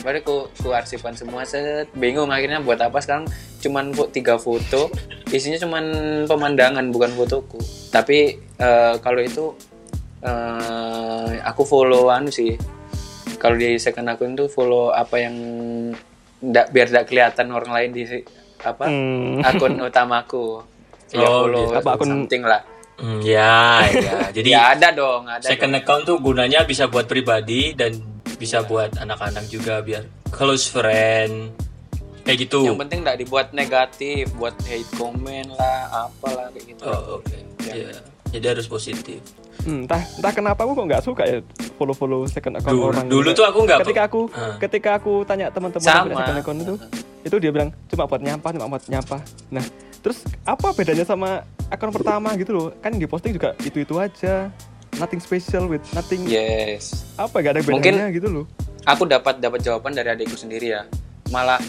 Baru 0.00 0.18
ku, 0.20 0.36
ku 0.56 0.68
arsipan 0.70 1.12
semua 1.12 1.44
set 1.44 1.92
bingung 1.92 2.26
akhirnya 2.28 2.58
buat 2.58 2.80
apa 2.80 2.98
sekarang 2.98 3.28
cuman 3.60 3.84
tiga 4.08 4.34
foto 4.34 4.90
isinya 5.28 5.54
cuman 5.56 5.84
pemandangan 6.26 6.90
bukan 6.90 7.12
fotoku 7.12 7.62
tapi 7.88 8.34
eh, 8.58 8.94
kalau 8.98 9.20
itu 9.20 9.54
eh, 10.20 11.32
aku 11.40 11.62
follow 11.62 12.08
anu 12.08 12.28
sih 12.28 12.58
kalau 13.36 13.54
di 13.54 13.78
second 13.78 14.08
akun 14.08 14.34
tuh 14.34 14.46
follow 14.46 14.90
apa 14.90 15.18
yang 15.18 15.36
ndak 16.42 16.66
biar 16.68 16.86
tidak 16.86 17.06
kelihatan 17.06 17.46
orang 17.48 17.70
lain 17.70 17.90
di 17.90 18.02
si- 18.04 18.26
apa 18.60 18.84
Hmm. 18.84 19.38
akun 19.40 19.74
utamaku 19.76 20.62
ya 21.08 21.22
Oh, 21.24 21.46
follow 21.46 21.62
gitu. 21.64 21.74
Apa 21.76 21.90
akun- 21.94 22.10
something 22.22 22.44
lah 22.44 22.62
Hmm, 22.94 23.18
ya, 23.18 23.82
ya. 23.88 24.28
Jadi 24.36 24.48
ya 24.48 24.76
ada 24.76 24.92
dong 24.92 25.26
ada 25.26 25.42
second 25.42 25.74
account 25.74 26.04
tuh 26.04 26.18
gunanya 26.18 26.62
bisa 26.62 26.86
buat 26.86 27.04
pribadi 27.04 27.72
dan 27.72 27.98
bisa 28.36 28.62
buat 28.62 28.94
anak-anak 28.94 29.48
juga 29.48 29.80
biar 29.80 30.02
close 30.28 30.68
friend 30.68 31.50
kayak 32.22 32.38
gitu. 32.40 32.62
Yang 32.62 32.78
penting 32.78 32.98
nggak 33.02 33.18
dibuat 33.18 33.50
negatif, 33.50 34.30
buat 34.32 34.54
hate 34.62 34.86
comment 34.92 35.50
lah, 35.50 36.06
apalah 36.06 36.46
kayak 36.50 36.66
gitu. 36.68 36.82
Oh, 36.84 37.18
oke. 37.18 37.34
Ya. 37.64 37.74
Iya. 37.74 37.98
Jadi 38.30 38.44
harus 38.46 38.66
positif. 38.66 39.18
Hmm, 39.62 39.86
entah 39.86 40.02
entah 40.02 40.32
kenapa 40.32 40.60
aku 40.62 40.74
kok 40.74 40.86
nggak 40.86 41.02
suka 41.02 41.22
ya 41.22 41.38
follow 41.76 41.94
follow 41.94 42.26
second 42.26 42.58
account 42.58 42.74
Dulu- 42.74 42.88
orang. 42.88 43.06
dulu 43.06 43.30
tuh 43.30 43.44
aku 43.44 43.58
nggak- 43.62 43.80
Ketika 43.86 44.02
aku 44.04 44.20
Ah. 44.28 44.56
ketika 44.58 44.90
aku 44.98 45.12
tanya 45.22 45.46
teman-teman 45.48 45.86
second 46.12 46.38
account 46.38 46.58
itu, 46.60 46.74
itu 47.22 47.36
dia 47.38 47.50
bilang 47.50 47.70
cuma 47.86 48.04
buat 48.04 48.18
nyampah, 48.18 48.50
cuma 48.50 48.66
buat 48.68 48.84
nyampah. 48.84 49.20
Nah, 49.48 49.64
terus 49.98 50.18
apa 50.42 50.72
bedanya 50.72 51.04
sama 51.04 51.46
akun 51.68 51.90
pertama 51.90 52.34
gitu 52.34 52.50
loh? 52.50 52.66
Kan 52.78 52.94
di 52.94 53.06
posting 53.06 53.32
juga 53.32 53.54
itu 53.62 53.78
itu 53.78 53.94
aja, 53.96 54.50
nothing 54.98 55.18
special 55.18 55.66
with 55.66 55.82
nothing 55.92 56.26
Yes. 56.26 57.06
apa 57.14 57.38
gak 57.38 57.54
ada 57.54 57.62
Mungkin- 57.64 57.94
bedanya 57.94 58.10
gitu 58.10 58.28
loh. 58.28 58.46
Aku 58.82 59.06
dapat 59.06 59.38
dapat 59.38 59.62
jawaban 59.62 59.94
dari 59.94 60.10
adikku 60.10 60.34
sendiri 60.34 60.74
ya. 60.74 60.82
Malah 61.30 61.62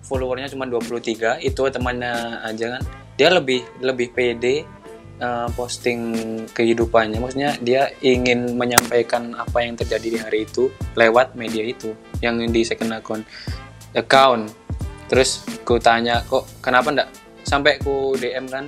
followernya 0.00 0.46
cuma 0.48 0.64
23, 0.64 1.34
itu 1.40 1.58
temannya 1.66 2.14
aja 2.40 2.78
kan. 2.78 2.82
Dia 3.16 3.28
lebih 3.28 3.66
lebih 3.80 4.14
pede 4.14 4.62
eh, 5.20 5.48
posting 5.54 6.00
kehidupannya. 6.50 7.20
Maksudnya 7.20 7.54
dia 7.60 7.92
ingin 8.00 8.56
menyampaikan 8.56 9.36
apa 9.36 9.62
yang 9.62 9.76
terjadi 9.76 10.08
di 10.08 10.18
hari 10.18 10.38
itu 10.48 10.72
lewat 10.96 11.36
media 11.36 11.62
itu 11.62 11.92
yang 12.24 12.40
di 12.40 12.64
second 12.64 12.96
account 12.96 13.24
account. 13.94 14.50
Terus 15.06 15.44
ku 15.62 15.76
tanya 15.78 16.24
kok 16.24 16.48
kenapa 16.64 16.90
ndak 16.90 17.08
sampai 17.44 17.78
ku 17.82 18.16
DM 18.16 18.46
kan 18.48 18.64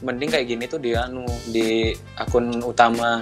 mending 0.00 0.32
kayak 0.32 0.46
gini 0.48 0.64
tuh 0.64 0.80
di 0.80 0.96
anu 0.96 1.28
di 1.52 1.92
akun 2.16 2.64
utama 2.64 3.20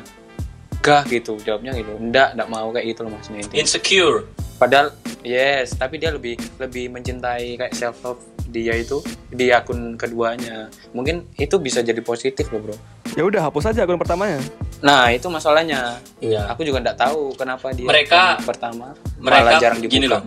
gah 0.78 1.02
gitu 1.10 1.34
jawabnya 1.42 1.74
gitu 1.74 1.98
ndak 1.98 2.38
ndak 2.38 2.46
mau 2.46 2.70
kayak 2.70 2.94
gitu 2.94 3.02
loh 3.02 3.12
maksudnya. 3.18 3.42
Insecure. 3.50 4.30
Padahal 4.58 4.94
yes, 5.22 5.74
tapi 5.78 5.98
dia 6.02 6.10
lebih 6.10 6.38
lebih 6.58 6.90
mencintai 6.90 7.58
kayak 7.58 7.74
self 7.74 7.98
love 8.02 8.37
dia 8.48 8.74
itu 8.74 8.98
di 9.28 9.52
akun 9.52 9.94
keduanya. 9.94 10.66
Mungkin 10.90 11.28
itu 11.36 11.56
bisa 11.56 11.80
jadi 11.80 12.00
positif 12.00 12.48
loh, 12.48 12.64
Bro. 12.64 12.76
Ya 13.12 13.22
udah 13.22 13.40
hapus 13.44 13.70
aja 13.70 13.84
akun 13.84 13.96
pertamanya. 13.96 14.40
Nah, 14.80 15.10
itu 15.10 15.28
masalahnya. 15.28 16.00
Iya. 16.18 16.48
Aku 16.50 16.64
juga 16.64 16.80
nggak 16.80 16.98
tahu 16.98 17.34
kenapa 17.34 17.70
dia 17.72 17.84
Mereka- 17.84 18.40
akun 18.40 18.46
pertama 18.46 18.86
mereka 19.16 19.42
malah 19.44 19.60
jarang 19.60 19.78
dibuka. 19.78 19.94
gini 19.94 20.06
loh. 20.06 20.20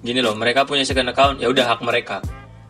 Gini 0.00 0.20
loh, 0.22 0.34
mereka 0.34 0.62
punya 0.62 0.86
second 0.86 1.10
account, 1.10 1.42
ya 1.42 1.50
udah 1.50 1.66
hak 1.66 1.80
mereka. 1.82 2.22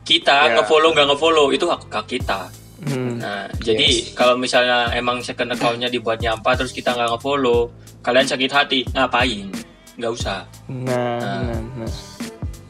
Kita 0.02 0.48
Ya. 0.48 0.54
ngefollow 0.56 0.94
nggak 0.94 1.06
ngefollow 1.12 1.46
itu 1.50 1.66
hak, 1.66 1.90
hak 1.90 2.06
kita. 2.08 2.48
Hmm. 2.86 3.18
Nah, 3.18 3.50
jadi 3.58 4.14
kalau 4.14 4.36
misalnya 4.36 4.92
emang 4.92 5.18
second 5.20 5.50
account-nya 5.50 5.88
dibuat 5.88 6.20
nyampah 6.20 6.54
terus 6.54 6.70
kita 6.70 6.94
nggak 6.94 7.18
ngefollow, 7.18 7.68
kalian 8.00 8.24
sakit 8.24 8.48
hati, 8.48 8.80
ngapain? 8.94 9.50
Nggak 9.96 10.12
usah. 10.12 10.44
Nah, 10.68 11.18
nah, 11.18 11.60
nah. 11.74 11.90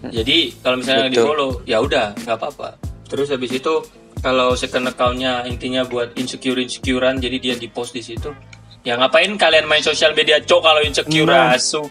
Jadi 0.08 0.36
kalau 0.58 0.76
misalnya 0.76 1.06
Betul. 1.06 1.12
di 1.12 1.20
follow, 1.22 1.50
ya 1.64 1.78
udah 1.78 2.06
nggak 2.16 2.36
apa-apa. 2.36 2.68
Terus 3.06 3.28
habis 3.28 3.50
itu 3.50 3.74
kalau 4.18 4.52
second 4.52 4.86
account-nya 4.86 5.44
intinya 5.44 5.82
buat 5.82 6.14
insecure 6.14 6.58
insecurean, 6.58 7.16
jadi 7.16 7.36
dia 7.36 7.54
di 7.54 7.66
post 7.66 7.92
di 7.92 8.00
situ. 8.00 8.32
Ya 8.82 8.94
ngapain 8.94 9.30
kalian 9.32 9.66
main 9.66 9.80
sosial 9.80 10.12
media 10.12 10.38
cok 10.38 10.60
kalau 10.60 10.80
insecure 10.80 11.26
Nah. 11.26 11.52
asu? 11.52 11.82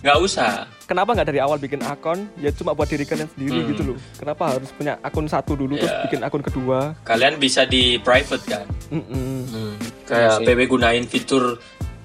Nggak 0.00 0.18
usah. 0.18 0.50
Kenapa 0.84 1.12
nggak 1.12 1.28
dari 1.28 1.38
awal 1.38 1.56
bikin 1.56 1.78
akun 1.80 2.26
ya 2.36 2.50
cuma 2.50 2.72
buat 2.72 2.88
diri 2.88 3.04
kalian 3.04 3.28
sendiri 3.28 3.58
Hmm. 3.58 3.68
gitu 3.70 3.82
loh? 3.84 3.96
Kenapa 4.16 4.50
harus 4.50 4.70
punya 4.70 4.98
akun 5.00 5.26
satu 5.26 5.54
dulu 5.54 5.76
terus 5.76 5.86
Ya. 5.86 6.02
bikin 6.08 6.20
akun 6.20 6.42
kedua? 6.42 6.98
Kalian 7.04 7.36
bisa 7.36 7.62
di 7.62 7.94
private 7.96 8.42
kan? 8.44 8.66
Mm-mm. 8.90 9.38
Hmm. 9.46 9.74
Kayak 10.02 10.40
sih. 10.40 10.46
PB 10.48 10.60
gunain 10.66 11.04
fitur 11.04 11.60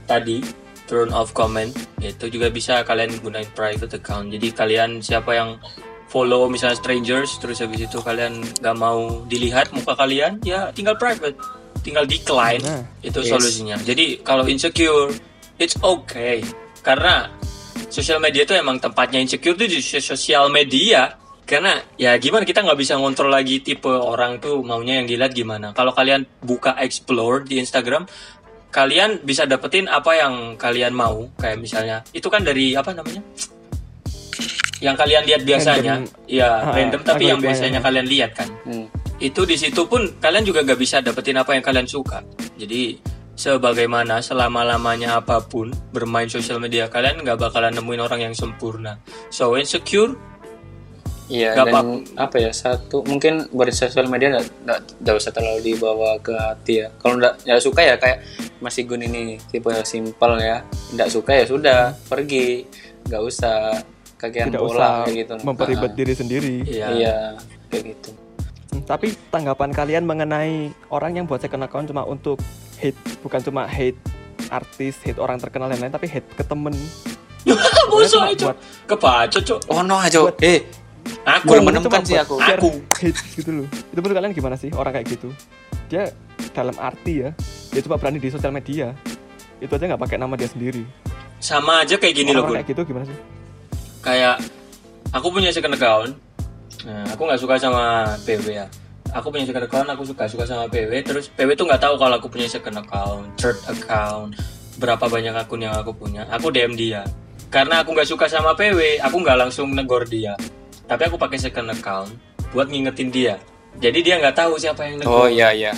tadi 0.05 0.43
turn 0.85 1.09
off 1.11 1.33
comment 1.33 1.73
itu 2.01 2.29
juga 2.29 2.49
bisa 2.53 2.85
kalian 2.85 3.17
gunain 3.21 3.49
private 3.53 3.97
account. 3.97 4.29
Jadi 4.33 4.47
kalian 4.53 5.01
siapa 5.01 5.33
yang 5.33 5.57
follow 6.09 6.47
misalnya 6.47 6.77
strangers 6.77 7.41
terus 7.41 7.59
habis 7.59 7.89
itu 7.89 7.97
kalian 7.99 8.39
nggak 8.61 8.77
mau 8.77 9.25
dilihat 9.25 9.73
muka 9.73 9.97
kalian 9.97 10.39
ya 10.45 10.69
tinggal 10.71 10.95
private. 10.95 11.35
Tinggal 11.85 12.09
decline 12.09 12.65
Nah, 12.65 12.81
itu 13.05 13.21
yes. 13.21 13.29
solusinya. 13.29 13.77
Jadi 13.77 14.25
kalau 14.25 14.49
insecure 14.49 15.13
it's 15.61 15.77
okay. 15.85 16.41
Karena 16.81 17.29
sosial 17.89 18.17
media 18.17 18.45
itu 18.45 18.57
emang 18.57 18.81
tempatnya 18.81 19.21
insecure 19.21 19.53
tuh 19.53 19.69
di 19.69 19.81
sosial 19.81 20.49
media. 20.49 21.13
Karena 21.45 21.77
ya 21.93 22.17
gimana 22.17 22.41
kita 22.41 22.65
nggak 22.65 22.79
bisa 22.81 22.97
ngontrol 22.97 23.29
lagi 23.29 23.61
tipe 23.61 23.85
orang 23.85 24.41
tuh 24.41 24.65
maunya 24.65 24.97
yang 24.97 25.05
dilihat 25.05 25.29
gimana. 25.29 25.77
Kalau 25.77 25.93
kalian 25.93 26.25
buka 26.41 26.73
explore 26.81 27.45
di 27.45 27.61
Instagram 27.61 28.09
kalian 28.75 29.23
bisa 29.23 29.47
dapetin 29.47 29.87
apa 29.87 30.11
yang 30.19 30.59
kalian 30.59 30.91
mau 30.91 31.31
kayak 31.39 31.63
misalnya 31.63 32.03
itu 32.11 32.27
kan 32.27 32.43
dari 32.43 32.75
apa 32.75 32.91
namanya 32.91 33.23
yang 34.83 34.99
kalian 34.99 35.23
lihat 35.23 35.41
biasanya 35.47 36.03
Random. 36.03 36.27
ya 36.27 36.49
Ah, 36.59 36.75
random 36.75 37.01
tapi 37.01 37.23
yang 37.31 37.39
biasanya 37.39 37.79
kalian 37.79 38.05
lihat 38.05 38.35
kan 38.35 38.51
Hmm. 38.67 38.91
itu 39.23 39.47
di 39.47 39.55
situ 39.55 39.87
pun 39.87 40.03
kalian 40.19 40.43
juga 40.43 40.59
gak 40.67 40.75
bisa 40.75 40.99
dapetin 40.99 41.39
apa 41.39 41.55
yang 41.55 41.63
kalian 41.63 41.87
suka. 41.87 42.19
Jadi 42.59 42.99
sebagaimana 43.31 44.19
selama 44.19 44.67
lamanya 44.67 45.23
apa 45.23 45.39
pun 45.39 45.71
bermain 45.95 46.27
sosial 46.27 46.59
media 46.59 46.91
kalian 46.91 47.23
nggak 47.23 47.39
bakalan 47.39 47.71
nemuin 47.71 48.01
orang 48.03 48.19
yang 48.27 48.35
sempurna. 48.35 48.99
So 49.31 49.55
insecure, 49.55 50.19
Iya 51.25 51.57
dan 51.57 52.05
apa 52.21 52.37
ya 52.37 52.53
satu 52.53 53.01
mungkin 53.01 53.49
bersosial 53.49 54.05
media 54.05 54.37
nggak 55.01 55.15
usah 55.17 55.33
terlalu 55.33 55.73
dibawa 55.73 56.21
ke 56.21 56.29
hati 56.37 56.85
ya. 56.85 56.87
Kalau 57.01 57.17
nggak 57.17 57.61
suka 57.61 57.81
ya 57.81 57.97
kayak 57.97 58.21
Mas 58.61 58.77
Igun 58.77 59.01
ini 59.01 59.41
tipe 59.49 59.73
yang 59.73 59.81
simpel 59.85 60.37
ya. 60.37 60.61
Nggak 60.93 61.09
suka 61.09 61.33
ya 61.33 61.45
sudah 61.49 61.79
pergi, 62.05 62.69
nggak 63.09 63.21
usah 63.25 63.81
kagian 64.21 64.53
tidak 64.53 64.61
bola 64.61 64.77
usah 64.77 64.93
kayak 65.09 65.15
gitu. 65.17 65.33
memperibet 65.41 65.91
Ah, 65.91 65.97
diri 65.97 66.13
sendiri. 66.13 66.55
ya 66.69 66.87
Iya 66.93 67.17
kayak 67.73 67.83
gitu. 67.89 68.09
Hmm, 68.69 68.81
Tapi 68.85 69.07
tanggapan 69.33 69.69
kalian 69.73 70.03
mengenai 70.05 70.69
orang 70.93 71.17
yang 71.17 71.25
buat 71.25 71.41
second 71.41 71.65
account 71.65 71.89
cuma 71.89 72.05
untuk 72.05 72.37
hate, 72.77 72.97
bukan 73.25 73.41
cuma 73.41 73.65
hate 73.65 73.97
artis, 74.53 75.01
hate 75.01 75.17
orang 75.17 75.41
terkenal 75.41 75.73
dan 75.73 75.81
lain, 75.81 75.89
tapi 75.89 76.05
hate 76.05 76.27
ke 76.37 76.45
temen. 76.45 76.77
Itu 77.49 78.17
buat 78.45 78.57
kebaca 78.85 79.37
cok. 79.41 79.73
Oh 79.73 79.81
no 79.81 79.97
aja. 79.97 80.21
Eh 80.41 80.84
Aku 81.25 81.57
Belum 81.57 81.65
menemukan 81.69 82.01
sih 82.05 82.17
aku. 82.17 82.37
Aku. 82.37 82.69
hate 82.97 83.17
gitu 83.33 83.49
loh. 83.63 83.67
Itu 83.89 83.99
menurut 83.99 84.15
kalian 84.17 84.33
gimana 84.33 84.55
sih 84.57 84.69
orang 84.73 84.93
kayak 84.93 85.07
gitu? 85.17 85.29
Dia 85.89 86.09
dalam 86.53 86.73
arti 86.77 87.25
ya, 87.25 87.29
dia 87.69 87.81
cuma 87.81 87.97
berani 87.97 88.17
di 88.17 88.29
sosial 88.29 88.53
media. 88.53 88.93
Itu 89.57 89.73
aja 89.73 89.85
nggak 89.89 90.01
pakai 90.01 90.17
nama 90.17 90.33
dia 90.35 90.49
sendiri. 90.49 90.85
sama 91.35 91.83
aja 91.85 91.93
kayak 91.99 92.15
gini 92.15 92.31
loh 92.33 92.41
Orang 92.41 92.57
Gun. 92.57 92.57
kayak 92.63 92.69
gitu 92.73 92.81
gimana 92.89 93.05
sih? 93.05 93.17
Kayak 94.01 94.35
aku 95.11 95.27
punya 95.29 95.49
second 95.53 95.77
account. 95.77 96.11
Nah, 96.85 97.05
aku 97.13 97.21
nggak 97.25 97.41
suka 97.41 97.55
sama 97.57 97.83
PW 98.25 98.45
ya. 98.49 98.65
Aku 99.13 99.29
punya 99.29 99.45
second 99.45 99.65
account, 99.65 99.87
aku 99.93 100.03
suka 100.05 100.25
suka 100.25 100.43
sama 100.45 100.65
PW. 100.65 101.05
Terus 101.05 101.29
PW 101.29 101.53
tuh 101.53 101.69
nggak 101.69 101.81
tahu 101.81 101.95
kalau 101.97 102.15
aku 102.17 102.27
punya 102.29 102.49
second 102.49 102.81
account, 102.81 103.25
third 103.37 103.57
account, 103.69 104.33
berapa 104.77 105.05
banyak 105.05 105.33
akun 105.37 105.61
yang 105.61 105.75
aku 105.77 105.93
punya. 105.93 106.25
Aku 106.33 106.49
DM 106.49 106.73
dia. 106.73 107.05
Karena 107.53 107.85
aku 107.85 107.93
nggak 107.93 108.09
suka 108.09 108.25
sama 108.25 108.57
PW, 108.57 108.97
aku 108.99 109.15
nggak 109.21 109.37
langsung 109.37 109.69
negor 109.71 110.03
dia. 110.05 110.33
Tapi 110.85 111.01
aku 111.05 111.17
pakai 111.17 111.37
second 111.37 111.69
account 111.69 112.13
buat 112.51 112.69
ngingetin 112.69 113.09
dia. 113.09 113.35
Jadi 113.75 113.99
dia 114.01 114.15
nggak 114.17 114.35
tahu 114.37 114.55
siapa 114.55 114.87
yang 114.87 115.01
negor. 115.01 115.25
oh 115.25 115.27
iya 115.27 115.51
iya. 115.51 115.73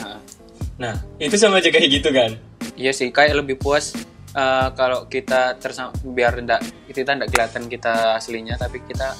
Nah, 0.77 0.93
itu 1.17 1.33
sama 1.33 1.57
aja 1.57 1.73
kayak 1.73 1.89
gitu 1.89 2.09
kan. 2.13 2.37
Iya 2.77 2.93
sih 2.93 3.09
kayak 3.09 3.41
lebih 3.41 3.57
puas 3.57 3.97
eh, 4.37 4.67
kalau 4.77 5.09
kita 5.09 5.57
tersam 5.57 5.89
biar 6.05 6.37
enggak 6.37 6.61
kita 6.85 7.17
enggak 7.17 7.29
kelihatan 7.33 7.63
kita 7.65 7.93
aslinya 8.15 8.53
tapi 8.53 8.85
kita 8.85 9.17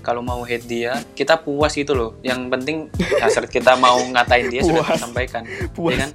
kalau 0.00 0.22
mau 0.22 0.40
hate 0.46 0.64
dia 0.64 0.94
kita 1.12 1.36
puas 1.36 1.74
gitu 1.74 1.92
loh 1.92 2.10
yang 2.22 2.46
penting 2.48 2.86
asal 3.20 3.44
kita 3.44 3.74
mau 3.76 3.98
ngatain 3.98 4.48
dia 4.48 4.62
sudah 4.64 4.86
Puas. 4.86 4.96
sampaikan 4.96 5.42
Puas. 5.74 5.92
ya 5.92 6.06
kan 6.06 6.10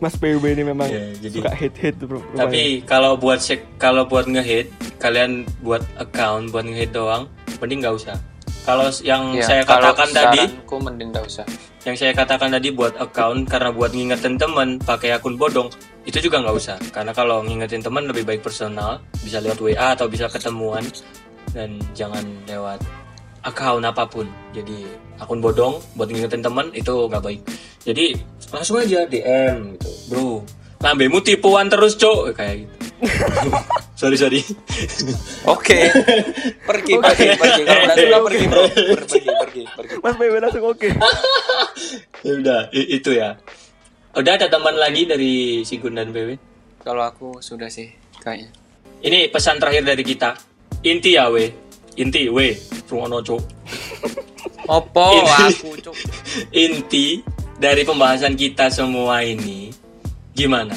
Mas 0.00 0.16
PW 0.16 0.40
ini 0.40 0.64
memang 0.64 0.88
Iya, 0.88 1.12
jadi- 1.20 1.36
suka 1.44 1.52
hate 1.52 1.76
hate 1.76 2.00
bro. 2.08 2.24
Tapi 2.32 2.80
kalau 2.88 3.20
buat 3.20 3.36
kalau 3.76 4.08
buat 4.08 4.24
ngehit 4.24 4.72
kalian 4.96 5.44
buat 5.60 5.84
account 6.00 6.48
buat 6.48 6.64
ngehit 6.64 6.96
doang, 6.96 7.28
mending 7.60 7.84
nggak 7.84 8.00
usah. 8.00 8.16
Kalau 8.66 8.86
yang 9.00 9.34
Ya, 9.34 9.46
saya 9.46 9.62
kalau 9.64 9.90
katakan 9.90 10.08
tadi, 10.12 10.42
saranku 10.44 10.76
mending 10.78 11.08
enggak 11.10 11.24
usah 11.26 11.46
yang 11.80 11.96
saya 11.96 12.12
katakan 12.12 12.52
tadi 12.52 12.68
buat 12.76 12.92
account 13.00 13.48
karena 13.48 13.72
buat 13.72 13.96
ngingetin 13.96 14.36
temen 14.36 14.76
pakai 14.84 15.16
akun 15.16 15.40
bodong, 15.40 15.72
itu 16.04 16.20
juga 16.20 16.44
nggak 16.44 16.56
usah. 16.56 16.76
Karena 16.92 17.16
kalau 17.16 17.40
ngingetin 17.40 17.80
temen 17.80 18.04
lebih 18.04 18.28
baik 18.28 18.44
personal, 18.44 19.00
bisa 19.24 19.40
lewat 19.40 19.58
WA 19.64 19.96
atau 19.96 20.04
bisa 20.04 20.28
ketemuan 20.28 20.84
dan 21.56 21.80
jangan 21.96 22.20
lewat 22.44 22.84
account 23.48 23.80
apa 23.88 24.04
pun. 24.04 24.28
Jadi 24.52 24.84
akun 25.16 25.40
bodong 25.40 25.80
buat 25.96 26.12
ngingetin 26.12 26.44
temen 26.44 26.68
itu 26.76 26.92
nggak 27.08 27.24
baik. 27.24 27.40
Jadi 27.80 28.12
langsung 28.52 28.76
aja 28.76 29.08
DM 29.08 29.80
gitu, 29.80 29.90
bro. 30.12 30.44
Lambemu 30.84 31.18
tipuan 31.24 31.72
terus 31.72 31.96
cok 31.96 32.36
kayak 32.36 32.68
gitu. 32.68 32.76
sorry 34.00 34.16
sorry. 34.16 34.40
oke 35.44 35.76
pergi 36.64 36.92
pergi 36.96 37.26
pergi 37.36 37.62
kalau 37.68 37.82
enggak 37.84 37.96
suka 38.00 38.18
pergi 38.24 38.44
bro 38.48 38.62
Per- 38.72 39.04
pergi 39.04 39.30
pergi 39.36 39.62
pergi 39.76 39.94
Mas 40.00 40.14
PW 40.16 40.34
langsung 40.40 40.64
oke. 40.64 40.88
ya 42.24 42.32
udah 42.40 42.60
itu 42.72 43.10
ya. 43.12 43.36
Udah 44.10 44.32
ada 44.40 44.48
teman 44.48 44.74
lagi 44.74 45.04
dari 45.04 45.60
Sigun 45.62 46.00
dan 46.00 46.10
BW. 46.10 46.34
kalau 46.80 47.04
aku 47.04 47.44
sudah 47.44 47.68
sih 47.68 47.92
kayaknya 48.24 48.48
Ini 49.00 49.28
pesan 49.28 49.60
terakhir 49.60 49.84
dari 49.84 50.04
kita. 50.04 50.36
Inti 50.84 51.16
ya 51.16 51.28
we. 51.28 51.48
Inti 51.96 52.28
we. 52.28 52.56
Rungono 52.88 53.20
cok. 53.20 53.42
opo 54.64 55.24
aku 55.24 55.76
cuk 55.80 55.96
Inti 56.64 57.20
dari 57.56 57.84
pembahasan 57.84 58.32
kita 58.32 58.72
semua 58.72 59.20
ini 59.20 59.68
gimana? 60.32 60.72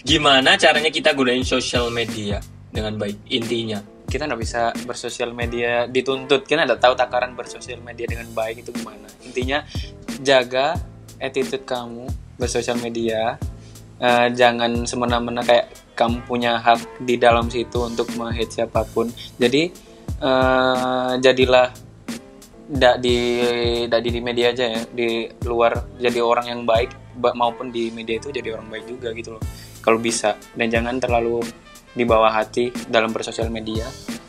Gimana 0.00 0.54
caranya 0.56 0.88
kita 0.88 1.12
gunain 1.12 1.44
sosial 1.44 1.90
media 1.92 2.38
dengan 2.70 2.94
baik? 2.96 3.16
Intinya. 3.30 3.80
kita 4.10 4.26
nggak 4.26 4.42
bisa 4.42 4.74
bersosial 4.90 5.30
media 5.30 5.86
dituntut. 5.86 6.42
Kita 6.42 6.66
nggak 6.66 6.82
tahu 6.82 6.98
takaran 6.98 7.38
bersosial 7.38 7.78
media 7.78 8.10
dengan 8.10 8.26
baik 8.34 8.66
itu 8.66 8.74
gimana. 8.74 9.06
Intinya 9.22 9.62
jaga 10.18 10.74
attitude 11.22 11.62
kamu 11.62 12.10
bersosial 12.34 12.74
media. 12.82 13.38
Eh, 14.02 14.28
jangan 14.34 14.82
semena-mena 14.82 15.46
kayak 15.46 15.94
kamu 15.94 16.26
punya 16.26 16.58
hak 16.58 16.98
di 17.06 17.22
dalam 17.22 17.46
situ 17.54 17.86
untuk 17.86 18.10
menghit 18.18 18.50
siapa 18.50 18.82
pun. 18.82 19.06
Jadi 19.38 19.70
eh, 20.18 21.12
jadilah 21.22 21.70
tidak 22.66 22.96
di 22.98 23.18
tidak 23.86 24.00
di 24.02 24.10
media 24.18 24.46
aja 24.50 24.64
ya. 24.74 24.82
Di 24.90 25.30
luar 25.46 25.86
jadi 26.02 26.18
orang 26.18 26.50
yang 26.50 26.60
baik 26.66 27.14
ba- 27.14 27.38
maupun 27.38 27.70
di 27.70 27.94
media 27.94 28.18
itu 28.18 28.34
jadi 28.34 28.58
orang 28.58 28.66
baik 28.74 28.90
juga 28.90 29.14
gitu 29.14 29.38
loh. 29.38 29.42
Kalau 29.86 30.02
bisa. 30.02 30.34
Dan 30.58 30.66
jangan 30.66 30.98
terlalu 30.98 31.46
di 31.90 32.04
bawah 32.04 32.30
hati 32.30 32.70
dalam 32.86 33.10
bersosial 33.10 33.48
media 33.48 33.86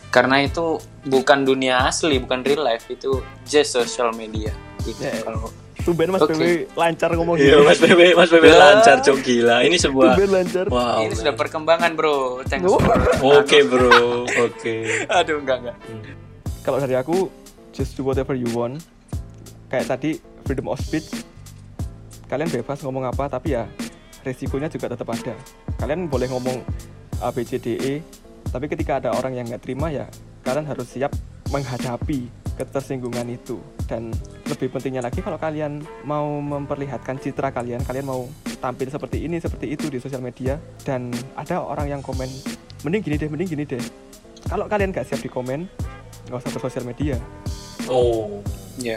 karena 0.09 0.41
itu 0.41 0.76
bukan 1.03 1.41
dunia 1.41 1.86
asli 1.86 2.18
bukan 2.18 2.41
real 2.41 2.62
life 2.62 2.84
itu 2.88 3.20
just 3.43 3.72
social 3.72 4.12
media 4.12 4.51
gitu 4.82 4.99
Ya. 4.99 5.14
kalau 5.22 5.47
Tumben 5.82 6.14
Mas 6.14 6.22
Oke. 6.22 6.38
PW 6.38 6.43
lancar 6.78 7.09
ngomong 7.09 7.41
Iya 7.41 7.57
gini. 7.57 7.66
Mas 7.66 7.80
BW, 7.82 8.01
Mas 8.14 8.30
BW 8.30 8.45
lancar 8.53 9.01
cok 9.01 9.18
gila. 9.18 9.66
Ini 9.66 9.82
sebuah 9.82 10.14
Tumben 10.14 10.30
lancar. 10.30 10.66
wow. 10.70 11.01
ini 11.01 11.18
sudah 11.18 11.34
perkembangan 11.34 11.97
bro 11.97 12.45
Thanks 12.45 12.70
Oh. 12.70 12.78
Oke 13.34 13.66
bro, 13.66 14.22
oke. 14.30 14.76
aduh 15.18 15.41
enggak 15.41 15.57
enggak 15.59 15.78
Kalau 16.62 16.78
dari 16.78 16.93
aku 16.93 17.34
just 17.74 17.97
do 17.97 18.05
whatever 18.05 18.38
you 18.38 18.45
want. 18.53 18.78
Kayak 19.70 19.89
tadi 19.89 20.22
freedom 20.45 20.70
of 20.70 20.78
speech. 20.78 21.09
Kalian 22.30 22.53
bebas 22.53 22.86
ngomong 22.86 23.09
apa 23.09 23.26
tapi 23.32 23.57
ya 23.57 23.66
resikonya 24.22 24.70
juga 24.70 24.86
tetap 24.86 25.09
ada. 25.09 25.34
Kalian 25.76 26.05
boleh 26.05 26.30
ngomong 26.30 26.62
A 27.22 27.30
B 27.30 27.45
C 27.45 27.57
D 27.57 27.78
E. 27.78 27.93
Tapi 28.51 28.65
ketika 28.67 28.99
ada 28.99 29.13
orang 29.13 29.38
yang 29.38 29.45
nggak 29.47 29.63
terima 29.63 29.88
ya 29.88 30.09
kalian 30.41 30.65
harus 30.65 30.89
siap 30.89 31.13
menghadapi 31.53 32.28
ketersinggungan 32.57 33.28
itu. 33.30 33.61
Dan 33.88 34.11
lebih 34.47 34.72
pentingnya 34.72 35.03
lagi 35.03 35.19
kalau 35.19 35.38
kalian 35.38 35.80
mau 36.03 36.28
memperlihatkan 36.39 37.19
citra 37.19 37.51
kalian 37.51 37.84
kalian 37.84 38.07
mau 38.07 38.28
tampil 38.59 38.88
seperti 38.88 39.26
ini 39.26 39.41
seperti 39.41 39.74
itu 39.74 39.89
di 39.89 39.97
sosial 39.97 40.22
media 40.22 40.55
dan 40.86 41.09
ada 41.34 41.59
orang 41.59 41.89
yang 41.89 42.01
komen 42.01 42.30
mending 42.84 43.01
gini 43.01 43.15
deh 43.17 43.30
mending 43.30 43.49
gini 43.49 43.63
deh. 43.65 43.84
Kalau 44.47 44.65
kalian 44.67 44.91
nggak 44.91 45.05
siap 45.07 45.22
di 45.22 45.30
komen 45.30 45.65
nggak 46.30 46.38
usah 46.38 46.51
bersosial 46.53 46.86
media. 46.86 47.15
Oh, 47.89 48.39
ya. 48.78 48.95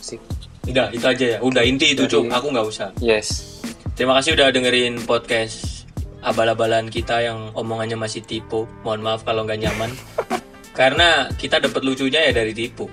Sip. 0.00 0.18
Udah 0.66 0.90
itu 0.90 1.04
aja 1.06 1.26
ya. 1.36 1.38
Udah 1.42 1.62
inti 1.62 1.94
itu 1.94 2.06
cok. 2.06 2.26
Dari- 2.26 2.34
Aku 2.34 2.46
nggak 2.50 2.66
usah. 2.66 2.88
yes. 2.98 3.60
Terima 3.92 4.16
kasih 4.18 4.34
udah 4.34 4.48
dengerin 4.50 5.04
podcast 5.04 5.81
abal-abalan 6.22 6.86
kita 6.88 7.20
yang 7.20 7.50
omongannya 7.52 7.98
masih 7.98 8.22
tipu. 8.22 8.64
Mohon 8.86 9.00
maaf 9.02 9.20
kalau 9.26 9.42
nggak 9.42 9.60
nyaman. 9.60 9.90
Karena 10.72 11.28
kita 11.36 11.60
dapat 11.60 11.82
lucunya 11.84 12.22
ya 12.30 12.32
dari 12.32 12.54
tipu. 12.54 12.88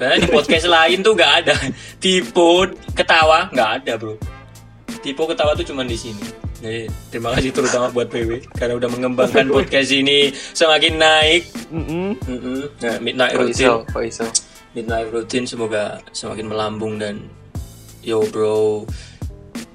Karena 0.00 0.16
di 0.16 0.28
podcast 0.32 0.66
lain 0.80 1.04
tuh 1.04 1.12
nggak 1.14 1.32
ada 1.44 1.54
tipu 2.00 2.66
ketawa 2.96 3.52
nggak 3.52 3.70
ada 3.84 3.92
bro. 4.00 4.16
Tipu 5.04 5.28
ketawa 5.28 5.52
tuh 5.52 5.68
cuma 5.68 5.84
di 5.84 5.94
sini. 5.94 6.24
Jadi 6.60 6.92
terima 7.08 7.32
kasih 7.32 7.56
terutama 7.56 7.88
buat 7.88 8.12
PW 8.12 8.52
karena 8.52 8.76
udah 8.76 8.88
mengembangkan 8.92 9.48
podcast 9.56 9.92
ini 9.96 10.28
semakin 10.32 11.00
naik. 11.00 11.42
Nah, 11.72 13.00
midnight 13.00 13.32
routine, 13.32 13.80
midnight 14.76 15.08
routine 15.08 15.48
semoga 15.48 16.04
semakin 16.12 16.52
melambung 16.52 17.00
dan 17.00 17.24
yo 18.04 18.24
bro 18.28 18.84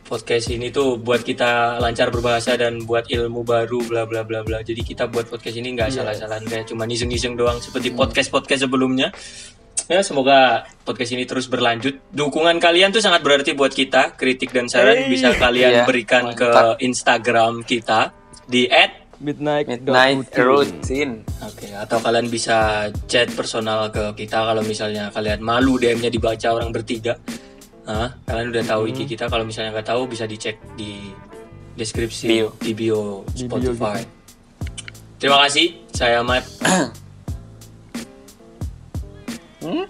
podcast 0.06 0.54
ini 0.54 0.70
tuh 0.70 1.02
buat 1.02 1.26
kita 1.26 1.82
lancar 1.82 2.14
berbahasa 2.14 2.54
dan 2.56 2.86
buat 2.86 3.10
ilmu 3.10 3.42
baru 3.42 3.82
bla 3.90 4.06
bla 4.06 4.22
bla 4.22 4.46
bla. 4.46 4.62
Jadi 4.62 4.86
kita 4.86 5.10
buat 5.10 5.28
podcast 5.28 5.58
ini 5.58 5.74
nggak 5.74 5.90
salah-salahan 5.92 6.46
kayak 6.46 6.70
cuma 6.70 6.86
iseng-iseng 6.86 7.34
doang 7.34 7.58
seperti 7.58 7.92
podcast-podcast 7.92 8.70
sebelumnya. 8.70 9.10
Ya 9.86 10.02
semoga 10.02 10.66
podcast 10.82 11.14
ini 11.14 11.26
terus 11.30 11.46
berlanjut. 11.46 12.02
Dukungan 12.10 12.58
kalian 12.58 12.90
tuh 12.90 13.02
sangat 13.02 13.22
berarti 13.22 13.54
buat 13.54 13.74
kita. 13.74 14.18
Kritik 14.18 14.50
dan 14.54 14.66
saran 14.66 15.06
Hey. 15.06 15.10
bisa 15.10 15.34
kalian 15.38 15.84
Iya, 15.84 15.86
berikan 15.86 16.34
ke 16.34 16.48
mantap. 16.50 16.82
Instagram 16.82 17.54
kita 17.66 18.10
di 18.46 18.70
Midnight, 19.16 19.66
Midnight 19.70 20.28
routine. 20.36 21.24
Oke, 21.40 21.72
atau 21.72 21.98
kalian 22.04 22.28
bisa 22.28 22.90
chat 23.08 23.32
personal 23.32 23.88
ke 23.88 24.26
kita 24.26 24.44
kalau 24.44 24.60
misalnya 24.60 25.08
kalian 25.08 25.40
malu 25.40 25.80
DM-nya 25.80 26.12
dibaca 26.12 26.52
orang 26.52 26.74
bertiga. 26.76 27.16
Nah, 27.86 28.10
kalian 28.26 28.50
udah 28.50 28.64
tahu 28.66 28.90
IG 28.90 29.06
kita. 29.08 29.30
Kalau 29.30 29.46
misalnya 29.46 29.78
nggak 29.78 29.88
tahu 29.88 30.10
bisa 30.10 30.26
dicek 30.26 30.58
di 30.74 31.14
deskripsi 31.76 32.26
Bio. 32.26 32.48
di 32.58 32.72
bio 32.74 33.22
Di 33.30 33.46
bio 33.46 33.62
Spotify. 33.72 34.02
Terima 35.22 35.38
kasih. 35.46 35.68
Saya 35.94 36.20
Mat. 36.26 36.44
Hmm? 39.62 39.86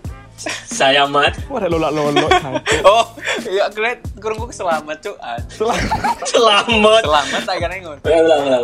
Saya 0.67 1.07
Mat. 1.07 1.33
Wah, 1.47 1.63
ada 1.63 1.71
lolak 1.71 1.91
lolok. 1.95 2.31
Oh, 2.85 3.15
iya 3.47 3.71
great. 3.71 4.03
Kurang 4.19 4.43
gue 4.43 4.51
selamat 4.51 4.97
cuk. 4.99 5.17
Ah, 5.23 5.39
Selamat. 6.29 7.01
Selamat 7.01 7.43
kan 7.47 7.69
ingat. 7.71 7.99
Ulang, 8.03 8.41
ulang. 8.43 8.63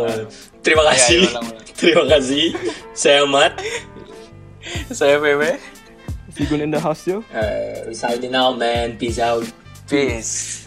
Terima 0.60 0.82
Iya, 0.84 0.90
kasih. 0.94 1.16
iya, 1.18 1.28
ulang, 1.32 1.44
ulang. 1.48 1.64
Terima 1.72 2.04
kasih. 2.06 2.44
Saya 2.92 3.22
Mat. 3.24 3.52
Saya 4.92 5.16
PW. 5.18 5.42
Sigun 6.42 6.60
in 6.60 6.70
the 6.70 6.80
house 6.80 7.06
yo. 7.06 7.22
Uh, 7.32 7.92
signing 7.94 8.34
out, 8.34 8.58
man. 8.58 8.98
Peace 8.98 9.18
out. 9.18 9.46
Peace. 9.88 10.61